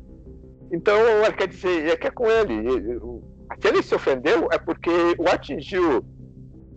então, 0.71 0.95
quer 1.37 1.47
dizer, 1.47 1.87
é 1.87 1.97
que 1.97 2.07
é 2.07 2.11
com 2.11 2.27
ele. 2.27 2.99
Se 3.59 3.67
ele 3.67 3.81
se 3.81 3.95
ofendeu, 3.95 4.47
é 4.51 4.57
porque 4.57 4.89
o 5.17 5.27
atingiu. 5.27 6.05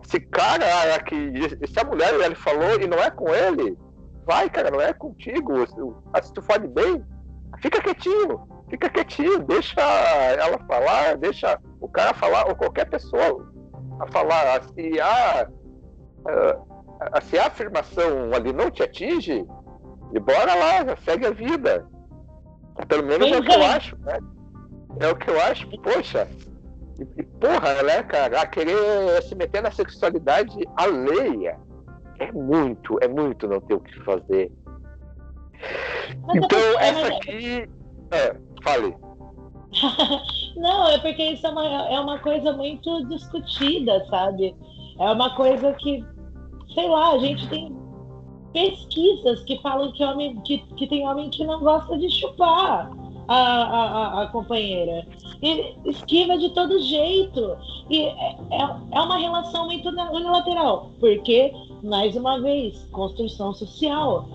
Esse 0.03 0.19
cara 0.19 0.99
que. 1.03 1.67
Se 1.67 1.79
a 1.79 1.83
mulher 1.83 2.13
ele 2.13 2.35
falou 2.35 2.79
e 2.81 2.87
não 2.87 2.97
é 2.97 3.09
com 3.11 3.33
ele, 3.33 3.77
vai, 4.25 4.49
cara, 4.49 4.71
não 4.71 4.81
é 4.81 4.91
contigo. 4.93 5.53
Se 6.21 6.33
tu 6.33 6.41
fale 6.41 6.67
bem, 6.67 7.03
fica 7.61 7.81
quietinho. 7.81 8.47
Fica 8.69 8.89
quietinho, 8.89 9.39
deixa 9.39 9.79
ela 9.79 10.57
falar, 10.65 11.15
deixa 11.17 11.59
o 11.79 11.87
cara 11.87 12.13
falar, 12.15 12.47
ou 12.47 12.55
qualquer 12.55 12.89
pessoa 12.89 13.47
a 13.99 14.07
falar. 14.07 14.63
Se 14.63 14.99
a, 14.99 15.47
a, 17.11 17.21
se 17.21 17.37
a 17.37 17.47
afirmação 17.47 18.33
ali 18.33 18.53
não 18.53 18.71
te 18.71 18.83
atinge, 18.83 19.45
e 20.13 20.19
bora 20.19 20.55
lá, 20.55 20.95
segue 21.03 21.25
a 21.25 21.31
vida. 21.31 21.87
Pelo 22.87 23.03
menos 23.03 23.31
é 23.31 23.37
o 23.37 23.43
que 23.43 23.53
eu 23.53 23.63
acho, 23.63 23.97
né? 23.97 24.19
É 24.99 25.07
o 25.07 25.15
que 25.15 25.29
eu 25.29 25.41
acho, 25.41 25.67
poxa. 25.81 26.27
E, 27.17 27.23
porra, 27.23 27.81
né, 27.83 28.03
cara? 28.03 28.41
A 28.41 28.47
querer 28.47 29.21
se 29.23 29.35
meter 29.35 29.61
na 29.61 29.71
sexualidade 29.71 30.55
alheia 30.75 31.57
é 32.19 32.31
muito, 32.31 32.97
é 33.01 33.07
muito 33.07 33.47
não 33.47 33.59
ter 33.61 33.73
o 33.73 33.79
que 33.79 33.99
fazer. 34.03 34.51
Mas 36.21 36.35
então, 36.35 36.59
é 36.79 36.89
essa 36.89 37.07
aqui. 37.07 37.69
É, 38.11 38.35
fale. 38.63 38.95
não, 40.55 40.87
é 40.89 40.99
porque 40.99 41.23
isso 41.23 41.47
é 41.47 41.49
uma, 41.49 41.65
é 41.65 41.99
uma 41.99 42.19
coisa 42.19 42.53
muito 42.53 43.07
discutida, 43.07 44.05
sabe? 44.09 44.55
É 44.99 45.11
uma 45.11 45.35
coisa 45.35 45.73
que, 45.73 46.05
sei 46.73 46.87
lá, 46.87 47.11
a 47.11 47.17
gente 47.17 47.47
tem 47.49 47.75
pesquisas 48.53 49.43
que 49.43 49.59
falam 49.61 49.91
que, 49.91 50.03
homem, 50.03 50.39
que, 50.41 50.59
que 50.75 50.87
tem 50.87 51.07
homem 51.07 51.29
que 51.29 51.43
não 51.43 51.59
gosta 51.59 51.97
de 51.97 52.09
chupar 52.09 52.91
a, 53.27 53.35
a, 53.35 54.21
a 54.23 54.27
companheira. 54.27 55.05
E 55.41 55.75
esquiva 55.85 56.37
de 56.37 56.49
todo 56.49 56.79
jeito. 56.79 57.57
E 57.89 58.01
é, 58.01 58.37
é, 58.51 58.75
é 58.91 59.01
uma 59.01 59.17
relação 59.17 59.65
muito 59.65 59.89
unilateral. 59.89 60.91
Porque, 60.99 61.53
mais 61.83 62.15
uma 62.15 62.39
vez, 62.39 62.87
construção 62.91 63.53
social. 63.53 64.27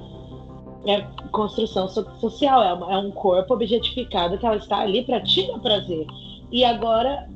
É 0.87 1.03
construção 1.33 1.89
social, 1.89 2.63
é, 2.63 2.95
é 2.95 2.99
um 2.99 3.11
corpo 3.11 3.55
objetificado 3.55 4.39
que 4.39 4.47
ela 4.47 4.57
está 4.57 4.79
ali 4.79 5.05
para 5.05 5.21
te 5.21 5.47
dar 5.47 5.59
prazer. 5.59 6.07
E 6.51 6.65
agora 6.65 7.29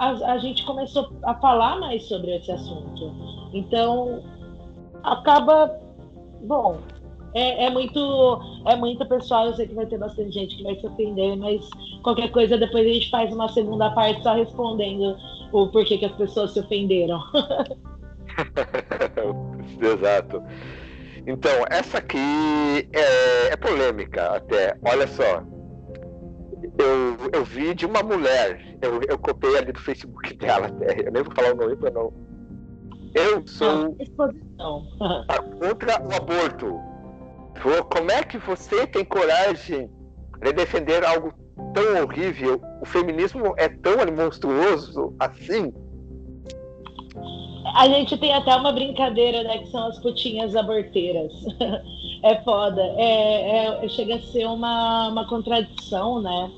a, 0.00 0.32
a 0.32 0.38
gente 0.38 0.64
começou 0.64 1.12
a 1.22 1.34
falar 1.34 1.78
mais 1.78 2.08
sobre 2.08 2.34
esse 2.34 2.50
assunto. 2.50 3.12
Então, 3.52 4.24
acaba. 5.02 5.78
Bom, 6.42 6.78
é, 7.34 7.66
é, 7.66 7.70
muito 7.70 8.40
é 8.66 8.74
muito 8.76 9.06
pessoal, 9.06 9.46
eu 9.46 9.54
sei 9.54 9.68
que 9.68 9.74
vai 9.74 9.84
ter 9.84 9.98
bastante 9.98 10.32
gente 10.32 10.56
que 10.56 10.62
vai 10.62 10.74
se 10.76 10.86
ofender, 10.86 11.36
mas 11.36 11.68
qualquer 12.02 12.30
coisa 12.30 12.56
depois 12.56 12.86
a 12.86 12.92
gente 12.92 13.10
faz 13.10 13.30
uma 13.30 13.48
segunda 13.50 13.90
parte 13.90 14.22
só 14.22 14.34
respondendo 14.34 15.18
o 15.52 15.68
porquê 15.68 15.98
que 15.98 16.06
as 16.06 16.12
pessoas 16.12 16.52
se 16.52 16.60
ofenderam. 16.60 17.20
Exato. 19.80 20.42
Então, 21.26 21.52
essa 21.70 21.98
aqui 21.98 22.88
é, 22.92 23.52
é, 23.52 23.56
polêmica 23.56 24.36
até. 24.36 24.74
Olha 24.82 25.06
só. 25.06 25.42
Eu, 26.78 27.18
eu 27.34 27.44
vi 27.44 27.74
de 27.74 27.84
uma 27.84 28.02
mulher, 28.02 28.69
eu, 28.82 29.00
eu 29.08 29.18
copiei 29.18 29.58
ali 29.58 29.72
do 29.72 29.80
Facebook 29.80 30.34
dela 30.38 30.66
até. 30.66 31.06
Eu 31.06 31.12
nem 31.12 31.22
vou 31.22 31.34
falar 31.34 31.52
o 31.52 31.56
nome 31.56 31.76
para 31.76 31.90
não 31.90 32.12
eu 33.14 33.46
sou 33.46 33.96
contra 35.58 36.00
o 36.00 36.14
aborto. 36.14 36.80
Como 37.92 38.10
é 38.10 38.22
que 38.22 38.38
você 38.38 38.86
tem 38.86 39.04
coragem 39.04 39.90
de 40.40 40.52
defender 40.52 41.04
algo 41.04 41.32
tão 41.74 42.02
horrível? 42.04 42.60
O 42.80 42.86
feminismo 42.86 43.54
é 43.56 43.68
tão 43.68 43.96
monstruoso 44.16 45.14
assim? 45.18 45.72
A 47.74 47.88
gente 47.88 48.16
tem 48.18 48.32
até 48.32 48.54
uma 48.54 48.72
brincadeira, 48.72 49.42
né? 49.42 49.58
Que 49.58 49.70
são 49.70 49.88
as 49.88 49.98
putinhas 49.98 50.56
aborteiras. 50.56 51.32
é 52.22 52.40
foda. 52.42 52.80
É, 52.96 53.84
é, 53.84 53.88
chega 53.88 54.16
a 54.16 54.22
ser 54.22 54.46
uma, 54.46 55.08
uma 55.08 55.28
contradição, 55.28 56.22
né? 56.22 56.50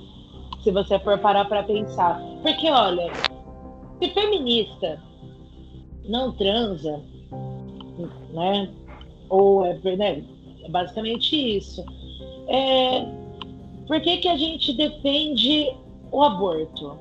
Se 0.63 0.71
você 0.71 0.99
for 1.01 1.19
parar 1.19 1.45
para 1.47 1.63
pensar. 1.63 2.21
Porque, 2.43 2.71
olha, 2.71 3.13
se 4.01 4.09
feminista 4.11 5.01
não 6.09 6.33
transa, 6.33 7.01
né? 8.33 8.71
Ou 9.29 9.65
é, 9.65 9.75
né? 9.97 10.25
é 10.65 10.69
basicamente 10.69 11.57
isso. 11.57 11.85
É, 12.49 13.05
por 13.87 14.01
que, 14.01 14.19
que 14.19 14.29
a 14.29 14.37
gente 14.37 14.73
defende 14.73 15.75
o 16.11 16.23
aborto? 16.23 16.99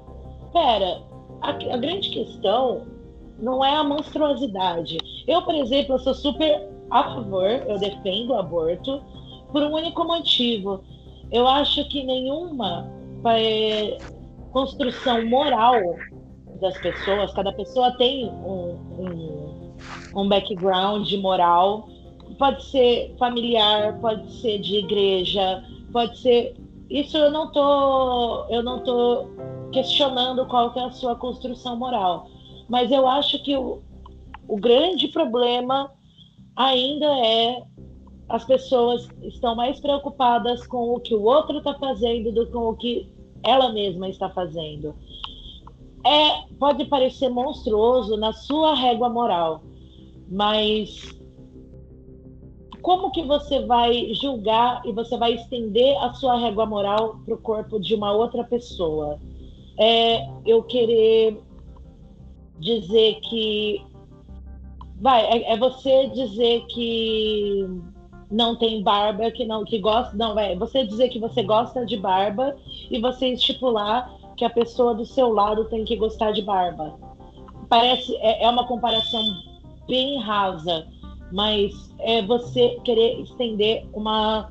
Pera, 0.54 1.02
a, 1.42 1.50
a 1.50 1.78
grande 1.78 2.10
questão 2.10 2.86
não 3.40 3.64
é 3.64 3.76
a 3.76 3.84
monstruosidade. 3.84 4.98
Eu, 5.28 5.42
por 5.42 5.56
exemplo, 5.56 6.00
sou 6.00 6.14
super 6.14 6.70
a 6.90 7.04
favor, 7.04 7.50
eu 7.68 7.80
defendo 7.80 8.32
o 8.32 8.40
aborto 8.40 9.02
por 9.52 9.64
um 9.64 9.74
único 9.74 10.04
motivo. 10.04 10.84
Eu 11.32 11.48
acho 11.48 11.88
que 11.88 12.04
nenhuma 12.04 12.88
é, 13.26 13.98
construção 14.52 15.26
moral 15.26 15.80
das 16.60 16.78
pessoas, 16.78 17.34
cada 17.34 17.52
pessoa 17.54 17.92
tem 17.98 18.28
um, 18.28 18.78
um, 19.00 19.76
um 20.16 20.30
background 20.30 21.12
moral, 21.16 21.90
pode 22.38 22.64
ser 22.66 23.16
familiar, 23.18 24.00
pode 24.00 24.32
ser 24.42 24.60
de 24.60 24.78
igreja, 24.78 25.64
pode 25.92 26.18
ser. 26.20 26.56
Isso 26.90 27.18
eu 27.18 27.32
não 27.32 27.52
tô, 27.52 28.46
eu 28.50 28.62
não 28.62 28.84
tô 28.84 29.28
questionando 29.72 30.46
qual 30.46 30.72
que 30.72 30.80
é 30.80 30.84
a 30.84 30.92
sua 30.92 31.16
construção 31.16 31.76
moral, 31.78 32.28
mas 32.70 32.92
eu 32.92 33.08
acho 33.08 33.42
que 33.44 33.56
o, 33.56 33.82
o 34.48 34.58
grande 34.58 35.08
problema 35.08 35.90
ainda 36.56 37.06
é 37.06 37.64
as 38.32 38.46
pessoas 38.46 39.08
estão 39.22 39.56
mais 39.56 39.80
preocupadas 39.80 40.66
com 40.66 40.96
o 40.96 41.00
que 41.00 41.14
o 41.14 41.22
outro 41.22 41.58
está 41.58 41.74
fazendo 41.76 42.32
do 42.32 42.46
que 42.46 42.52
com 42.52 42.70
o 42.70 42.76
que 42.76 43.10
ela 43.44 43.72
mesma 43.74 44.08
está 44.08 44.30
fazendo. 44.30 44.96
É, 46.06 46.54
pode 46.58 46.86
parecer 46.86 47.30
monstruoso 47.30 48.18
na 48.18 48.34
sua 48.34 48.74
régua 48.74 49.10
moral, 49.10 49.62
mas 50.30 51.16
como 52.82 53.12
que 53.12 53.24
você 53.24 53.66
vai 53.66 54.14
julgar 54.16 54.82
e 54.86 54.92
você 54.92 55.18
vai 55.18 55.34
estender 55.34 55.96
a 55.98 56.14
sua 56.14 56.38
régua 56.38 56.66
moral 56.66 57.20
para 57.26 57.36
o 57.36 57.38
corpo 57.38 57.80
de 57.80 57.94
uma 57.94 58.12
outra 58.12 58.44
pessoa? 58.44 59.20
É 59.78 60.28
eu 60.46 60.64
querer 60.64 61.40
dizer 62.60 63.20
que 63.22 63.84
vai 65.00 65.26
é, 65.26 65.54
é 65.54 65.58
você 65.58 66.08
dizer 66.08 66.66
que 66.68 67.68
não 68.32 68.56
tem 68.56 68.82
barba, 68.82 69.30
que 69.30 69.46
não 69.46 69.66
que 69.66 69.78
gosta, 69.78 70.16
não, 70.16 70.40
é 70.40 70.56
você 70.56 70.86
dizer 70.86 71.10
que 71.10 71.20
você 71.20 71.44
gosta 71.44 71.86
de 71.86 71.98
barba 71.98 72.56
e 72.90 73.00
você 73.00 73.28
estipular 73.28 74.10
que 74.38 74.46
a 74.46 74.50
pessoa 74.50 74.96
do 74.96 75.06
seu 75.06 75.32
lado 75.34 75.66
tem 75.66 75.84
que 75.84 75.98
gostar 75.98 76.32
de 76.32 76.42
barba. 76.42 76.98
Parece 77.68 78.16
é, 78.18 78.46
é 78.46 78.50
uma 78.50 78.66
comparação 78.66 79.22
bem 79.88 80.20
rasa, 80.20 80.88
mas 81.32 81.94
é 82.00 82.22
você 82.22 82.80
querer 82.86 83.22
estender 83.22 83.86
uma 83.94 84.50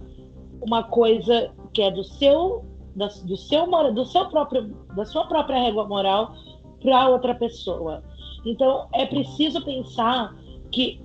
uma 0.60 0.82
coisa 0.82 1.50
que 1.72 1.80
é 1.80 1.90
do 1.90 2.04
seu 2.04 2.64
da, 2.94 3.06
do 3.24 3.36
seu 3.36 3.66
do 3.92 4.04
seu 4.04 4.26
próprio 4.26 4.76
da 4.94 5.06
sua 5.06 5.24
própria 5.24 5.58
régua 5.58 5.88
moral 5.88 6.34
para 6.82 7.08
outra 7.08 7.34
pessoa. 7.34 8.02
Então 8.44 8.88
é 8.92 9.06
preciso 9.06 9.64
pensar 9.64 10.34
que 10.70 11.00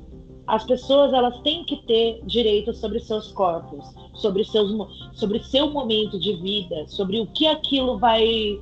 as 0.48 0.64
pessoas 0.64 1.12
elas 1.14 1.40
têm 1.40 1.64
que 1.64 1.78
ter 1.88 2.22
direito 2.26 2.74
sobre 2.74 3.00
seus 3.00 3.32
corpos, 3.32 3.86
sobre 4.14 4.44
seus 4.44 4.72
sobre 5.14 5.40
seu 5.44 5.72
momento 5.72 6.20
de 6.20 6.34
vida, 6.34 6.88
sobre 6.88 7.20
o 7.20 7.28
que 7.28 7.48
aquilo 7.48 7.98
vai 7.98 8.60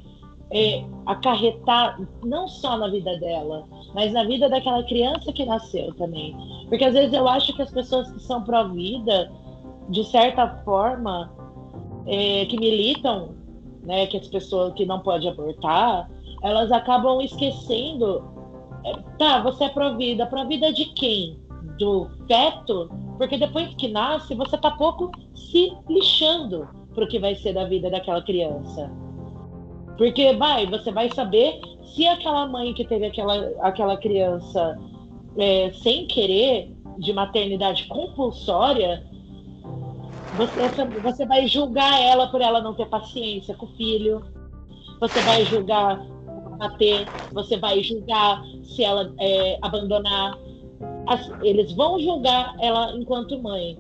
é, 0.52 0.84
acarretar 1.06 2.00
não 2.24 2.48
só 2.48 2.78
na 2.78 2.88
vida 2.88 3.18
dela, 3.18 3.66
mas 3.94 4.14
na 4.14 4.24
vida 4.24 4.48
daquela 4.48 4.84
criança 4.84 5.34
que 5.34 5.46
nasceu 5.46 5.94
também. 5.96 6.36
Porque 6.70 6.86
às 6.86 6.94
vezes 6.94 7.14
eu 7.14 7.28
acho 7.28 7.54
que 7.54 7.62
as 7.62 7.72
pessoas 7.72 8.10
que 8.12 8.20
são 8.22 8.44
pró-vida, 8.44 9.32
de 9.90 10.04
certa 10.06 10.48
forma, 10.64 11.32
é, 12.06 12.46
que 12.46 12.58
militam, 12.58 13.36
né, 13.84 14.08
que 14.08 14.18
as 14.18 14.28
pessoas 14.28 14.74
que 14.74 14.86
não 14.86 15.00
podem 15.00 15.30
abortar, 15.30 16.10
elas 16.42 16.72
acabam 16.72 17.22
esquecendo. 17.22 18.24
É, 18.86 18.94
tá, 19.18 19.42
você 19.42 19.66
é 19.66 19.70
pró-vida, 19.70 20.26
pró-vida 20.26 20.72
de 20.72 20.86
quem? 20.86 21.43
Do 21.84 22.10
feto, 22.28 22.90
porque 23.18 23.38
depois 23.38 23.74
que 23.76 23.90
nasce, 23.90 24.34
você 24.36 24.58
tá 24.58 24.72
pouco 24.72 25.12
se 25.36 25.74
lixando 25.90 26.68
pro 26.96 27.08
que 27.08 27.20
vai 27.20 27.36
ser 27.36 27.54
da 27.54 27.66
vida 27.66 27.90
daquela 27.90 28.22
criança. 28.22 28.90
Porque 29.98 30.34
vai, 30.34 30.66
você 30.66 30.92
vai 30.92 31.10
saber 31.14 31.60
se 31.84 32.08
aquela 32.08 32.48
mãe 32.48 32.74
que 32.74 32.86
teve 32.86 33.06
aquela, 33.06 33.36
aquela 33.62 33.98
criança 33.98 34.80
é, 35.38 35.72
sem 35.72 36.08
querer, 36.08 36.72
de 36.98 37.12
maternidade 37.12 37.88
compulsória, 37.88 39.04
você, 40.36 40.86
você 41.02 41.26
vai 41.26 41.48
julgar 41.48 42.00
ela 42.00 42.28
por 42.28 42.40
ela 42.40 42.62
não 42.62 42.74
ter 42.74 42.88
paciência 42.88 43.56
com 43.56 43.66
o 43.66 43.70
filho, 43.70 44.24
você 45.00 45.20
vai 45.22 45.44
julgar 45.46 46.00
bater, 46.58 47.08
você 47.32 47.58
vai 47.58 47.82
julgar 47.84 48.44
se 48.64 48.84
ela 48.84 49.12
é, 49.20 49.58
abandonar, 49.62 50.38
eles 51.42 51.74
vão 51.74 52.00
julgar 52.00 52.56
ela 52.60 52.96
enquanto 52.96 53.42
mãe, 53.42 53.78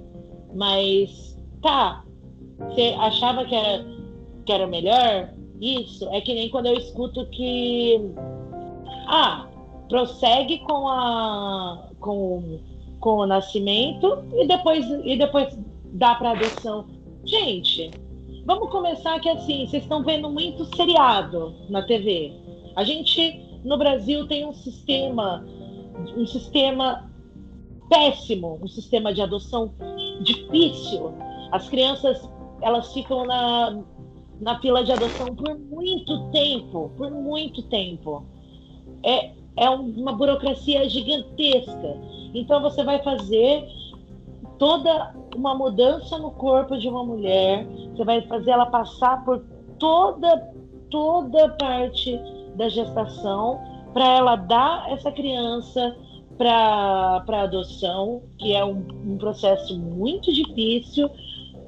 mas 0.53 1.39
tá, 1.61 2.03
você 2.57 2.95
achava 2.99 3.45
que 3.45 3.55
era, 3.55 3.85
que 4.45 4.51
era 4.51 4.67
melhor? 4.67 5.33
Isso 5.61 6.07
é 6.09 6.21
que 6.21 6.33
nem 6.33 6.49
quando 6.49 6.67
eu 6.67 6.75
escuto 6.75 7.25
que 7.27 7.99
ah, 9.07 9.47
prossegue 9.87 10.59
com 10.59 10.87
a 10.87 11.89
com, 11.99 12.59
com 12.99 13.17
o 13.17 13.25
nascimento 13.25 14.25
e 14.33 14.45
depois 14.45 14.85
e 15.05 15.17
depois 15.17 15.57
dá 15.93 16.15
para 16.15 16.31
adoção. 16.31 16.85
Gente, 17.23 17.91
vamos 18.45 18.69
começar 18.69 19.19
que 19.19 19.29
assim, 19.29 19.65
vocês 19.65 19.83
estão 19.83 20.03
vendo 20.03 20.29
muito 20.29 20.65
seriado 20.75 21.53
na 21.69 21.81
TV. 21.83 22.33
A 22.75 22.83
gente 22.83 23.39
no 23.63 23.77
Brasil 23.77 24.27
tem 24.27 24.45
um 24.45 24.53
sistema 24.53 25.45
um 26.17 26.25
sistema 26.25 27.09
péssimo, 27.93 28.59
um 28.59 28.67
sistema 28.67 29.13
de 29.13 29.21
adoção 29.21 29.71
difícil. 30.21 31.13
As 31.51 31.69
crianças 31.69 32.27
elas 32.61 32.91
ficam 32.91 33.25
na, 33.25 33.83
na 34.41 34.59
fila 34.59 34.83
de 34.83 34.91
adoção 34.91 35.35
por 35.35 35.55
muito 35.59 36.31
tempo, 36.31 36.91
por 36.97 37.11
muito 37.11 37.61
tempo. 37.63 38.25
É, 39.03 39.31
é 39.57 39.69
uma 39.69 40.13
burocracia 40.13 40.89
gigantesca. 40.89 41.97
Então 42.33 42.61
você 42.63 42.83
vai 42.83 43.03
fazer 43.03 43.63
toda 44.57 45.13
uma 45.35 45.53
mudança 45.53 46.17
no 46.17 46.31
corpo 46.31 46.77
de 46.77 46.87
uma 46.87 47.03
mulher, 47.03 47.67
você 47.91 48.03
vai 48.03 48.21
fazer 48.23 48.51
ela 48.51 48.65
passar 48.65 49.23
por 49.23 49.43
toda 49.77 50.51
toda 50.89 51.49
parte 51.49 52.19
da 52.55 52.69
gestação 52.69 53.59
para 53.93 54.07
ela 54.17 54.35
dar 54.35 54.91
essa 54.91 55.11
criança 55.11 55.95
para 56.37 57.43
adoção, 57.43 58.23
que 58.37 58.53
é 58.53 58.63
um, 58.63 58.85
um 59.05 59.17
processo 59.17 59.77
muito 59.77 60.31
difícil 60.33 61.09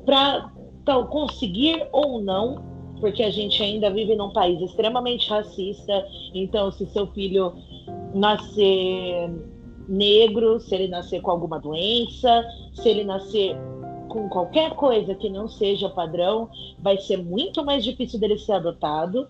para 0.06 0.52
conseguir 1.10 1.88
ou 1.92 2.22
não, 2.22 2.64
porque 3.00 3.24
a 3.24 3.30
gente 3.30 3.62
ainda 3.62 3.90
vive 3.90 4.16
num 4.16 4.32
país 4.32 4.62
extremamente 4.62 5.30
racista. 5.30 6.06
Então, 6.34 6.72
se 6.72 6.86
seu 6.88 7.08
filho 7.08 7.54
nascer 8.14 9.30
negro, 9.88 10.60
se 10.60 10.74
ele 10.74 10.88
nascer 10.88 11.22
com 11.22 11.32
alguma 11.32 11.60
doença, 11.60 12.44
se 12.74 12.90
ele 12.90 13.04
nascer 13.04 13.56
com 14.10 14.30
qualquer 14.30 14.72
coisa 14.76 15.14
que 15.14 15.30
não 15.30 15.48
seja 15.48 15.90
padrão, 15.90 16.50
vai 16.80 16.98
ser 16.98 17.18
muito 17.18 17.64
mais 17.66 17.84
difícil 17.84 18.20
dele 18.20 18.38
ser 18.38 18.54
adotado. 18.54 19.28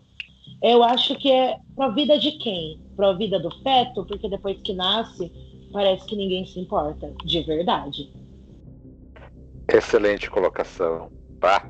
Eu 0.61 0.83
acho 0.83 1.15
que 1.15 1.31
é 1.31 1.57
para 1.75 1.87
a 1.87 1.89
vida 1.89 2.17
de 2.17 2.33
quem? 2.33 2.79
Para 2.95 3.09
a 3.09 3.13
vida 3.13 3.39
do 3.39 3.51
feto, 3.61 4.05
porque 4.05 4.29
depois 4.29 4.57
que 4.61 4.73
nasce, 4.73 5.31
parece 5.71 6.05
que 6.05 6.15
ninguém 6.15 6.45
se 6.45 6.59
importa, 6.59 7.13
de 7.25 7.43
verdade. 7.43 8.11
Excelente 9.67 10.29
colocação. 10.29 11.11
Pá. 11.39 11.69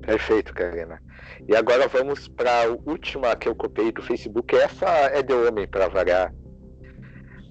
Perfeito, 0.00 0.52
Karina. 0.52 1.00
E 1.48 1.54
agora 1.54 1.86
vamos 1.88 2.28
para 2.28 2.64
a 2.64 2.68
última 2.86 3.36
que 3.36 3.48
eu 3.48 3.54
copiei 3.54 3.92
do 3.92 4.02
Facebook. 4.02 4.54
Essa 4.54 4.86
é 4.86 5.22
de 5.22 5.32
homem, 5.32 5.66
para 5.66 5.88
variar. 5.88 6.34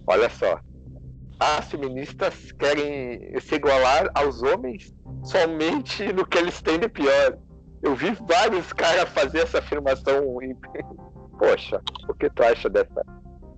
Olha 0.05 0.29
só. 0.29 0.59
As 1.39 1.71
feministas 1.71 2.51
querem 2.51 3.39
se 3.39 3.55
igualar 3.55 4.11
aos 4.13 4.43
homens 4.43 4.93
somente 5.23 6.11
no 6.13 6.25
que 6.25 6.37
eles 6.37 6.61
têm 6.61 6.77
de 6.77 6.89
pior. 6.89 7.37
Eu 7.81 7.95
vi 7.95 8.11
vários 8.27 8.71
caras 8.73 9.09
fazer 9.09 9.39
essa 9.39 9.59
afirmação. 9.59 10.37
Poxa, 11.41 11.81
o 12.07 12.13
que 12.13 12.29
tu 12.29 12.43
acha 12.43 12.69
dessa 12.69 13.03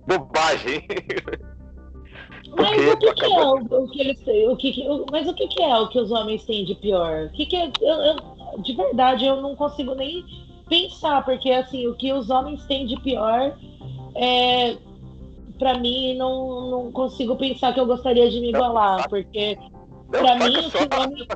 bobagem? 0.08 0.86
Mas 2.56 2.94
o 2.94 2.96
que, 2.96 3.12
que 3.12 3.24
é 3.26 3.28
o, 3.28 3.56
o, 3.56 3.90
que 3.90 4.00
eles? 4.00 4.20
O 4.48 4.56
que, 4.56 4.88
o, 4.88 5.06
mas 5.10 5.26
o 5.26 5.34
que, 5.34 5.48
que, 5.48 5.60
é 5.60 5.76
o 5.76 5.88
que 5.88 5.98
os 5.98 6.12
homens 6.12 6.44
têm 6.44 6.64
de 6.64 6.74
pior? 6.76 7.24
O 7.24 7.30
que, 7.30 7.46
que 7.46 7.56
é, 7.56 7.72
eu, 7.80 7.94
eu, 7.96 8.62
de 8.62 8.74
verdade, 8.74 9.26
eu 9.26 9.42
não 9.42 9.56
consigo 9.56 9.92
nem 9.96 10.24
pensar, 10.68 11.24
porque 11.24 11.50
assim, 11.50 11.88
o 11.88 11.94
que 11.94 12.12
os 12.12 12.30
homens 12.30 12.64
têm 12.66 12.86
de 12.86 13.00
pior 13.00 13.56
é 14.14 14.76
para 15.58 15.78
mim 15.78 16.16
não, 16.16 16.70
não 16.70 16.92
consigo 16.92 17.34
pensar 17.34 17.74
que 17.74 17.80
eu 17.80 17.86
gostaria 17.86 18.30
de 18.30 18.38
me 18.40 18.50
igualar, 18.50 19.08
porque 19.08 19.58
para 20.10 20.36
mim 20.36 20.56
o 20.56 20.70
que 20.70 20.78
o 20.78 21.00
homem 21.00 21.26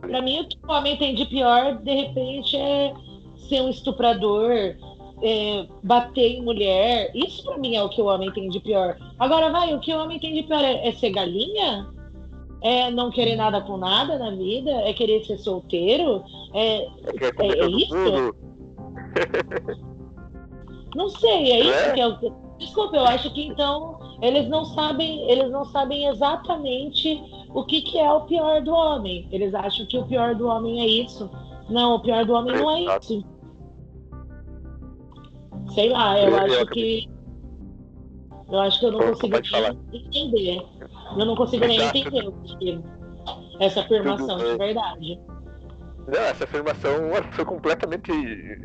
Para 0.00 0.22
mim, 0.22 0.40
o 0.40 0.48
que 0.48 0.58
o 0.66 0.72
homem 0.72 0.96
tem 0.96 1.14
de 1.14 1.26
pior, 1.26 1.76
de 1.78 1.92
repente, 1.92 2.56
é 2.56 2.94
ser 3.50 3.60
um 3.60 3.68
estuprador, 3.68 4.76
é, 5.22 5.66
bater 5.82 6.38
em 6.38 6.42
mulher. 6.42 7.10
Isso 7.14 7.42
para 7.42 7.58
mim 7.58 7.76
é 7.76 7.82
o 7.82 7.88
que 7.88 8.00
o 8.00 8.06
homem 8.06 8.32
tem 8.32 8.48
de 8.48 8.60
pior. 8.60 8.96
Agora, 9.18 9.50
vai, 9.50 9.74
o 9.74 9.80
que 9.80 9.92
o 9.92 9.98
homem 9.98 10.18
tem 10.18 10.32
de 10.34 10.44
pior 10.44 10.64
é, 10.64 10.88
é 10.88 10.92
ser 10.92 11.10
galinha? 11.10 11.86
É 12.62 12.90
não 12.90 13.10
querer 13.10 13.36
nada 13.36 13.60
com 13.60 13.76
nada 13.76 14.18
na 14.18 14.30
vida? 14.30 14.70
É 14.70 14.92
querer 14.92 15.24
ser 15.24 15.38
solteiro? 15.38 16.22
É, 16.54 16.76
é, 16.78 16.88
é 17.38 17.66
isso? 17.68 17.94
não 20.94 21.08
sei, 21.08 21.52
é 21.52 21.60
isso 21.60 21.72
é? 21.72 21.92
que 21.92 22.00
é 22.00 22.06
o. 22.06 22.50
Desculpa, 22.58 22.96
eu 22.96 23.04
acho 23.04 23.32
que 23.32 23.46
então 23.46 23.98
eles 24.20 24.46
não 24.48 24.66
sabem, 24.66 25.30
eles 25.30 25.50
não 25.50 25.64
sabem 25.64 26.06
exatamente 26.06 27.18
o 27.54 27.64
que, 27.64 27.80
que 27.80 27.98
é 27.98 28.12
o 28.12 28.22
pior 28.22 28.60
do 28.60 28.72
homem. 28.72 29.26
Eles 29.32 29.54
acham 29.54 29.86
que 29.86 29.96
o 29.96 30.04
pior 30.04 30.34
do 30.34 30.46
homem 30.46 30.82
é 30.82 30.86
isso. 30.86 31.30
Não, 31.70 31.94
o 31.94 32.00
pior 32.00 32.26
do 32.26 32.34
homem 32.34 32.54
não 32.54 32.70
é 32.70 32.98
isso. 32.98 33.24
Sei 35.74 35.88
lá, 35.90 36.18
eu, 36.18 36.30
eu 36.30 36.38
acho 36.38 36.54
eu... 36.54 36.66
que. 36.68 37.08
Eu 38.50 38.58
acho 38.58 38.80
que 38.80 38.86
eu 38.86 38.92
não 38.92 38.98
consigo 38.98 39.36
entender. 39.92 40.62
Eu 41.16 41.24
não 41.24 41.36
consigo 41.36 41.66
nem 41.66 41.80
entender 41.80 42.26
o 42.26 42.32
que 42.32 42.82
essa 43.60 43.80
afirmação, 43.80 44.38
de 44.38 44.56
verdade. 44.56 45.20
Não, 46.08 46.20
essa 46.20 46.44
afirmação 46.44 46.92
foi 47.32 47.44
completamente 47.44 48.10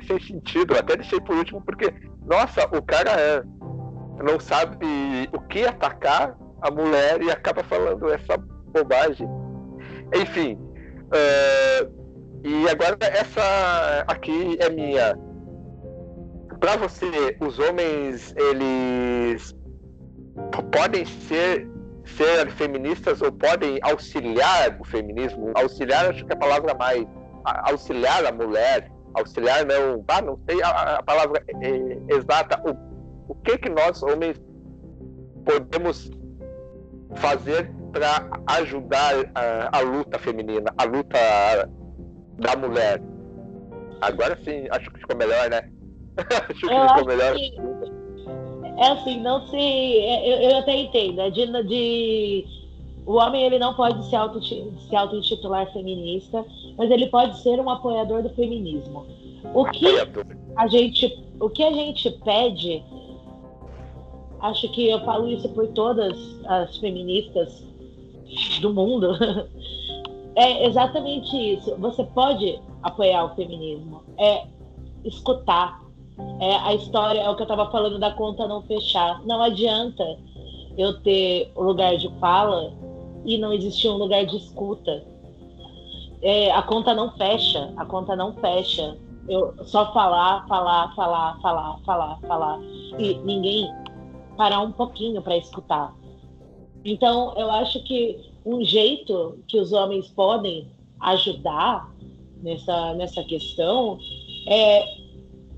sem 0.07 0.19
sentido. 0.19 0.75
Até 0.75 0.95
deixei 0.95 1.19
por 1.21 1.35
último, 1.35 1.61
porque, 1.61 1.93
nossa, 2.25 2.65
o 2.75 2.81
cara 2.81 3.11
é, 3.11 3.43
não 4.23 4.39
sabe 4.39 4.77
o 5.31 5.39
que 5.41 5.65
atacar 5.65 6.35
a 6.61 6.71
mulher 6.71 7.21
e 7.21 7.29
acaba 7.29 7.63
falando 7.63 8.09
essa 8.09 8.37
bobagem. 8.73 9.27
Enfim. 10.15 10.53
Uh, 10.53 12.05
e 12.43 12.69
agora 12.69 12.97
essa 13.01 14.05
aqui 14.07 14.57
é 14.59 14.69
minha 14.69 15.15
para 16.59 16.77
você, 16.77 17.35
os 17.39 17.59
homens, 17.59 18.33
eles 18.37 19.55
podem 20.71 21.05
ser, 21.05 21.67
ser 22.05 22.51
feministas 22.51 23.21
ou 23.21 23.31
podem 23.31 23.79
auxiliar 23.81 24.77
o 24.79 24.85
feminismo? 24.85 25.51
Auxiliar, 25.55 26.09
acho 26.09 26.25
que 26.25 26.31
é 26.31 26.35
a 26.35 26.39
palavra 26.39 26.73
mais. 26.73 27.05
Auxiliar 27.43 28.25
a 28.25 28.31
mulher, 28.31 28.91
auxiliar 29.13 29.65
não. 29.65 30.03
Ah, 30.07 30.21
não 30.21 30.39
sei 30.49 30.61
a, 30.63 30.97
a 30.97 31.03
palavra 31.03 31.43
é, 31.61 32.15
exata. 32.15 32.61
O, 32.67 33.31
o 33.31 33.35
que, 33.35 33.57
que 33.57 33.69
nós, 33.69 34.01
homens, 34.01 34.41
podemos 35.45 36.09
fazer 37.15 37.71
para 37.91 38.27
ajudar 38.47 39.13
a, 39.35 39.77
a 39.77 39.81
luta 39.81 40.17
feminina, 40.17 40.73
a 40.77 40.83
luta 40.83 41.69
da 42.39 42.55
mulher? 42.55 43.01
Agora 44.01 44.37
sim, 44.43 44.67
acho 44.71 44.89
que 44.91 44.99
ficou 44.99 45.15
melhor, 45.15 45.49
né? 45.49 45.69
acho 46.51 46.99
eu 46.99 47.05
melhor. 47.05 47.35
Que, 47.35 47.53
é 48.77 48.87
assim, 48.91 49.21
não 49.21 49.47
se. 49.47 49.57
É, 49.57 50.47
eu, 50.47 50.49
eu 50.51 50.57
até 50.57 50.75
entendo. 50.77 51.21
É 51.21 51.29
de, 51.29 51.45
de, 51.63 52.45
o 53.05 53.13
homem 53.15 53.43
ele 53.43 53.59
não 53.59 53.73
pode 53.73 54.05
se 54.07 54.15
auto-intitular 54.15 55.61
auto 55.61 55.73
feminista, 55.73 56.43
mas 56.77 56.89
ele 56.89 57.07
pode 57.07 57.39
ser 57.39 57.59
um 57.59 57.69
apoiador 57.69 58.23
do 58.23 58.29
feminismo. 58.29 59.05
O 59.53 59.65
que 59.65 59.87
a 60.55 60.67
gente, 60.67 61.23
o 61.39 61.49
que 61.49 61.63
a 61.63 61.71
gente 61.71 62.09
pede, 62.23 62.83
acho 64.41 64.69
que 64.71 64.89
eu 64.89 64.99
falo 65.05 65.27
isso 65.29 65.47
por 65.49 65.67
todas 65.67 66.17
as 66.45 66.77
feministas 66.77 67.63
do 68.59 68.73
mundo, 68.73 69.11
é 70.35 70.65
exatamente 70.65 71.35
isso. 71.53 71.75
Você 71.77 72.03
pode 72.03 72.59
apoiar 72.81 73.25
o 73.25 73.35
feminismo, 73.35 74.03
é 74.17 74.47
escutar, 75.03 75.84
é, 76.39 76.55
a 76.57 76.73
história 76.73 77.19
é 77.19 77.29
o 77.29 77.35
que 77.35 77.41
eu 77.41 77.45
estava 77.45 77.69
falando 77.71 77.99
da 77.99 78.11
conta 78.11 78.47
não 78.47 78.61
fechar. 78.63 79.21
Não 79.25 79.41
adianta 79.41 80.17
eu 80.77 80.99
ter 81.01 81.51
o 81.55 81.63
lugar 81.63 81.97
de 81.97 82.09
fala 82.19 82.73
e 83.25 83.37
não 83.37 83.53
existir 83.53 83.89
um 83.89 83.97
lugar 83.97 84.25
de 84.25 84.37
escuta. 84.37 85.03
É, 86.21 86.51
a 86.51 86.61
conta 86.61 86.93
não 86.93 87.11
fecha, 87.11 87.73
a 87.77 87.85
conta 87.85 88.15
não 88.15 88.33
fecha. 88.33 88.97
Eu 89.27 89.53
só 89.65 89.91
falar, 89.91 90.45
falar, 90.47 90.93
falar, 90.95 91.39
falar, 91.41 91.79
falar, 91.85 92.19
falar 92.21 92.59
e 92.99 93.15
ninguém 93.23 93.67
parar 94.37 94.61
um 94.61 94.71
pouquinho 94.71 95.21
para 95.21 95.37
escutar. 95.37 95.93
Então, 96.83 97.33
eu 97.35 97.49
acho 97.49 97.83
que 97.83 98.31
um 98.45 98.63
jeito 98.63 99.39
que 99.47 99.59
os 99.59 99.71
homens 99.73 100.07
podem 100.09 100.67
ajudar 100.99 101.91
nessa, 102.43 102.93
nessa 102.93 103.23
questão 103.23 103.97
é 104.47 105.04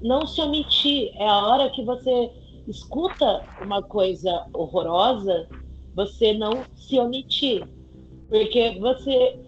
não 0.01 0.25
se 0.25 0.41
omitir. 0.41 1.11
É 1.15 1.27
a 1.27 1.45
hora 1.45 1.69
que 1.69 1.83
você 1.83 2.31
escuta 2.67 3.43
uma 3.61 3.81
coisa 3.81 4.45
horrorosa, 4.53 5.47
você 5.95 6.33
não 6.33 6.63
se 6.75 6.99
omitir. 6.99 7.67
Porque 8.29 8.77
você. 8.79 9.39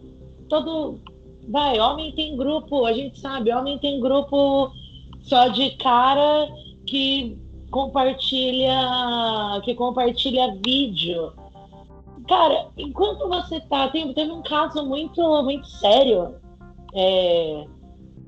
Todo. 0.47 1.00
Vai, 1.47 1.80
homem 1.80 2.12
tem 2.12 2.38
grupo, 2.38 2.86
a 2.86 2.93
gente 2.93 3.20
sabe, 3.20 3.52
homem 3.52 3.80
tem 3.80 4.00
grupo 4.00 4.72
só 5.24 5.47
de 5.47 5.72
cara 5.72 6.47
que 6.86 7.38
compartilha. 7.72 8.80
que 9.64 9.74
compartilha 9.76 10.56
vídeo. 10.64 11.34
Cara, 12.28 12.68
enquanto 12.78 13.28
você 13.28 13.60
tá. 13.62 13.88
Tem, 13.89 14.14
teve 14.14 14.32
um 14.32 14.43
caso 14.43 14.86
muito, 14.86 15.22
muito 15.43 15.68
sério. 15.68 16.36
É, 16.93 17.66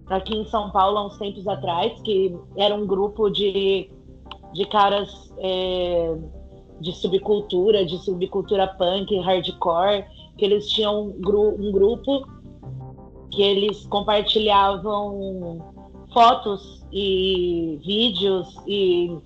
aqui 0.07 0.35
em 0.35 0.45
São 0.45 0.71
Paulo 0.71 0.97
há 0.97 1.07
uns 1.07 1.17
tempos 1.17 1.47
atrás, 1.47 1.99
que 2.01 2.35
era 2.57 2.75
um 2.75 2.85
grupo 2.85 3.29
de, 3.29 3.89
de 4.53 4.65
caras 4.65 5.33
é, 5.39 6.17
de 6.79 6.91
subcultura, 6.93 7.85
de 7.85 7.97
subcultura 7.99 8.67
punk, 8.67 9.17
hardcore, 9.19 10.05
que 10.37 10.45
eles 10.45 10.69
tinham 10.69 11.03
um, 11.03 11.21
gru 11.21 11.55
um 11.59 11.71
grupo 11.71 12.27
que 13.31 13.41
eles 13.41 13.85
compartilhavam 13.87 15.73
fotos 16.13 16.83
e 16.91 17.79
vídeos 17.83 18.53
e 18.67 19.17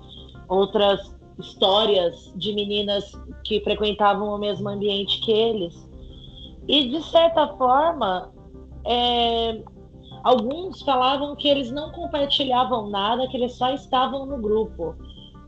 outras 0.48 1.16
histórias 1.40 2.32
de 2.36 2.54
meninas 2.54 3.12
que 3.44 3.60
frequentavam 3.62 4.36
o 4.36 4.38
mesmo 4.38 4.70
ambiente 4.70 5.20
que 5.22 5.32
eles. 5.32 5.90
E 6.68 6.90
de 6.90 7.04
certa 7.04 7.48
forma, 7.56 8.32
é, 8.86 9.62
Alguns 10.26 10.82
falavam 10.82 11.36
que 11.36 11.48
eles 11.48 11.70
não 11.70 11.92
compartilhavam 11.92 12.90
nada, 12.90 13.28
que 13.28 13.38
eles 13.38 13.54
só 13.54 13.72
estavam 13.72 14.26
no 14.26 14.40
grupo. 14.40 14.96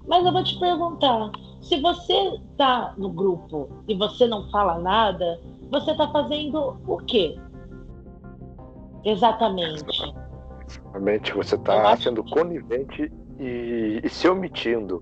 Mas 0.08 0.24
eu 0.24 0.32
vou 0.32 0.44
te 0.44 0.58
perguntar: 0.60 1.32
se 1.62 1.82
você 1.82 2.14
está 2.52 2.94
no 2.96 3.10
grupo 3.10 3.70
e 3.88 3.96
você 3.96 4.28
não 4.28 4.48
fala 4.52 4.78
nada, 4.78 5.42
você 5.72 5.90
está 5.90 6.08
fazendo 6.10 6.78
o 6.88 6.98
quê? 6.98 7.40
Exatamente. 9.04 9.84
Exatamente, 10.68 11.34
você 11.34 11.56
está 11.56 11.98
sendo 11.98 12.24
que... 12.24 12.32
conivente 12.32 13.12
e, 13.40 14.00
e, 14.04 14.10
se 14.10 14.30
omitindo. 14.30 15.02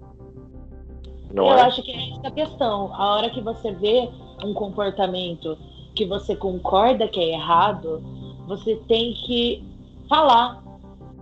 Não 1.34 1.48
eu 1.48 1.58
é? 1.58 1.62
acho 1.64 1.84
que 1.84 1.92
é 1.92 2.12
essa 2.12 2.30
a 2.30 2.32
questão. 2.32 2.94
A 2.94 3.16
hora 3.16 3.30
que 3.30 3.42
você 3.42 3.74
vê 3.74 4.10
um 4.42 4.54
comportamento 4.54 5.58
que 5.94 6.06
você 6.06 6.34
concorda 6.34 7.10
que 7.10 7.20
é 7.20 7.34
errado, 7.34 8.02
você 8.48 8.76
tem 8.88 9.14
que 9.14 9.64
falar. 10.08 10.64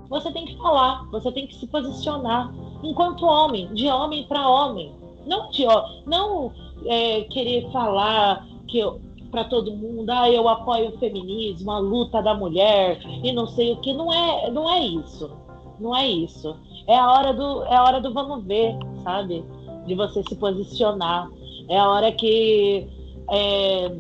Você 0.10 0.32
tem 0.32 0.46
que 0.46 0.56
falar, 0.58 1.06
você 1.10 1.32
tem 1.32 1.48
que 1.48 1.56
se 1.56 1.66
posicionar 1.66 2.54
enquanto 2.84 3.26
homem, 3.26 3.74
de 3.74 3.88
homem 3.88 4.26
para 4.26 4.48
homem. 4.48 4.94
Não, 5.26 5.50
de, 5.50 5.66
não 6.06 6.52
é, 6.86 7.22
querer 7.22 7.72
falar 7.72 8.46
que 8.68 8.84
para 9.32 9.46
todo 9.46 9.76
mundo, 9.76 10.12
ah, 10.12 10.30
eu 10.30 10.48
apoio 10.48 10.90
o 10.90 11.00
feminismo, 11.00 11.72
a 11.72 11.80
luta 11.80 12.22
da 12.22 12.36
mulher 12.36 13.00
e 13.24 13.32
não 13.32 13.48
sei 13.48 13.72
o 13.72 13.78
que. 13.78 13.92
Não 13.92 14.14
é, 14.14 14.52
não 14.52 14.70
é 14.70 14.80
isso. 14.86 15.32
Não 15.80 15.96
é 15.96 16.08
isso. 16.08 16.56
É 16.88 16.96
a 16.96 17.12
hora 17.12 17.34
do, 17.34 17.64
é 17.64 17.76
a 17.76 17.84
hora 17.84 18.00
do 18.00 18.14
vamos 18.14 18.46
ver, 18.46 18.78
sabe? 19.04 19.44
De 19.88 19.96
você 19.96 20.22
se 20.22 20.36
posicionar. 20.36 21.30
É 21.68 21.80
a 21.80 21.90
hora 21.90 22.12
que 22.12 22.88
é, 23.32 23.92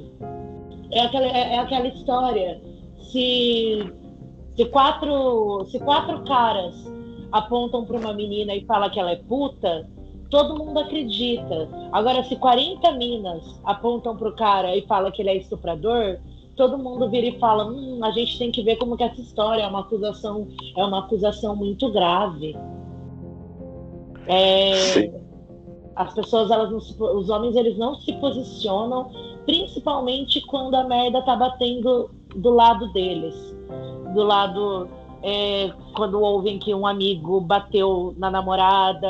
é 0.91 1.01
aquela, 1.01 1.25
é, 1.25 1.55
é 1.55 1.59
aquela 1.59 1.87
história 1.87 2.61
se, 3.13 3.93
se, 4.55 4.65
quatro, 4.65 5.65
se 5.69 5.79
quatro 5.79 6.23
caras 6.23 6.73
apontam 7.31 7.85
para 7.85 7.97
uma 7.97 8.11
menina 8.13 8.55
e 8.55 8.65
fala 8.65 8.89
que 8.89 8.99
ela 8.99 9.11
é 9.11 9.15
puta, 9.15 9.87
todo 10.31 10.57
mundo 10.57 10.79
acredita. 10.79 11.69
Agora, 11.91 12.23
se 12.23 12.35
40 12.35 12.91
minas 12.93 13.61
apontam 13.63 14.17
para 14.17 14.29
o 14.29 14.35
cara 14.35 14.75
e 14.75 14.81
fala 14.87 15.11
que 15.11 15.21
ele 15.21 15.29
é 15.29 15.37
estuprador, 15.37 16.17
todo 16.55 16.77
mundo 16.77 17.07
vira 17.09 17.27
e 17.27 17.39
fala: 17.39 17.65
hum, 17.65 18.03
a 18.03 18.09
gente 18.11 18.39
tem 18.39 18.51
que 18.51 18.63
ver 18.63 18.77
como 18.77 18.97
que 18.97 19.03
essa 19.03 19.21
história 19.21 19.61
é 19.61 19.67
uma 19.67 19.81
acusação, 19.81 20.47
é 20.75 20.83
uma 20.83 21.05
acusação 21.05 21.55
muito 21.55 21.91
grave. 21.91 22.57
É, 24.27 25.11
as 25.95 26.13
pessoas, 26.13 26.49
elas 26.49 26.71
não 26.71 26.79
se, 26.79 26.95
os 26.99 27.29
homens, 27.29 27.55
eles 27.55 27.77
não 27.77 27.95
se 27.95 28.13
posicionam, 28.13 29.11
principalmente 29.45 30.41
quando 30.47 30.75
a 30.75 30.83
merda 30.83 31.21
tá 31.21 31.35
batendo 31.35 32.09
do 32.35 32.49
lado 32.51 32.91
deles, 32.93 33.35
do 34.13 34.23
lado 34.23 34.89
é, 35.23 35.71
quando 35.95 36.19
ouvem 36.19 36.59
que 36.59 36.73
um 36.73 36.85
amigo 36.85 37.39
bateu 37.39 38.13
na 38.17 38.29
namorada. 38.29 39.07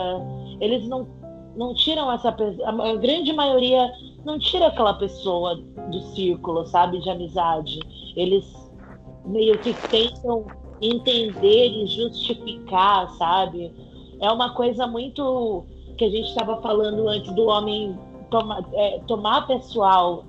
Eles 0.60 0.88
não, 0.88 1.08
não 1.56 1.74
tiram 1.74 2.12
essa 2.12 2.32
pessoa. 2.32 2.70
A 2.70 2.96
grande 2.96 3.34
maioria 3.34 3.92
não 4.24 4.38
tira 4.38 4.68
aquela 4.68 4.94
pessoa 4.94 5.56
do 5.56 6.00
círculo, 6.14 6.66
sabe, 6.68 7.00
de 7.02 7.10
amizade. 7.10 7.80
Eles 8.16 8.46
meio 9.26 9.58
que 9.60 9.74
tentam 9.90 10.46
entender 10.82 11.70
e 11.70 11.88
justificar, 11.88 13.10
sabe? 13.12 13.74
É 14.20 14.32
uma 14.32 14.54
coisa 14.54 14.86
muito 14.86 15.66
que 15.98 16.06
a 16.06 16.10
gente 16.10 16.30
estava 16.30 16.62
falando 16.62 17.08
antes 17.08 17.34
do 17.34 17.46
homem 17.46 17.98
toma, 18.30 18.66
é, 18.74 19.00
tomar 19.08 19.48
pessoal 19.48 20.26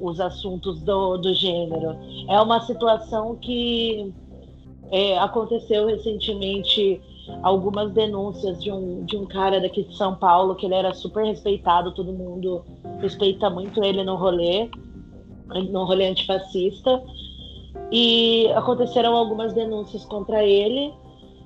os 0.00 0.20
assuntos 0.20 0.80
do, 0.80 1.16
do 1.18 1.34
gênero. 1.34 1.96
É 2.28 2.40
uma 2.40 2.60
situação 2.60 3.36
que 3.36 4.12
é, 4.90 5.18
aconteceu 5.18 5.86
recentemente 5.86 7.00
algumas 7.42 7.92
denúncias 7.92 8.62
de 8.62 8.70
um, 8.70 9.04
de 9.04 9.16
um 9.16 9.24
cara 9.24 9.60
daqui 9.60 9.84
de 9.84 9.96
São 9.96 10.14
Paulo, 10.14 10.54
que 10.54 10.66
ele 10.66 10.74
era 10.74 10.92
super 10.92 11.24
respeitado, 11.24 11.92
todo 11.92 12.12
mundo 12.12 12.64
respeita 13.00 13.48
muito 13.48 13.82
ele 13.82 14.02
no 14.02 14.16
rolê, 14.16 14.68
no 15.70 15.84
rolê 15.84 16.08
antifascista. 16.08 17.02
E 17.90 18.48
aconteceram 18.54 19.14
algumas 19.14 19.52
denúncias 19.52 20.04
contra 20.04 20.44
ele. 20.44 20.92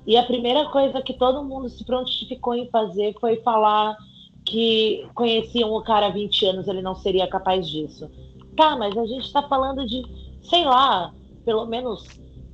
E 0.05 0.15
a 0.15 0.23
primeira 0.23 0.65
coisa 0.69 1.01
que 1.01 1.13
todo 1.13 1.43
mundo 1.43 1.69
se 1.69 1.83
prontificou 1.83 2.55
em 2.55 2.69
fazer 2.69 3.13
foi 3.19 3.37
falar 3.37 3.97
que 4.45 5.05
conheciam 5.13 5.73
o 5.73 5.81
cara 5.81 6.07
há 6.07 6.09
20 6.09 6.45
anos, 6.45 6.67
ele 6.67 6.81
não 6.81 6.95
seria 6.95 7.27
capaz 7.27 7.67
disso. 7.69 8.09
Tá, 8.57 8.75
mas 8.75 8.97
a 8.97 9.05
gente 9.05 9.27
está 9.27 9.43
falando 9.43 9.85
de, 9.85 10.03
sei 10.41 10.65
lá, 10.65 11.13
pelo 11.45 11.67
menos 11.67 12.03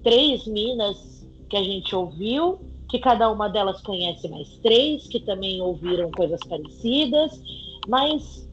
três 0.04 0.46
minas 0.46 1.26
que 1.50 1.56
a 1.56 1.64
gente 1.64 1.96
ouviu, 1.96 2.60
que 2.90 3.00
cada 3.00 3.32
uma 3.32 3.48
delas 3.48 3.82
conhece 3.82 4.28
mais 4.28 4.50
três, 4.58 5.08
que 5.08 5.22
também 5.22 5.62
ouviram 5.62 6.12
coisas 6.12 6.42
parecidas, 6.42 7.42
mas. 7.88 8.44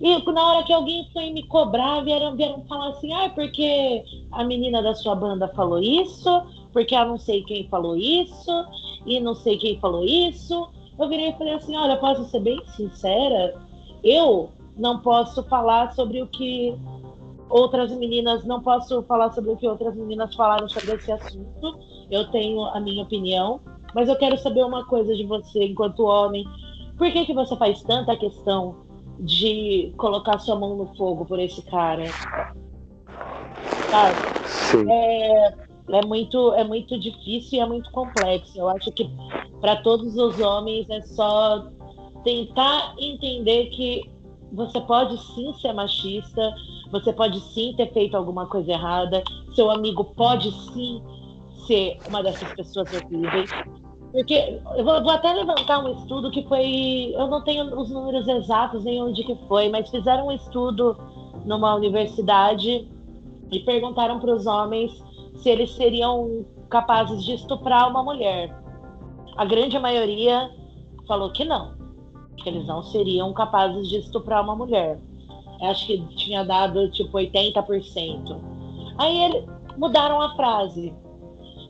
E 0.00 0.16
na 0.30 0.46
hora 0.46 0.62
que 0.62 0.72
alguém 0.72 1.08
foi 1.12 1.28
me 1.30 1.42
cobrar, 1.42 2.02
vieram, 2.02 2.36
vieram 2.36 2.64
falar 2.66 2.90
assim: 2.90 3.12
ah, 3.12 3.30
porque 3.30 4.04
a 4.30 4.44
menina 4.44 4.80
da 4.80 4.94
sua 4.94 5.16
banda 5.16 5.48
falou 5.48 5.80
isso, 5.82 6.42
porque 6.72 6.94
eu 6.94 7.04
não 7.04 7.18
sei 7.18 7.42
quem 7.42 7.66
falou 7.68 7.96
isso, 7.96 8.64
e 9.04 9.18
não 9.18 9.34
sei 9.34 9.58
quem 9.58 9.80
falou 9.80 10.04
isso. 10.04 10.68
Eu 10.96 11.08
virei 11.08 11.30
e 11.30 11.32
falei 11.32 11.54
assim: 11.54 11.76
olha, 11.76 11.96
posso 11.96 12.24
ser 12.26 12.40
bem 12.40 12.62
sincera, 12.76 13.60
eu 14.04 14.50
não 14.78 15.00
posso 15.00 15.42
falar 15.44 15.92
sobre 15.92 16.22
o 16.22 16.26
que 16.26 16.78
outras 17.50 17.90
meninas, 17.90 18.44
não 18.44 18.62
posso 18.62 19.02
falar 19.02 19.32
sobre 19.32 19.50
o 19.50 19.56
que 19.56 19.66
outras 19.66 19.94
meninas 19.96 20.34
falaram 20.34 20.68
sobre 20.68 20.94
esse 20.94 21.10
assunto. 21.10 21.78
Eu 22.10 22.30
tenho 22.30 22.62
a 22.64 22.80
minha 22.80 23.02
opinião, 23.02 23.60
mas 23.94 24.08
eu 24.08 24.16
quero 24.16 24.38
saber 24.38 24.64
uma 24.64 24.86
coisa 24.86 25.14
de 25.14 25.24
você, 25.24 25.64
enquanto 25.64 26.04
homem. 26.04 26.44
Por 26.96 27.10
que, 27.10 27.26
que 27.26 27.34
você 27.34 27.56
faz 27.56 27.82
tanta 27.82 28.16
questão 28.16 28.76
de 29.20 29.92
colocar 29.96 30.38
sua 30.38 30.56
mão 30.56 30.76
no 30.76 30.94
fogo 30.94 31.24
por 31.24 31.38
esse 31.38 31.62
cara? 31.62 32.04
Sabe? 33.90 34.16
Sim. 34.46 34.90
É, 34.90 35.54
é, 35.90 36.06
muito, 36.06 36.52
é 36.54 36.64
muito 36.64 36.98
difícil 36.98 37.58
e 37.58 37.60
é 37.60 37.66
muito 37.66 37.90
complexo. 37.90 38.58
Eu 38.58 38.68
acho 38.68 38.90
que 38.92 39.08
para 39.60 39.76
todos 39.76 40.16
os 40.16 40.38
homens 40.38 40.88
é 40.90 41.00
só 41.02 41.66
tentar 42.24 42.94
entender 42.98 43.66
que 43.70 44.17
você 44.52 44.80
pode 44.80 45.18
sim 45.34 45.52
ser 45.54 45.72
machista, 45.72 46.54
você 46.90 47.12
pode 47.12 47.40
sim 47.40 47.74
ter 47.76 47.92
feito 47.92 48.16
alguma 48.16 48.46
coisa 48.46 48.72
errada, 48.72 49.22
seu 49.54 49.70
amigo 49.70 50.04
pode 50.04 50.50
sim 50.72 51.02
ser 51.66 51.98
uma 52.08 52.22
dessas 52.22 52.52
pessoas 52.54 52.88
horríveis. 52.92 53.50
Porque 54.12 54.60
eu 54.76 54.84
vou, 54.84 55.02
vou, 55.02 55.10
até 55.10 55.32
levantar 55.32 55.84
um 55.84 56.00
estudo 56.00 56.30
que 56.30 56.42
foi. 56.48 57.12
Eu 57.14 57.26
não 57.28 57.42
tenho 57.44 57.78
os 57.78 57.90
números 57.90 58.26
exatos 58.26 58.84
nem 58.84 59.02
onde 59.02 59.22
que 59.22 59.36
foi, 59.46 59.68
mas 59.68 59.90
fizeram 59.90 60.28
um 60.28 60.32
estudo 60.32 60.96
numa 61.44 61.74
universidade 61.74 62.88
e 63.50 63.60
perguntaram 63.60 64.18
para 64.18 64.34
os 64.34 64.46
homens 64.46 64.92
se 65.36 65.50
eles 65.50 65.70
seriam 65.72 66.44
capazes 66.70 67.22
de 67.22 67.34
estuprar 67.34 67.88
uma 67.88 68.02
mulher. 68.02 68.54
A 69.36 69.44
grande 69.44 69.78
maioria 69.78 70.50
falou 71.06 71.30
que 71.30 71.44
não, 71.44 71.77
que 72.42 72.48
eles 72.48 72.66
não 72.66 72.82
seriam 72.82 73.32
capazes 73.32 73.88
de 73.88 73.98
estuprar 73.98 74.42
uma 74.42 74.56
mulher 74.56 74.98
acho 75.66 75.86
que 75.86 75.98
tinha 76.16 76.44
dado 76.44 76.90
tipo 76.90 77.18
80%. 77.18 78.40
Aí 78.96 79.24
eles 79.24 79.44
mudaram 79.76 80.20
a 80.20 80.34
frase. 80.36 80.94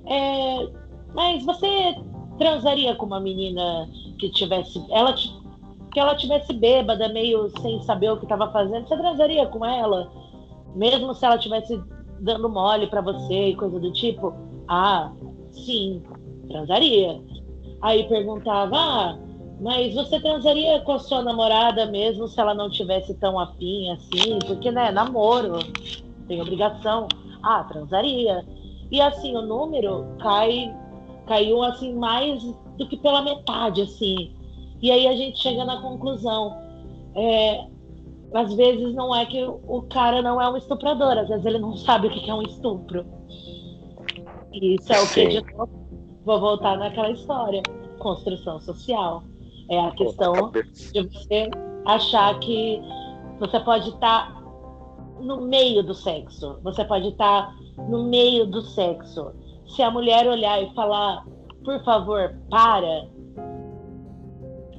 É, 0.07 0.69
mas 1.15 1.45
você 1.45 1.97
transaria 2.39 2.95
com 2.95 3.07
uma 3.07 3.21
menina 3.21 3.89
que 4.19 4.31
tivesse. 4.31 4.85
Ela, 4.91 5.15
que 5.93 5.99
ela 5.99 6.15
tivesse 6.15 6.53
bêbada, 6.53 7.09
meio 7.09 7.51
sem 7.61 7.83
saber 7.83 8.11
o 8.11 8.17
que 8.17 8.25
estava 8.25 8.51
fazendo, 8.51 8.87
você 8.87 8.97
transaria 8.97 9.47
com 9.47 9.65
ela? 9.65 10.11
Mesmo 10.75 11.15
se 11.15 11.25
ela 11.25 11.37
estivesse 11.37 11.81
dando 12.21 12.49
mole 12.49 12.87
para 12.89 13.01
você 13.01 13.49
e 13.49 13.57
coisa 13.57 13.79
do 13.79 13.93
tipo? 13.93 14.35
Ah, 14.69 15.13
sim, 15.51 16.03
transaria. 16.49 17.21
Aí 17.81 18.09
perguntava, 18.09 18.77
ah, 18.77 19.19
mas 19.61 19.95
você 19.95 20.21
transaria 20.21 20.81
com 20.81 20.93
a 20.93 20.99
sua 20.99 21.23
namorada 21.23 21.87
mesmo 21.87 22.29
se 22.29 22.41
ela 22.41 22.55
não 22.55 22.71
tivesse 22.71 23.15
tão 23.15 23.39
afim 23.39 23.91
assim? 23.91 24.39
Porque, 24.47 24.71
né, 24.71 24.91
namoro, 24.91 25.59
tem 26.29 26.41
obrigação. 26.41 27.09
Ah, 27.43 27.65
transaria. 27.65 28.45
E 28.91 29.01
assim, 29.01 29.37
o 29.37 29.43
número 29.43 30.07
cai, 30.21 30.75
caiu 31.27 31.63
assim 31.63 31.95
mais 31.95 32.43
do 32.77 32.89
que 32.89 32.97
pela 32.97 33.23
metade, 33.23 33.83
assim. 33.83 34.33
E 34.81 34.91
aí 34.91 35.09
a 35.09 35.17
gente 35.17 35.39
chega 35.39 35.65
na 35.65 35.83
conclusão. 35.83 36.57
É, 37.17 37.67
às 38.33 38.55
vezes 38.55 38.95
não 38.95 39.15
é 39.15 39.27
que 39.27 39.43
o 39.45 39.83
cara 39.91 40.23
não 40.23 40.41
é 40.41 40.49
um 40.49 40.57
estuprador, 40.57 41.19
às 41.19 41.29
vezes 41.29 41.45
ele 41.45 41.59
não 41.59 41.77
sabe 41.77 42.07
o 42.07 42.11
que 42.11 42.31
é 42.31 42.35
um 42.35 42.43
estupro. 42.43 43.05
E 44.53 44.77
isso 44.77 44.93
é 44.93 45.01
o 45.01 45.09
que 45.09 45.27
de 45.27 45.57
novo, 45.57 45.71
vou 46.25 46.41
voltar 46.41 46.77
naquela 46.77 47.11
história. 47.11 47.63
Construção 47.99 48.61
social. 48.61 49.25
É 49.71 49.79
a 49.79 49.91
questão 49.93 50.51
de 50.53 51.03
você 51.09 51.51
achar 51.85 52.39
que 52.41 52.81
você 53.39 53.61
pode 53.61 53.91
estar 53.91 54.33
tá 54.33 54.43
no 55.21 55.43
meio 55.43 55.83
do 55.83 55.95
sexo. 55.95 56.59
Você 56.63 56.85
pode 56.85 57.09
estar 57.09 57.47
tá 57.47 57.55
no 57.89 58.05
meio 58.05 58.47
do 58.47 58.63
sexo. 58.63 59.33
Se 59.69 59.83
a 59.83 59.91
mulher 59.91 60.27
olhar 60.27 60.63
e 60.63 60.75
falar, 60.75 61.25
por 61.65 61.83
favor, 61.85 62.35
para, 62.49 63.07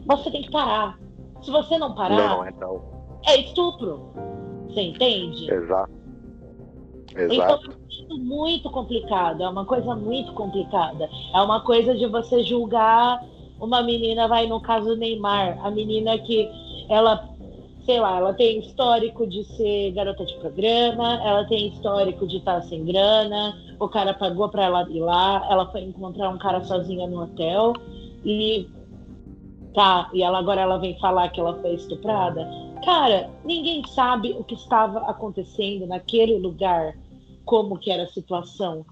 você 0.08 0.32
tem 0.32 0.42
que 0.42 0.52
parar. 0.52 1.00
Se 1.42 1.52
você 1.52 1.78
não 1.78 1.94
parar, 1.94 2.38
não, 2.38 2.48
então... 2.48 2.82
é 3.28 3.40
estupro. 3.42 4.12
Você 4.68 4.82
entende? 4.82 5.52
Exato. 5.52 5.92
Exato. 7.16 7.72
Então 7.72 8.18
é 8.18 8.20
muito 8.20 8.70
complicado, 8.70 9.44
é 9.44 9.50
uma 9.50 9.66
coisa 9.66 9.96
muito 9.96 10.34
complicada. 10.34 11.10
É 11.34 11.42
uma 11.42 11.62
coisa 11.62 11.96
de 11.96 12.06
você 12.08 12.44
julgar 12.44 13.24
uma 13.60 13.84
menina 13.84 14.28
vai 14.28 14.48
no 14.48 14.60
caso 14.60 14.96
Neymar, 14.96 15.60
a 15.64 15.70
menina 15.70 16.18
que 16.18 16.50
ela, 16.90 17.30
sei 17.86 18.00
lá, 18.00 18.18
ela 18.18 18.34
tem 18.34 18.60
histórico 18.60 19.28
de 19.28 19.44
ser 19.44 19.92
garota 19.92 20.26
de 20.26 20.36
programa, 20.36 21.22
ela 21.24 21.46
tem 21.46 21.68
histórico 21.68 22.26
de 22.26 22.38
estar 22.38 22.62
sem 22.64 22.86
grana, 22.86 23.58
o 23.80 23.88
cara 23.88 24.14
pagou 24.14 24.50
para 24.50 24.66
ela 24.66 24.90
ir 24.90 25.00
lá, 25.00 25.46
ela 25.50 25.66
foi 25.72 25.82
encontrar 25.82 26.30
um 26.30 26.38
cara 26.38 26.64
sozinha 26.64 27.08
no 27.08 27.24
hotel 27.24 27.74
e 28.24 28.68
tá, 29.74 30.10
e 30.14 30.24
ela 30.24 30.40
agora 30.40 30.62
ela 30.62 30.78
vem 30.78 30.98
falar 31.00 31.30
que 31.30 31.40
ela 31.40 31.54
foi 31.62 31.76
estuprada. 31.76 32.48
Cara, 32.84 33.30
ninguém 33.44 33.86
sabe 33.88 34.32
o 34.32 34.44
que 34.44 34.56
estava 34.56 35.00
acontecendo 35.00 35.86
naquele 35.86 36.38
lugar, 36.38 36.96
como 37.46 37.78
que 37.78 37.92
era 37.92 38.04
a 38.04 38.08
situação 38.08 38.86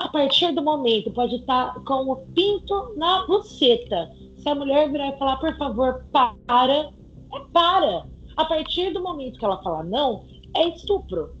a 0.00 0.08
partir 0.08 0.50
do 0.52 0.62
momento, 0.62 1.10
pode 1.12 1.36
estar 1.36 1.74
com 1.84 2.10
o 2.10 2.16
pinto 2.32 2.94
na 2.96 3.26
buceta. 3.26 4.10
Se 4.38 4.48
a 4.48 4.54
mulher 4.54 4.90
virar 4.90 5.08
e 5.08 5.18
falar, 5.18 5.36
por 5.36 5.54
favor, 5.58 6.06
para, 6.10 6.72
é 7.34 7.40
para. 7.52 8.06
A 8.34 8.44
partir 8.46 8.94
do 8.94 9.02
momento 9.02 9.38
que 9.38 9.44
ela 9.44 9.62
falar 9.62 9.84
não, 9.84 10.24
é 10.56 10.68
estupro. 10.70 11.36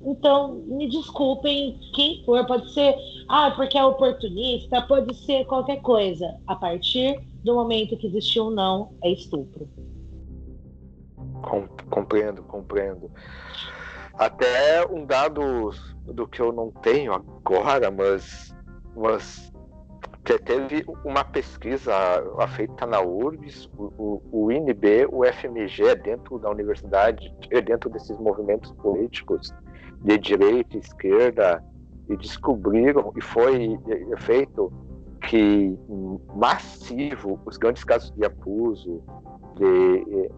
Então, 0.00 0.54
me 0.66 0.88
desculpem, 0.88 1.78
quem 1.94 2.24
for, 2.24 2.44
pode 2.46 2.72
ser, 2.72 2.96
ah, 3.28 3.52
porque 3.52 3.78
é 3.78 3.84
oportunista, 3.84 4.82
pode 4.82 5.14
ser 5.14 5.44
qualquer 5.44 5.80
coisa. 5.80 6.36
A 6.48 6.56
partir 6.56 7.20
do 7.44 7.54
momento 7.54 7.96
que 7.96 8.08
existiu 8.08 8.48
um 8.48 8.50
não, 8.50 8.92
é 9.04 9.12
estupro. 9.12 9.68
Compreendo, 11.88 12.42
compreendo. 12.42 13.08
Até 14.14 14.84
um 14.90 15.06
dado 15.06 15.72
do 16.12 16.26
que 16.26 16.40
eu 16.40 16.52
não 16.52 16.70
tenho 16.70 17.12
agora, 17.12 17.90
mas, 17.90 18.54
mas 18.96 19.52
teve 20.44 20.84
uma 21.04 21.24
pesquisa 21.24 21.92
feita 22.54 22.86
na 22.86 23.00
URBS, 23.00 23.68
o, 23.76 24.22
o 24.30 24.52
INB, 24.52 25.06
o 25.10 25.24
FMG 25.24 25.84
é 25.84 25.94
dentro 25.94 26.38
da 26.38 26.50
universidade, 26.50 27.34
é 27.50 27.60
dentro 27.60 27.88
desses 27.88 28.18
movimentos 28.18 28.72
políticos 28.72 29.54
de 30.02 30.18
direita, 30.18 30.76
esquerda, 30.76 31.64
e 32.08 32.16
descobriram, 32.16 33.12
e 33.16 33.20
foi 33.20 33.78
feito 34.18 34.72
que 35.28 35.78
massivo 36.34 37.38
os 37.44 37.56
grandes 37.58 37.84
casos 37.84 38.10
de 38.12 38.24
abuso 38.24 39.02
de, 39.58 40.30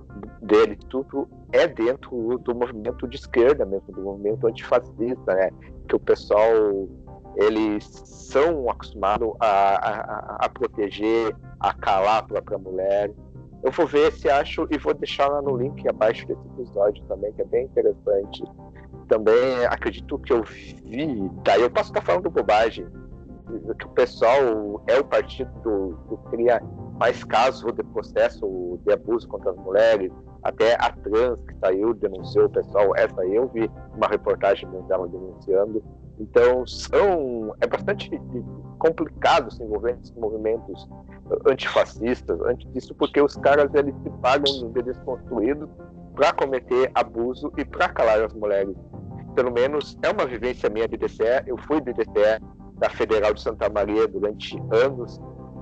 dele 0.42 0.76
tudo 0.88 1.28
é 1.52 1.66
dentro 1.66 2.38
do 2.38 2.54
movimento 2.54 3.06
de 3.08 3.16
esquerda 3.16 3.64
mesmo 3.64 3.92
do 3.92 4.02
movimento 4.02 4.46
antifascista 4.46 5.34
né? 5.34 5.50
Que 5.88 5.96
o 5.96 6.00
pessoal 6.00 6.52
eles 7.36 7.84
são 8.04 8.68
acostumados 8.68 9.32
a, 9.40 9.46
a, 9.46 10.36
a 10.40 10.48
proteger 10.48 11.34
a 11.58 11.72
calar 11.74 12.18
a 12.18 12.22
própria 12.22 12.58
mulher. 12.58 13.12
Eu 13.62 13.70
vou 13.70 13.86
ver 13.86 14.12
se 14.12 14.28
acho 14.28 14.66
e 14.70 14.78
vou 14.78 14.94
deixar 14.94 15.28
lá 15.28 15.42
no 15.42 15.56
link 15.56 15.86
abaixo 15.88 16.26
desse 16.26 16.46
episódio 16.46 17.04
também 17.04 17.32
que 17.32 17.42
é 17.42 17.44
bem 17.44 17.64
interessante. 17.66 18.42
Também 19.08 19.64
acredito 19.66 20.18
que 20.18 20.32
eu 20.32 20.42
vi 20.42 21.30
daí 21.44 21.62
eu 21.62 21.70
posso 21.70 21.90
estar 21.90 22.02
falando 22.02 22.30
bobagem 22.30 22.86
que 23.78 23.86
o 23.86 23.90
pessoal 23.90 24.82
é 24.86 24.98
o 24.98 25.04
partido 25.04 25.98
que 26.08 26.30
cria 26.30 26.62
mais 27.00 27.24
casos 27.24 27.72
de 27.72 27.82
processo 27.82 28.78
de 28.84 28.92
abuso 28.92 29.26
contra 29.26 29.50
as 29.52 29.56
mulheres, 29.56 30.12
até 30.42 30.74
a 30.74 30.92
trans 30.92 31.40
que 31.48 31.56
saiu, 31.58 31.94
denunciou 31.94 32.44
o 32.44 32.50
pessoal, 32.50 32.94
essa 32.94 33.24
eu 33.24 33.48
vi 33.48 33.70
uma 33.96 34.06
reportagem 34.06 34.68
dela 34.86 35.08
denunciando. 35.08 35.82
Então, 36.18 36.66
são, 36.66 37.54
é 37.62 37.66
bastante 37.66 38.10
complicado 38.78 39.50
se 39.50 39.62
envolver 39.62 39.96
nesses 39.96 40.12
movimentos 40.12 40.86
antifascistas, 41.46 42.38
antes 42.42 42.70
disso, 42.74 42.94
porque 42.94 43.20
os 43.20 43.34
caras 43.36 43.72
eles 43.74 43.94
se 44.02 44.10
pagam 44.20 44.70
de 44.70 44.82
desconstruídos 44.82 45.70
para 46.14 46.34
cometer 46.34 46.90
abuso 46.94 47.50
e 47.56 47.64
para 47.64 47.88
calar 47.88 48.22
as 48.22 48.34
mulheres. 48.34 48.76
Pelo 49.34 49.50
menos 49.50 49.96
é 50.02 50.10
uma 50.10 50.26
vivência 50.26 50.68
minha 50.68 50.86
de 50.86 50.98
DCE, 50.98 51.44
eu 51.46 51.56
fui 51.56 51.80
de 51.80 51.94
DCE 51.94 52.44
da 52.74 52.90
Federal 52.90 53.32
de 53.32 53.40
Santa 53.40 53.70
Maria 53.70 54.06
durante 54.06 54.58
anos, 54.70 55.18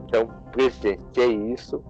então 0.09 0.29
presenciei 0.51 1.53
isso 1.53 1.85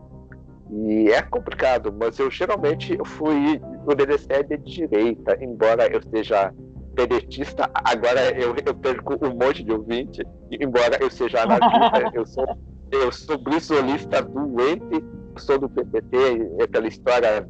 e 0.71 1.09
é 1.11 1.23
complicado, 1.23 1.95
mas 1.99 2.19
eu 2.19 2.31
geralmente 2.31 2.95
eu 2.99 3.05
fui 3.05 3.61
o 3.87 3.95
DDC 3.95 4.27
é 4.29 4.43
de 4.43 4.59
direita, 4.59 5.39
embora 5.43 5.87
eu 5.87 6.03
seja 6.11 6.53
pedetista, 6.95 7.71
agora 7.73 8.39
eu, 8.39 8.55
eu 8.66 8.75
perco 8.75 9.14
um 9.25 9.31
monte 9.31 9.62
de 9.62 9.73
ouvinte, 9.73 10.23
embora 10.51 10.99
eu 11.01 11.11
seja 11.11 11.43
anarquista, 11.43 12.11
eu 12.12 12.27
sou 12.27 12.47
eu 12.91 13.12
sou 13.12 13.39
brisolista 13.39 14.23
doente, 14.23 15.05
sou 15.37 15.59
do 15.59 15.69
PPT, 15.69 16.16
aquela 16.62 16.89
história 16.89 17.49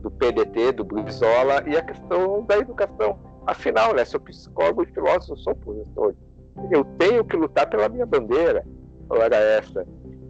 do 0.00 0.10
PDT, 0.12 0.72
do 0.72 0.84
Brizola, 0.84 1.62
e 1.66 1.76
a 1.76 1.82
questão 1.82 2.44
da 2.44 2.56
educação. 2.58 3.18
Afinal, 3.46 3.92
né, 3.94 4.04
sou 4.04 4.20
psicólogo 4.20 4.84
e 4.84 4.86
filósofo, 4.86 5.36
sou 5.38 5.54
professor 5.56 6.14
eu 6.70 6.84
tenho 6.98 7.24
que 7.24 7.36
lutar 7.36 7.68
pela 7.68 7.88
minha 7.88 8.06
bandeira. 8.06 8.64
Era 9.22 9.36
essa. 9.36 9.86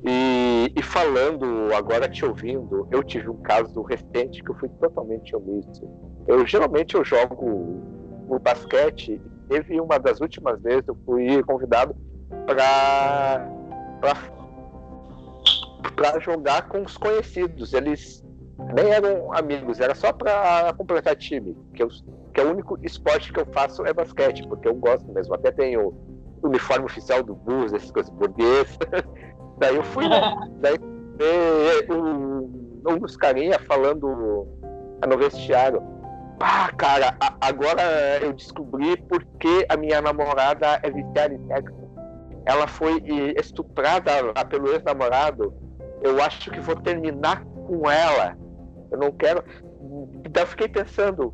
E, 0.07 0.70
e, 0.76 0.82
falando, 0.82 1.74
agora 1.74 2.09
te 2.09 2.24
ouvindo, 2.24 2.87
eu 2.91 3.03
tive 3.03 3.30
um 3.30 3.41
caso 3.41 3.80
recente 3.82 4.43
que 4.43 4.51
eu 4.51 4.55
fui 4.57 4.68
totalmente 4.68 5.35
omisso. 5.35 5.89
Eu 6.26 6.47
geralmente 6.47 6.95
eu 6.95 7.05
jogo 7.05 7.82
o 8.28 8.39
basquete. 8.39 9.20
Teve 9.49 9.80
uma 9.80 9.99
das 9.99 10.20
últimas 10.20 10.61
vezes 10.61 10.87
eu 10.89 10.97
fui 11.07 11.43
convidado 11.45 11.97
para 12.47 13.51
para 15.97 16.18
jogar 16.18 16.68
com 16.68 16.82
os 16.82 16.97
conhecidos. 16.99 17.72
Eles 17.72 18.22
nem 18.74 18.91
eram 18.91 19.32
amigos, 19.32 19.80
era 19.80 19.95
só 19.95 20.12
para 20.12 20.72
completar 20.74 21.16
time. 21.16 21.57
Que, 21.74 21.82
eu, 21.82 21.89
que 22.32 22.41
é 22.41 22.45
o 22.45 22.51
único 22.51 22.78
esporte 22.82 23.32
que 23.32 23.41
eu 23.41 23.47
faço 23.47 23.85
é 23.87 23.93
basquete, 23.93 24.47
porque 24.47 24.68
eu 24.68 24.74
gosto 24.74 25.11
mesmo. 25.12 25.35
Até 25.35 25.51
tenho 25.51 25.95
uniforme 26.49 26.85
oficial 26.85 27.23
do 27.23 27.35
bus, 27.35 27.73
essas 27.73 27.91
coisas 27.91 28.13
burguesas. 28.13 28.79
Daí 29.59 29.77
eu 29.77 29.85
fui, 29.85 30.09
né? 30.09 30.21
Daí 30.61 30.79
um, 31.91 32.81
um 32.87 32.99
dos 32.99 33.17
carinha 33.17 33.59
falando 33.61 34.47
no 35.07 35.19
vestiário. 35.19 35.83
Ah, 36.41 36.71
cara, 36.77 37.17
agora 37.41 37.83
eu 38.21 38.33
descobri 38.33 38.97
porque 39.09 39.65
a 39.69 39.77
minha 39.77 40.01
namorada 40.01 40.81
é 40.83 40.91
viciada 40.91 41.33
em 41.33 41.47
sexo. 41.47 41.75
Ela 42.45 42.67
foi 42.67 43.03
estuprada 43.39 44.11
pelo 44.49 44.73
ex-namorado. 44.73 45.55
Eu 46.03 46.23
acho 46.23 46.51
que 46.51 46.61
vou 46.61 46.77
terminar 46.77 47.45
com 47.45 47.89
ela. 47.91 48.37
Eu 48.91 48.99
não 48.99 49.13
quero. 49.13 49.43
Daí 50.31 50.43
eu 50.43 50.47
fiquei 50.47 50.69
pensando, 50.69 51.33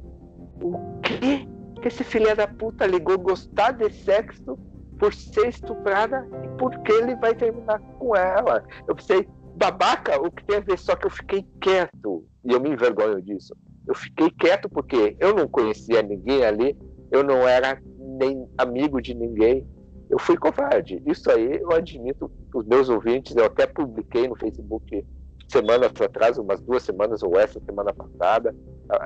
o 0.60 1.00
que 1.00 1.48
que 1.80 1.88
esse 1.88 2.04
filho 2.04 2.34
da 2.36 2.46
puta 2.46 2.86
ligou 2.86 3.18
gostar 3.18 3.72
de 3.72 3.90
sexo 3.90 4.58
por 5.00 5.14
ser 5.14 5.48
estuprada 5.48 6.28
e 6.44 6.58
porque 6.58 6.92
ele 6.92 7.16
vai 7.16 7.34
terminar 7.34 7.80
com 7.98 8.14
ela. 8.14 8.62
Eu 8.86 8.94
pensei, 8.94 9.26
babaca, 9.56 10.20
o 10.20 10.30
que 10.30 10.44
tem 10.44 10.58
a 10.58 10.60
ver? 10.60 10.78
Só 10.78 10.94
que 10.94 11.06
eu 11.06 11.10
fiquei 11.10 11.44
quieto 11.58 12.24
e 12.44 12.52
eu 12.52 12.60
me 12.60 12.68
envergonho 12.68 13.20
disso. 13.22 13.56
Eu 13.88 13.94
fiquei 13.94 14.30
quieto 14.30 14.68
porque 14.68 15.16
eu 15.18 15.34
não 15.34 15.48
conhecia 15.48 16.02
ninguém 16.02 16.44
ali, 16.44 16.76
eu 17.10 17.24
não 17.24 17.48
era 17.48 17.80
nem 17.98 18.46
amigo 18.58 19.00
de 19.00 19.14
ninguém. 19.14 19.66
Eu 20.10 20.18
fui 20.18 20.36
covarde. 20.36 21.02
Isso 21.06 21.30
aí 21.30 21.60
eu 21.60 21.72
admito 21.72 22.30
os 22.54 22.66
meus 22.66 22.90
ouvintes, 22.90 23.34
eu 23.34 23.46
até 23.46 23.66
publiquei 23.66 24.28
no 24.28 24.36
Facebook 24.36 25.04
semanas 25.48 25.92
atrás, 26.00 26.36
umas 26.36 26.60
duas 26.60 26.82
semanas 26.82 27.22
ou 27.22 27.38
essa 27.38 27.58
semana 27.60 27.92
passada, 27.92 28.54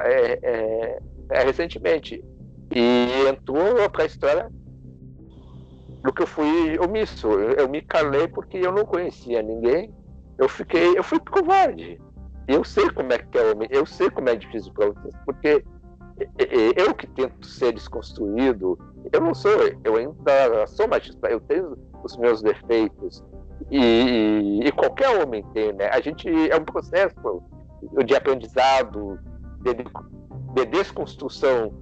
é, 0.05 0.38
é, 0.42 0.99
é 1.30 1.45
recentemente. 1.45 2.22
E 2.74 3.28
entrou 3.28 3.88
para 3.90 4.03
a 4.03 4.07
história 4.07 4.51
do 6.05 6.13
que 6.13 6.23
eu 6.23 6.27
fui 6.27 6.79
omisso. 6.79 7.29
Eu, 7.29 7.53
eu 7.53 7.69
me 7.69 7.81
calei 7.81 8.29
porque 8.29 8.59
eu 8.59 8.71
não 8.71 8.85
conhecia 8.85 9.43
ninguém. 9.43 9.93
Eu 10.39 10.49
fiquei, 10.49 10.97
eu 10.97 11.03
fui 11.03 11.19
covarde. 11.19 12.01
Eu 12.47 12.63
sei 12.63 12.91
como 12.91 13.13
é 13.13 13.19
que 13.19 13.39
é 13.39 13.55
eu 13.71 13.87
sei 13.87 14.11
como 14.11 14.29
é 14.29 14.37
difícil 14.37 14.73
para 14.75 14.91
vocês, 14.91 15.15
porque 15.25 15.65
eu 16.77 16.95
que 16.95 17.07
tento 17.07 17.47
ser 17.47 17.73
desconstruído, 17.73 18.79
eu 19.11 19.21
não 19.21 19.35
sou, 19.35 19.51
eu 19.83 19.97
ainda 19.97 20.67
sou 20.67 20.87
machista, 20.87 21.29
eu 21.29 21.41
tenho 21.41 21.77
os 22.03 22.17
meus 22.19 22.43
defeitos. 22.43 23.25
E, 23.71 24.61
e, 24.63 24.73
qualquer 24.73 25.23
homem 25.23 25.43
tem, 25.55 25.73
né? 25.73 25.89
A 25.91 26.01
gente 26.01 26.29
é 26.29 26.57
um 26.57 26.65
processo 26.65 27.43
de 28.05 28.15
aprendizado, 28.15 29.19
de, 29.63 29.75
de 29.75 30.67
desconstrução 30.67 31.73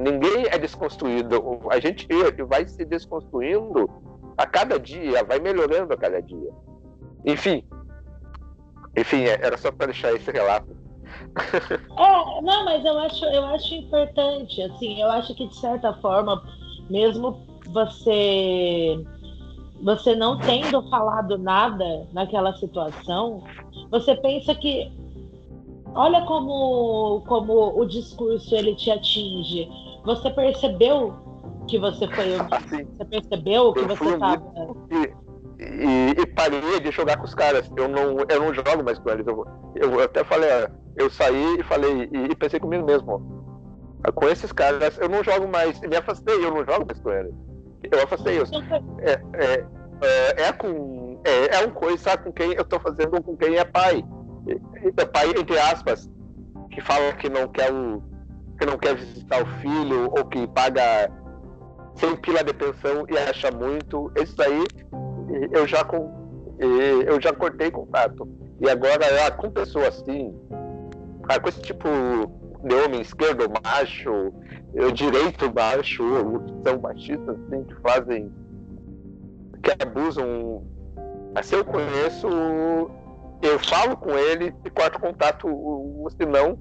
Ninguém 0.00 0.46
é 0.50 0.58
desconstruído. 0.58 1.60
A 1.70 1.80
gente 1.80 2.06
vai 2.46 2.66
se 2.66 2.84
desconstruindo 2.84 3.90
a 4.36 4.46
cada 4.46 4.78
dia, 4.78 5.24
vai 5.24 5.38
melhorando 5.38 5.92
a 5.92 5.96
cada 5.96 6.20
dia. 6.22 6.50
Enfim. 7.24 7.64
Enfim, 8.96 9.24
é, 9.24 9.38
era 9.44 9.56
só 9.56 9.70
para 9.70 9.86
deixar 9.86 10.12
esse 10.12 10.30
relato. 10.30 10.76
É, 11.98 12.40
não, 12.42 12.64
mas 12.64 12.84
eu 12.84 12.96
acho, 12.98 13.24
eu 13.24 13.44
acho 13.46 13.74
importante, 13.74 14.62
assim, 14.62 15.00
eu 15.00 15.10
acho 15.10 15.34
que 15.34 15.48
de 15.48 15.56
certa 15.56 15.92
forma, 15.94 16.42
mesmo 16.88 17.44
você 17.72 19.04
você 19.82 20.14
não 20.14 20.38
tendo 20.38 20.88
falado 20.88 21.38
nada 21.38 22.06
naquela 22.12 22.52
situação, 22.54 23.42
você 23.90 24.14
pensa 24.16 24.54
que 24.54 24.90
olha 25.98 26.22
como, 26.22 27.22
como 27.26 27.76
o 27.76 27.84
discurso 27.84 28.54
ele 28.54 28.74
te 28.76 28.90
atinge. 28.90 29.68
Você 30.04 30.30
percebeu 30.30 31.12
que 31.66 31.76
você 31.76 32.06
foi. 32.08 32.34
Assim, 32.50 32.84
você 32.96 33.04
percebeu 33.04 33.72
que 33.72 33.82
você 33.82 34.04
estava. 34.04 34.42
E, 35.58 36.20
e, 36.20 36.26
parei 36.26 36.78
de 36.80 36.92
jogar 36.92 37.16
com 37.16 37.24
os 37.24 37.34
caras. 37.34 37.68
Eu 37.76 37.88
não, 37.88 38.16
eu 38.28 38.40
não 38.40 38.54
jogo 38.54 38.84
mais 38.84 38.98
com 38.98 39.10
eles. 39.10 39.26
Eu, 39.26 39.44
eu 39.74 40.00
até 40.00 40.22
falei, 40.22 40.48
eu 40.96 41.10
saí 41.10 41.58
e 41.58 41.64
falei, 41.64 42.08
e, 42.12 42.30
e 42.30 42.36
pensei 42.36 42.60
comigo 42.60 42.86
mesmo. 42.86 43.36
Com 44.14 44.28
esses 44.28 44.52
caras, 44.52 44.96
eu 44.98 45.08
não 45.08 45.24
jogo 45.24 45.48
mais. 45.48 45.80
Me 45.80 45.96
afastei, 45.96 46.36
eu 46.36 46.54
não 46.54 46.64
jogo 46.64 46.86
mais 46.86 47.00
com 47.00 47.10
eles. 47.10 47.34
Eu 47.90 48.04
afastei. 48.04 48.38
Eu, 48.38 48.44
é, 49.00 49.20
é, 49.34 49.66
é, 50.00 50.42
é, 50.44 50.52
com. 50.52 51.20
É, 51.24 51.56
é 51.56 51.66
um 51.66 51.70
coisa, 51.70 52.16
com 52.16 52.30
quem 52.30 52.52
eu 52.52 52.64
tô 52.64 52.78
fazendo 52.78 53.20
com 53.20 53.36
quem 53.36 53.56
é 53.56 53.64
pai 53.64 54.04
pai, 55.12 55.30
entre 55.38 55.58
aspas, 55.58 56.10
que 56.70 56.80
fala 56.80 57.12
que 57.14 57.28
não 57.28 57.48
quer 57.48 57.72
um, 57.72 58.00
que 58.58 58.66
não 58.66 58.78
quer 58.78 58.96
visitar 58.96 59.42
o 59.42 59.46
filho 59.60 60.10
ou 60.16 60.24
que 60.24 60.46
paga 60.48 61.10
sem 61.94 62.16
pila 62.16 62.44
de 62.44 62.52
pensão 62.54 63.04
e 63.08 63.18
acha 63.18 63.50
muito, 63.50 64.12
isso 64.16 64.40
aí 64.40 64.64
eu 65.52 65.66
já 65.66 65.84
com, 65.84 66.10
eu 66.58 67.20
já 67.20 67.32
cortei 67.32 67.70
contato. 67.70 68.28
E 68.60 68.68
agora 68.68 69.30
com 69.32 69.50
pessoas 69.50 69.88
assim, 69.88 70.34
ah, 71.28 71.38
com 71.38 71.48
esse 71.48 71.62
tipo 71.62 71.88
de 72.64 72.74
homem 72.74 73.00
esquerdo 73.00 73.50
macho, 73.64 74.32
direito 74.94 75.52
macho, 75.54 76.04
são 76.64 76.80
machistas 76.80 77.36
assim, 77.46 77.64
que 77.64 77.74
fazem 77.76 78.32
que 79.62 79.82
abusam. 79.82 80.64
Assim 81.34 81.56
eu 81.56 81.64
conheço 81.64 82.90
eu 83.42 83.58
falo 83.60 83.96
com 83.96 84.10
ele 84.10 84.54
e 84.64 84.70
corto 84.70 85.00
contato, 85.00 85.48
senão 86.16 86.58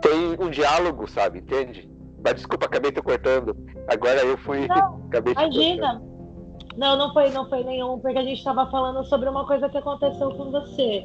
tem 0.00 0.36
um 0.40 0.50
diálogo, 0.50 1.08
sabe? 1.08 1.38
Entende? 1.38 1.88
Mas 2.22 2.34
desculpa, 2.34 2.66
acabei 2.66 2.92
te 2.92 3.02
cortando. 3.02 3.56
Agora 3.88 4.20
eu 4.24 4.36
fui. 4.38 4.66
Não, 4.66 5.02
acabei 5.08 5.32
imagina. 5.32 6.02
Não, 6.76 6.96
não 6.96 7.12
foi, 7.12 7.30
não 7.30 7.48
foi 7.48 7.64
nenhum, 7.64 7.98
porque 7.98 8.18
a 8.18 8.22
gente 8.22 8.38
estava 8.38 8.70
falando 8.70 9.04
sobre 9.06 9.28
uma 9.28 9.46
coisa 9.46 9.68
que 9.68 9.78
aconteceu 9.78 10.30
com 10.30 10.50
você. 10.50 11.04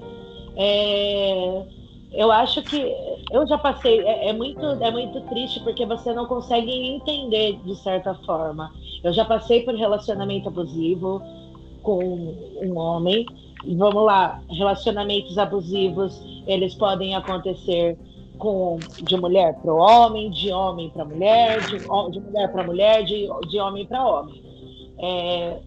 É, 0.57 1.65
eu 2.13 2.31
acho 2.31 2.61
que 2.63 2.93
eu 3.31 3.47
já 3.47 3.57
passei. 3.57 4.01
É, 4.01 4.29
é, 4.29 4.33
muito, 4.33 4.63
é 4.65 4.91
muito 4.91 5.21
triste 5.21 5.59
porque 5.61 5.85
você 5.85 6.13
não 6.13 6.25
consegue 6.27 6.71
entender 6.71 7.59
de 7.63 7.75
certa 7.77 8.13
forma. 8.25 8.71
Eu 9.03 9.13
já 9.13 9.25
passei 9.25 9.63
por 9.63 9.75
relacionamento 9.75 10.49
abusivo 10.49 11.21
com 11.81 12.03
um 12.61 12.77
homem. 12.77 13.25
Vamos 13.77 14.05
lá, 14.05 14.41
relacionamentos 14.49 15.37
abusivos 15.37 16.21
eles 16.45 16.75
podem 16.75 17.15
acontecer 17.15 17.97
com 18.37 18.77
de 19.01 19.17
mulher 19.17 19.55
para 19.61 19.73
homem, 19.73 20.29
de 20.29 20.51
homem 20.51 20.89
para 20.89 21.05
mulher, 21.05 21.61
de, 21.61 21.79
de 21.79 22.19
mulher 22.19 22.51
para 22.51 22.63
mulher, 22.63 23.03
de, 23.03 23.27
de 23.49 23.59
homem 23.59 23.85
para 23.85 24.05
homem. 24.05 24.43
É, 24.99 25.57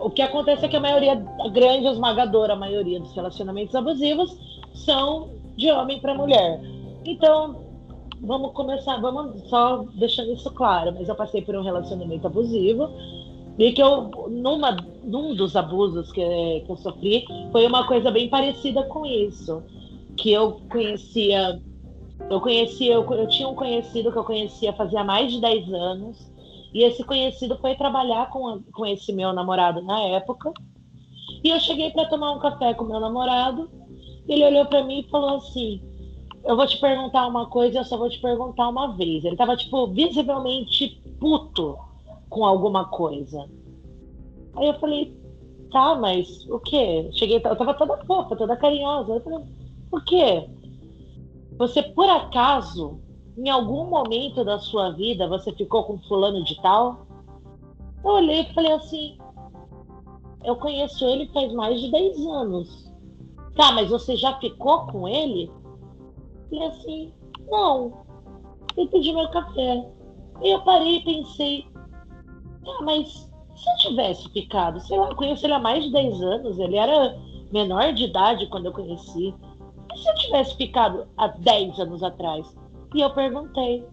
o 0.00 0.10
que 0.10 0.22
acontece 0.22 0.64
é 0.64 0.68
que 0.68 0.76
a 0.76 0.80
maioria, 0.80 1.12
a 1.12 1.48
grande 1.48 1.86
esmagadora 1.86 2.56
maioria 2.56 3.00
dos 3.00 3.12
relacionamentos 3.14 3.74
abusivos 3.74 4.36
são 4.74 5.30
de 5.56 5.70
homem 5.70 6.00
para 6.00 6.14
mulher. 6.14 6.60
Então, 7.04 7.62
vamos 8.20 8.52
começar, 8.52 9.00
vamos 9.00 9.48
só 9.48 9.84
deixando 9.94 10.32
isso 10.32 10.50
claro, 10.50 10.92
mas 10.92 11.08
eu 11.08 11.14
passei 11.14 11.42
por 11.42 11.54
um 11.56 11.62
relacionamento 11.62 12.26
abusivo 12.26 12.90
e 13.58 13.72
que 13.72 13.82
eu, 13.82 14.10
numa, 14.30 14.76
num 15.04 15.34
dos 15.34 15.54
abusos 15.56 16.10
que, 16.12 16.22
que 16.64 16.70
eu 16.70 16.76
sofri, 16.76 17.24
foi 17.50 17.66
uma 17.66 17.86
coisa 17.86 18.10
bem 18.10 18.28
parecida 18.28 18.82
com 18.84 19.04
isso. 19.04 19.62
Que 20.16 20.32
eu 20.32 20.60
conhecia, 20.70 21.60
eu 22.30 22.40
conhecia, 22.40 22.94
eu, 22.94 23.12
eu 23.12 23.28
tinha 23.28 23.48
um 23.48 23.54
conhecido 23.54 24.10
que 24.10 24.18
eu 24.18 24.24
conhecia 24.24 24.72
fazia 24.72 25.04
mais 25.04 25.32
de 25.32 25.40
10 25.40 25.72
anos, 25.72 26.32
e 26.72 26.82
esse 26.82 27.04
conhecido 27.04 27.58
foi 27.58 27.74
trabalhar 27.74 28.30
com, 28.30 28.62
com 28.72 28.86
esse 28.86 29.12
meu 29.12 29.32
namorado 29.32 29.82
na 29.82 30.00
época. 30.00 30.52
E 31.44 31.50
eu 31.50 31.60
cheguei 31.60 31.90
para 31.90 32.08
tomar 32.08 32.32
um 32.32 32.38
café 32.38 32.72
com 32.72 32.84
meu 32.84 33.00
namorado. 33.00 33.68
Ele 34.26 34.44
olhou 34.44 34.64
para 34.64 34.84
mim 34.84 35.00
e 35.00 35.10
falou 35.10 35.36
assim: 35.36 35.82
Eu 36.44 36.56
vou 36.56 36.66
te 36.66 36.78
perguntar 36.80 37.26
uma 37.26 37.46
coisa, 37.46 37.80
eu 37.80 37.84
só 37.84 37.98
vou 37.98 38.08
te 38.08 38.20
perguntar 38.20 38.68
uma 38.68 38.96
vez. 38.96 39.24
Ele 39.24 39.36
tava, 39.36 39.56
tipo, 39.56 39.86
visivelmente 39.88 41.02
puto 41.20 41.76
com 42.32 42.44
alguma 42.44 42.86
coisa. 42.86 43.48
Aí 44.56 44.66
eu 44.66 44.80
falei: 44.80 45.14
Tá, 45.70 45.94
mas 45.94 46.46
o 46.48 46.58
quê? 46.58 47.08
Cheguei, 47.12 47.36
eu 47.36 47.56
tava 47.56 47.74
toda 47.74 48.04
fofa, 48.04 48.34
toda 48.34 48.56
carinhosa. 48.56 49.12
Eu 49.12 49.20
falei: 49.20 49.44
O 49.90 50.00
quê? 50.00 50.48
Você 51.58 51.82
por 51.82 52.08
acaso 52.08 53.00
em 53.36 53.48
algum 53.48 53.86
momento 53.86 54.44
da 54.44 54.58
sua 54.58 54.90
vida 54.90 55.28
você 55.28 55.52
ficou 55.52 55.84
com 55.84 55.98
fulano 56.00 56.42
de 56.44 56.60
tal? 56.60 57.06
Eu 58.04 58.10
olhei 58.10 58.40
e 58.40 58.54
falei 58.54 58.72
assim, 58.72 59.18
eu 60.44 60.56
conheço 60.56 61.04
ele 61.04 61.28
faz 61.28 61.52
mais 61.52 61.80
de 61.80 61.90
10 61.90 62.26
anos. 62.26 62.92
Tá, 63.54 63.72
mas 63.72 63.90
você 63.90 64.16
já 64.16 64.38
ficou 64.38 64.86
com 64.86 65.06
ele? 65.06 65.50
Falei 66.50 66.68
assim, 66.68 67.12
não. 67.48 68.04
Eu 68.76 68.88
pedi 68.88 69.12
meu 69.12 69.28
café. 69.30 69.86
E 70.42 70.50
eu 70.50 70.60
parei 70.62 70.96
e 70.96 71.04
pensei, 71.04 71.66
ah, 72.66 72.82
mas 72.82 73.30
se 73.54 73.70
eu 73.70 73.90
tivesse 73.90 74.28
ficado, 74.30 74.80
sei 74.80 74.98
lá, 74.98 75.08
eu 75.10 75.16
conheço 75.16 75.46
ele 75.46 75.54
há 75.54 75.58
mais 75.58 75.84
de 75.84 75.92
10 75.92 76.22
anos, 76.22 76.58
ele 76.58 76.76
era 76.76 77.16
menor 77.52 77.92
de 77.92 78.04
idade 78.04 78.46
quando 78.46 78.66
eu 78.66 78.72
conheci. 78.72 79.34
E 79.94 79.98
se 79.98 80.08
eu 80.08 80.14
tivesse 80.16 80.56
ficado 80.56 81.06
há 81.16 81.28
10 81.28 81.78
anos 81.78 82.02
atrás? 82.02 82.46
E 82.94 83.00
eu 83.00 83.10
perguntei: 83.10 83.86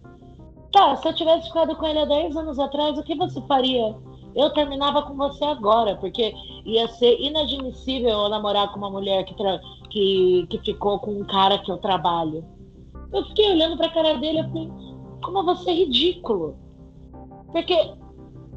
Tá, 0.72 0.96
se 0.96 1.08
eu 1.08 1.14
tivesse 1.14 1.48
ficado 1.48 1.76
com 1.76 1.86
ele 1.86 1.98
há 1.98 2.04
10 2.04 2.36
anos 2.36 2.58
atrás, 2.58 2.98
o 2.98 3.02
que 3.02 3.14
você 3.14 3.40
faria? 3.42 3.96
Eu 4.34 4.50
terminava 4.50 5.02
com 5.02 5.16
você 5.16 5.44
agora, 5.44 5.96
porque 5.96 6.32
ia 6.64 6.86
ser 6.88 7.18
inadmissível 7.20 8.10
eu 8.10 8.28
namorar 8.28 8.70
com 8.70 8.78
uma 8.78 8.90
mulher 8.90 9.24
que, 9.24 9.34
que, 9.90 10.46
que 10.48 10.58
ficou 10.58 11.00
com 11.00 11.12
um 11.12 11.24
cara 11.24 11.58
que 11.58 11.70
eu 11.70 11.78
trabalho. 11.78 12.44
Eu 13.12 13.24
fiquei 13.26 13.50
olhando 13.50 13.76
pra 13.76 13.88
cara 13.88 14.14
dele 14.18 14.40
e 14.40 14.48
falei: 14.48 14.70
Como 15.22 15.44
você 15.44 15.70
é 15.70 15.74
ridículo. 15.74 16.56
Porque 17.50 17.92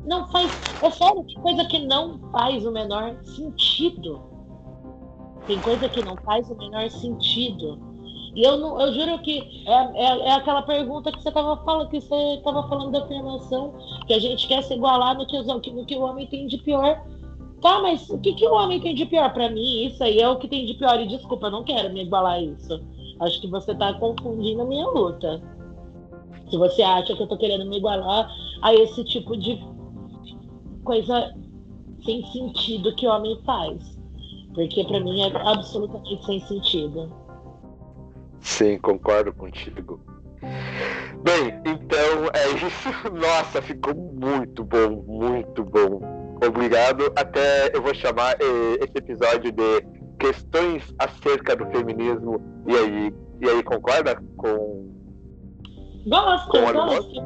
não 0.05 0.27
faz. 0.27 0.51
É 0.81 0.89
sério, 0.89 1.23
que 1.23 1.35
coisa 1.35 1.65
que 1.65 1.79
não 1.79 2.19
faz 2.31 2.65
o 2.65 2.71
menor 2.71 3.15
sentido. 3.23 4.21
Tem 5.47 5.59
coisa 5.59 5.89
que 5.89 6.03
não 6.03 6.15
faz 6.17 6.49
o 6.49 6.55
menor 6.55 6.89
sentido. 6.89 7.79
E 8.35 8.43
eu, 8.43 8.57
não, 8.57 8.81
eu 8.81 8.93
juro 8.93 9.19
que 9.19 9.63
é, 9.67 10.05
é, 10.05 10.27
é 10.29 10.31
aquela 10.33 10.63
pergunta 10.63 11.11
que 11.11 11.21
você 11.21 11.29
estava 11.29 11.55
falando, 11.63 11.89
que 11.89 12.01
você 12.01 12.15
estava 12.35 12.67
falando 12.67 12.91
da 12.91 13.03
afirmação, 13.03 13.73
que 14.07 14.13
a 14.13 14.19
gente 14.19 14.47
quer 14.47 14.63
se 14.63 14.73
igualar 14.73 15.15
no 15.15 15.27
que, 15.27 15.39
no 15.41 15.85
que 15.85 15.95
o 15.95 16.01
homem 16.01 16.25
tem 16.25 16.47
de 16.47 16.57
pior. 16.57 17.03
Tá, 17.61 17.79
mas 17.81 18.09
o 18.09 18.17
que, 18.17 18.33
que 18.33 18.45
o 18.45 18.53
homem 18.53 18.81
tem 18.81 18.95
de 18.95 19.05
pior? 19.05 19.31
Para 19.33 19.49
mim, 19.49 19.85
isso 19.85 20.03
aí 20.03 20.19
é 20.19 20.27
o 20.27 20.37
que 20.37 20.47
tem 20.47 20.65
de 20.65 20.73
pior. 20.73 20.99
E 20.99 21.07
desculpa, 21.07 21.47
eu 21.47 21.51
não 21.51 21.63
quero 21.63 21.93
me 21.93 22.01
igualar 22.01 22.33
a 22.33 22.41
isso. 22.41 22.81
Acho 23.21 23.39
que 23.39 23.47
você 23.47 23.71
está 23.71 23.93
confundindo 23.93 24.63
a 24.63 24.65
minha 24.65 24.87
luta. 24.87 25.41
Se 26.49 26.57
você 26.57 26.81
acha 26.81 27.15
que 27.15 27.21
eu 27.21 27.25
estou 27.25 27.37
querendo 27.37 27.65
me 27.65 27.77
igualar 27.77 28.27
a 28.61 28.73
esse 28.73 29.03
tipo 29.05 29.37
de 29.37 29.61
coisa 30.83 31.33
sem 32.05 32.25
sentido 32.27 32.95
que 32.95 33.07
o 33.07 33.09
homem 33.09 33.39
faz. 33.45 33.81
Porque 34.53 34.83
para 34.83 34.99
mim 34.99 35.21
é 35.21 35.49
absolutamente 35.49 36.25
sem 36.25 36.39
sentido. 36.41 37.11
Sim, 38.39 38.77
concordo 38.79 39.33
contigo. 39.33 39.99
Bem, 41.23 41.61
então 41.65 42.29
é 42.33 42.49
isso. 42.65 42.89
Nossa, 43.13 43.61
ficou 43.61 43.95
muito 43.95 44.63
bom, 44.63 45.03
muito 45.07 45.63
bom. 45.63 46.01
Obrigado. 46.45 47.11
Até 47.15 47.75
eu 47.75 47.81
vou 47.81 47.95
chamar 47.95 48.35
eh, 48.41 48.77
esse 48.81 48.97
episódio 48.97 49.51
de 49.51 49.81
questões 50.19 50.93
acerca 50.99 51.55
do 51.55 51.65
feminismo. 51.67 52.41
E 52.67 52.75
aí, 52.75 53.13
e 53.41 53.49
aí 53.49 53.63
concorda 53.63 54.21
com. 54.37 54.91
Gosto, 56.05 56.51
com 56.51 56.73
gosto. 56.73 57.23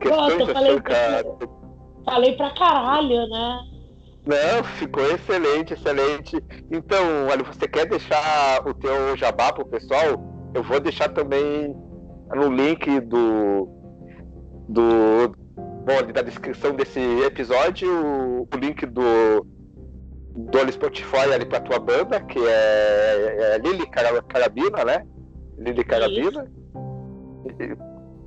Questões 0.00 0.38
gosto, 0.38 0.58
acerca. 0.58 0.94
Falei, 0.94 1.59
falei 2.04 2.36
pra 2.36 2.50
caralho, 2.50 3.28
né? 3.28 3.60
Não, 4.26 4.64
ficou 4.76 5.04
excelente, 5.10 5.72
excelente. 5.72 6.36
Então, 6.70 7.26
olha, 7.30 7.42
você 7.42 7.66
quer 7.66 7.86
deixar 7.86 8.66
o 8.66 8.74
teu 8.74 9.16
jabá 9.16 9.52
pro 9.52 9.66
pessoal? 9.66 10.22
Eu 10.54 10.62
vou 10.62 10.78
deixar 10.78 11.08
também 11.08 11.74
no 12.34 12.52
link 12.52 13.00
do 13.00 13.68
do 14.68 15.34
bom, 15.84 16.12
da 16.12 16.22
descrição 16.22 16.74
desse 16.74 17.00
episódio 17.24 17.88
o, 17.90 18.56
link 18.56 18.86
do 18.86 19.46
do 20.32 20.72
Spotify 20.72 21.32
ali 21.34 21.44
pra 21.44 21.60
tua 21.60 21.78
banda, 21.78 22.20
que 22.20 22.38
é, 22.38 23.54
é 23.54 23.58
Lili 23.58 23.86
Carabina, 23.88 24.84
né? 24.84 25.06
Lili 25.58 25.82
Carabina. 25.82 26.46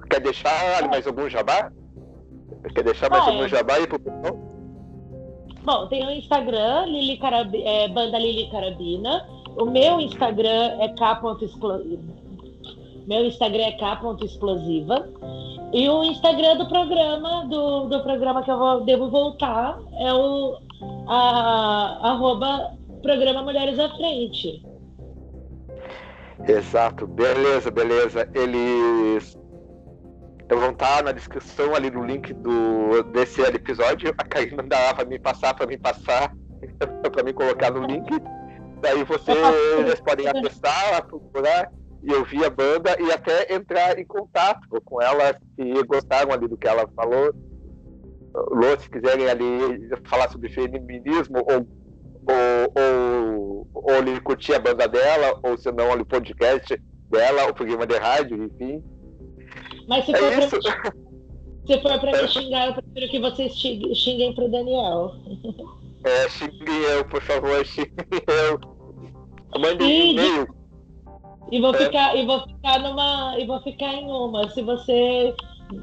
Quer 0.09 0.19
deixar 0.19 0.88
mais 0.89 1.07
algum 1.07 1.30
jabá? 1.30 1.71
Quer 2.74 2.84
deixar 2.84 3.09
mais 3.09 3.28
algum 3.28 3.47
jabá 3.47 3.75
aí 3.75 3.88
pro 3.88 4.00
pessoal? 4.00 4.39
Bom, 5.63 5.88
tem 5.88 6.05
o 6.05 6.12
Instagram, 6.12 6.86
Lili 6.88 7.17
Carab... 7.17 7.55
é, 7.55 7.88
Banda 7.88 8.20
Lili 8.20 8.50
Carabina. 8.50 9.25
O 9.58 9.66
meu 9.66 10.00
Instagram 10.00 10.78
é 10.79 10.89
k.explosiva. 10.89 12.04
Meu 13.08 13.25
Instagram 13.25 13.63
é 13.63 13.71
k.explosiva. 13.74 15.09
E 15.74 15.89
o 15.89 16.04
Instagram 16.04 16.58
do 16.58 16.67
programa, 16.67 17.46
do, 17.46 17.88
do 17.88 18.04
programa 18.04 18.43
que 18.43 18.51
eu 18.51 18.58
vou, 18.58 18.82
devo 18.82 19.09
voltar, 19.09 19.79
é 20.00 20.13
o 20.13 20.58
a, 21.08 22.12
arroba 22.12 22.74
programa 23.01 23.42
Mulheres 23.42 23.79
à 23.79 23.89
Frente. 23.89 24.63
Exato, 26.47 27.08
beleza, 27.08 27.71
beleza. 27.71 28.29
Eles 28.33 29.38
então 30.45 30.59
vão 30.59 30.71
estar 30.71 31.03
na 31.03 31.11
descrição 31.11 31.74
ali 31.74 31.89
no 31.89 32.05
link 32.05 32.33
do, 32.33 33.03
desse 33.11 33.41
episódio. 33.41 34.13
A 34.17 34.24
Karina 34.24 34.63
dá 34.63 34.93
para 34.93 35.05
me 35.05 35.17
passar, 35.17 35.53
para 35.53 35.65
me 35.65 35.78
passar, 35.78 36.36
para 37.11 37.24
me 37.24 37.33
colocar 37.33 37.71
no 37.71 37.86
link. 37.86 38.09
Daí 38.82 39.03
vocês 39.03 40.01
podem 40.01 40.28
acessar, 40.28 41.05
procurar 41.07 41.71
e 42.03 42.13
ouvir 42.13 42.43
a 42.43 42.49
banda 42.49 42.97
e 42.99 43.11
até 43.11 43.53
entrar 43.55 43.97
em 43.97 44.05
contato 44.05 44.67
com 44.83 45.01
ela 45.01 45.33
se 45.55 45.83
gostaram 45.83 46.33
ali 46.33 46.47
do 46.47 46.57
que 46.57 46.67
ela 46.67 46.87
falou. 46.93 47.33
Lô, 48.36 48.78
se 48.78 48.89
quiserem 48.89 49.29
ali 49.29 49.89
falar 50.05 50.29
sobre 50.29 50.49
feminismo 50.49 51.37
ou, 51.37 51.67
ou, 52.28 52.74
ou, 52.75 53.67
ou 53.74 53.95
ali 53.95 54.20
curtir 54.20 54.55
a 54.55 54.59
banda 54.59 54.87
dela, 54.87 55.39
ou 55.43 55.57
se 55.57 55.71
não, 55.71 55.91
ali 55.91 56.01
o 56.01 56.05
podcast 56.05 56.75
dela, 57.09 57.49
o 57.49 57.53
programa 57.53 57.87
de 57.87 57.95
rádio, 57.95 58.43
enfim 58.43 58.83
mas 59.88 60.05
se 60.05 60.14
é 60.14 60.18
for, 60.18 60.32
é 60.32 60.47
pra, 60.47 60.93
se 61.66 61.82
for 61.82 62.00
pra 62.00 62.22
me 62.22 62.28
xingar, 62.28 62.68
eu 62.68 62.74
prefiro 62.74 63.12
que 63.12 63.20
vocês 63.20 63.54
xinguem 63.55 64.34
pro 64.34 64.50
Daniel. 64.50 65.16
É, 66.04 66.30
xingue 66.30 66.84
eu, 66.89 67.05
por 67.05 67.22
favor, 67.22 67.66
xingue 67.66 67.93
eu. 68.28 68.60
Mande 69.60 69.84
um 69.84 69.89
e-mail. 69.89 70.47
E 71.51 71.62
vou, 71.62 71.74
é. 71.76 71.78
ficar, 71.78 72.16
e 72.18 72.26
vou 72.26 72.42
ficar 72.42 72.80
numa. 72.80 73.36
E 73.38 73.46
vou 73.46 73.62
ficar 73.62 73.93
em 73.93 74.05
uma. 74.05 74.50
Se 74.50 74.62
você 74.62 75.36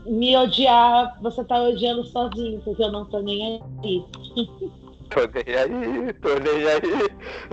me 0.06 0.36
odiar, 0.36 1.18
você 1.20 1.44
tá 1.44 1.62
odiando 1.62 2.04
sozinho, 2.04 2.60
porque 2.64 2.82
eu 2.82 2.92
não 2.92 3.04
tô 3.04 3.20
nem 3.20 3.62
aí. 3.82 4.04
tô 5.10 5.20
nem 5.32 5.56
aí, 5.56 6.12
tô 6.14 6.38
nem 6.38 6.66
aí. 6.66 7.10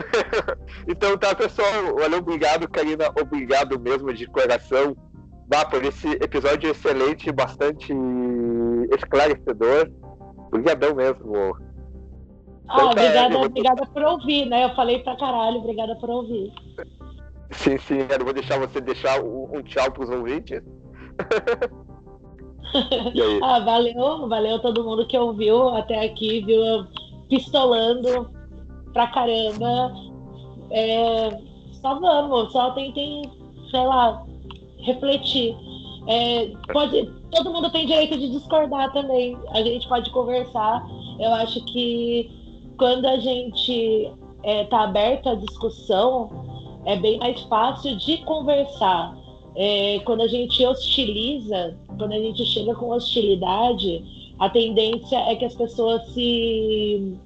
então 0.88 1.18
tá, 1.18 1.36
pessoal. 1.36 1.96
Olha, 1.96 2.18
obrigado, 2.18 2.68
Karina. 2.70 3.12
Obrigado 3.20 3.80
mesmo 3.80 4.14
de 4.14 4.26
coração. 4.28 4.96
Vá 5.48 5.66
por 5.66 5.84
esse 5.86 6.10
episódio 6.12 6.70
excelente, 6.70 7.32
bastante 7.32 7.94
esclarecedor. 8.92 9.90
Obrigadão 10.48 10.94
mesmo. 10.94 11.56
Ah, 12.68 12.76
então, 12.76 12.92
obrigada, 12.92 13.38
obrigada 13.38 13.86
por 13.86 14.04
ouvir, 14.04 14.46
né? 14.46 14.66
Eu 14.66 14.76
falei 14.76 15.00
pra 15.00 15.16
caralho, 15.16 15.60
obrigada 15.60 15.96
por 15.96 16.10
ouvir. 16.10 16.52
Sim, 17.52 17.78
sim, 17.78 18.00
eu 18.00 18.26
vou 18.26 18.34
deixar 18.34 18.60
você 18.60 18.82
deixar 18.82 19.24
um, 19.24 19.64
tchau 19.64 19.90
pros 19.92 20.10
ouvintes. 20.10 20.62
ah, 23.42 23.60
valeu, 23.60 24.28
valeu 24.28 24.60
todo 24.60 24.84
mundo 24.84 25.08
que 25.08 25.18
ouviu 25.18 25.70
até 25.70 26.06
aqui, 26.06 26.44
viu? 26.44 26.86
Pistolando 27.30 28.30
pra 28.92 29.08
caramba. 29.08 29.94
É, 30.72 31.30
só 31.82 31.98
vamos, 31.98 32.52
só 32.52 32.72
tentem, 32.72 33.22
sei 33.72 33.86
lá, 33.86 34.26
refletir. 34.88 35.56
É, 36.08 36.52
pode, 36.72 37.12
todo 37.32 37.52
mundo 37.52 37.70
tem 37.70 37.86
direito 37.86 38.18
de 38.18 38.30
discordar 38.30 38.92
também. 38.94 39.38
A 39.52 39.62
gente 39.62 39.88
pode 39.88 40.10
conversar. 40.12 40.86
Eu 41.20 41.34
acho 41.34 41.64
que 41.66 42.30
quando 42.78 43.06
a 43.06 43.18
gente 43.18 44.12
está 44.38 44.50
é, 44.50 44.64
tá 44.66 44.84
aberto 44.84 45.30
à 45.30 45.36
discussão, 45.36 46.30
é 46.86 46.96
bem 46.96 47.20
mais 47.20 47.42
fácil 47.44 47.98
de 47.98 48.18
conversar. 48.20 49.16
É, 49.56 50.00
quando 50.06 50.22
a 50.22 50.28
gente 50.28 50.64
hostiliza, 50.66 51.76
quando 51.98 52.14
a 52.14 52.20
gente 52.20 52.46
chega 52.46 52.74
com 52.76 52.90
hostilidade, 52.90 54.04
a 54.40 54.50
tendência 54.50 55.18
é 55.18 55.36
que 55.36 55.46
as 55.46 55.56
pessoas 55.56 56.08
se 56.14 57.18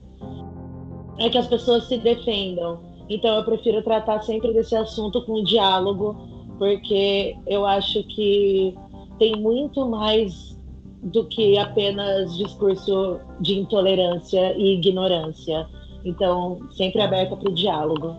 é 1.19 1.29
que 1.29 1.37
as 1.37 1.47
pessoas 1.47 1.83
se 1.83 1.97
defendam. 1.97 2.79
Então 3.09 3.35
eu 3.35 3.43
prefiro 3.43 3.83
tratar 3.83 4.21
sempre 4.21 4.53
desse 4.53 4.75
assunto 4.75 5.21
com 5.25 5.43
diálogo, 5.43 6.15
porque 6.61 7.35
eu 7.47 7.65
acho 7.65 8.03
que 8.03 8.77
tem 9.17 9.35
muito 9.35 9.83
mais 9.89 10.55
do 11.01 11.27
que 11.27 11.57
apenas 11.57 12.37
discurso 12.37 13.19
de 13.39 13.55
intolerância 13.57 14.55
e 14.55 14.75
ignorância. 14.75 15.67
Então, 16.05 16.59
sempre 16.77 17.01
aberta 17.01 17.35
para 17.35 17.49
o 17.49 17.55
diálogo. 17.55 18.15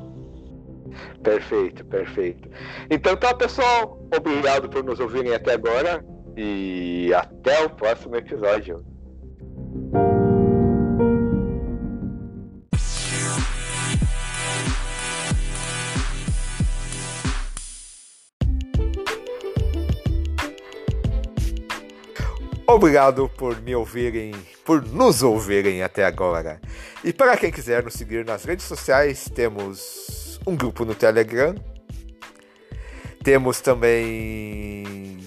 Perfeito, 1.22 1.84
perfeito. 1.84 2.48
Então 2.90 3.14
tá, 3.14 3.32
pessoal. 3.32 4.00
Obrigado 4.12 4.68
por 4.68 4.82
nos 4.82 4.98
ouvirem 4.98 5.34
até 5.34 5.52
agora 5.52 6.04
e 6.36 7.14
até 7.14 7.64
o 7.64 7.70
próximo 7.70 8.16
episódio. 8.16 8.84
Obrigado 22.74 23.28
por 23.28 23.60
me 23.60 23.76
ouvirem, 23.76 24.32
por 24.64 24.82
nos 24.82 25.22
ouvirem 25.22 25.82
até 25.82 26.06
agora. 26.06 26.58
E 27.04 27.12
para 27.12 27.36
quem 27.36 27.52
quiser 27.52 27.84
nos 27.84 27.92
seguir 27.92 28.24
nas 28.24 28.44
redes 28.44 28.64
sociais, 28.64 29.28
temos 29.28 30.40
um 30.46 30.56
grupo 30.56 30.82
no 30.86 30.94
Telegram. 30.94 31.54
Temos 33.22 33.60
também 33.60 35.18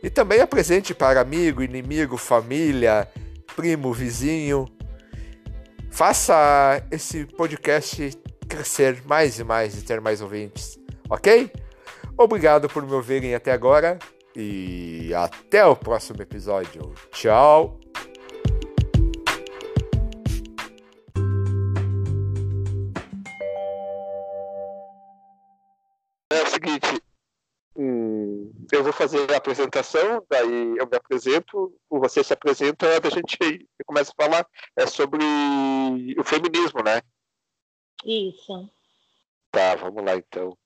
E 0.00 0.08
também 0.08 0.40
apresente 0.40 0.94
para 0.94 1.20
amigo, 1.20 1.60
inimigo, 1.60 2.16
família, 2.16 3.08
primo, 3.56 3.92
vizinho. 3.92 4.73
Faça 5.94 6.84
esse 6.90 7.24
podcast 7.24 8.10
crescer 8.48 9.00
mais 9.06 9.38
e 9.38 9.44
mais 9.44 9.78
e 9.78 9.84
ter 9.84 10.00
mais 10.00 10.20
ouvintes, 10.20 10.76
ok? 11.08 11.48
Obrigado 12.18 12.68
por 12.68 12.84
me 12.84 12.92
ouvirem 12.92 13.32
até 13.32 13.52
agora 13.52 14.00
e 14.34 15.14
até 15.14 15.64
o 15.64 15.76
próximo 15.76 16.20
episódio. 16.20 16.92
Tchau! 17.12 17.78
É 26.32 26.42
o 26.42 26.46
seguinte, 26.48 27.03
hum, 27.76 28.52
eu 28.72 28.82
vou 28.82 28.92
fazer 28.92 29.30
a 29.32 29.36
apresentação, 29.36 30.24
daí 30.28 30.76
eu 30.78 30.86
me 30.86 30.96
apresento, 30.96 31.74
você 31.88 32.22
se 32.22 32.32
apresenta, 32.32 32.86
a 32.88 33.10
gente 33.10 33.68
começa 33.86 34.12
a 34.16 34.22
falar 34.22 34.46
é 34.76 34.86
sobre 34.86 35.24
o 36.18 36.24
feminismo, 36.24 36.82
né? 36.82 37.00
Isso. 38.04 38.70
Tá, 39.50 39.76
vamos 39.76 40.04
lá 40.04 40.16
então. 40.16 40.56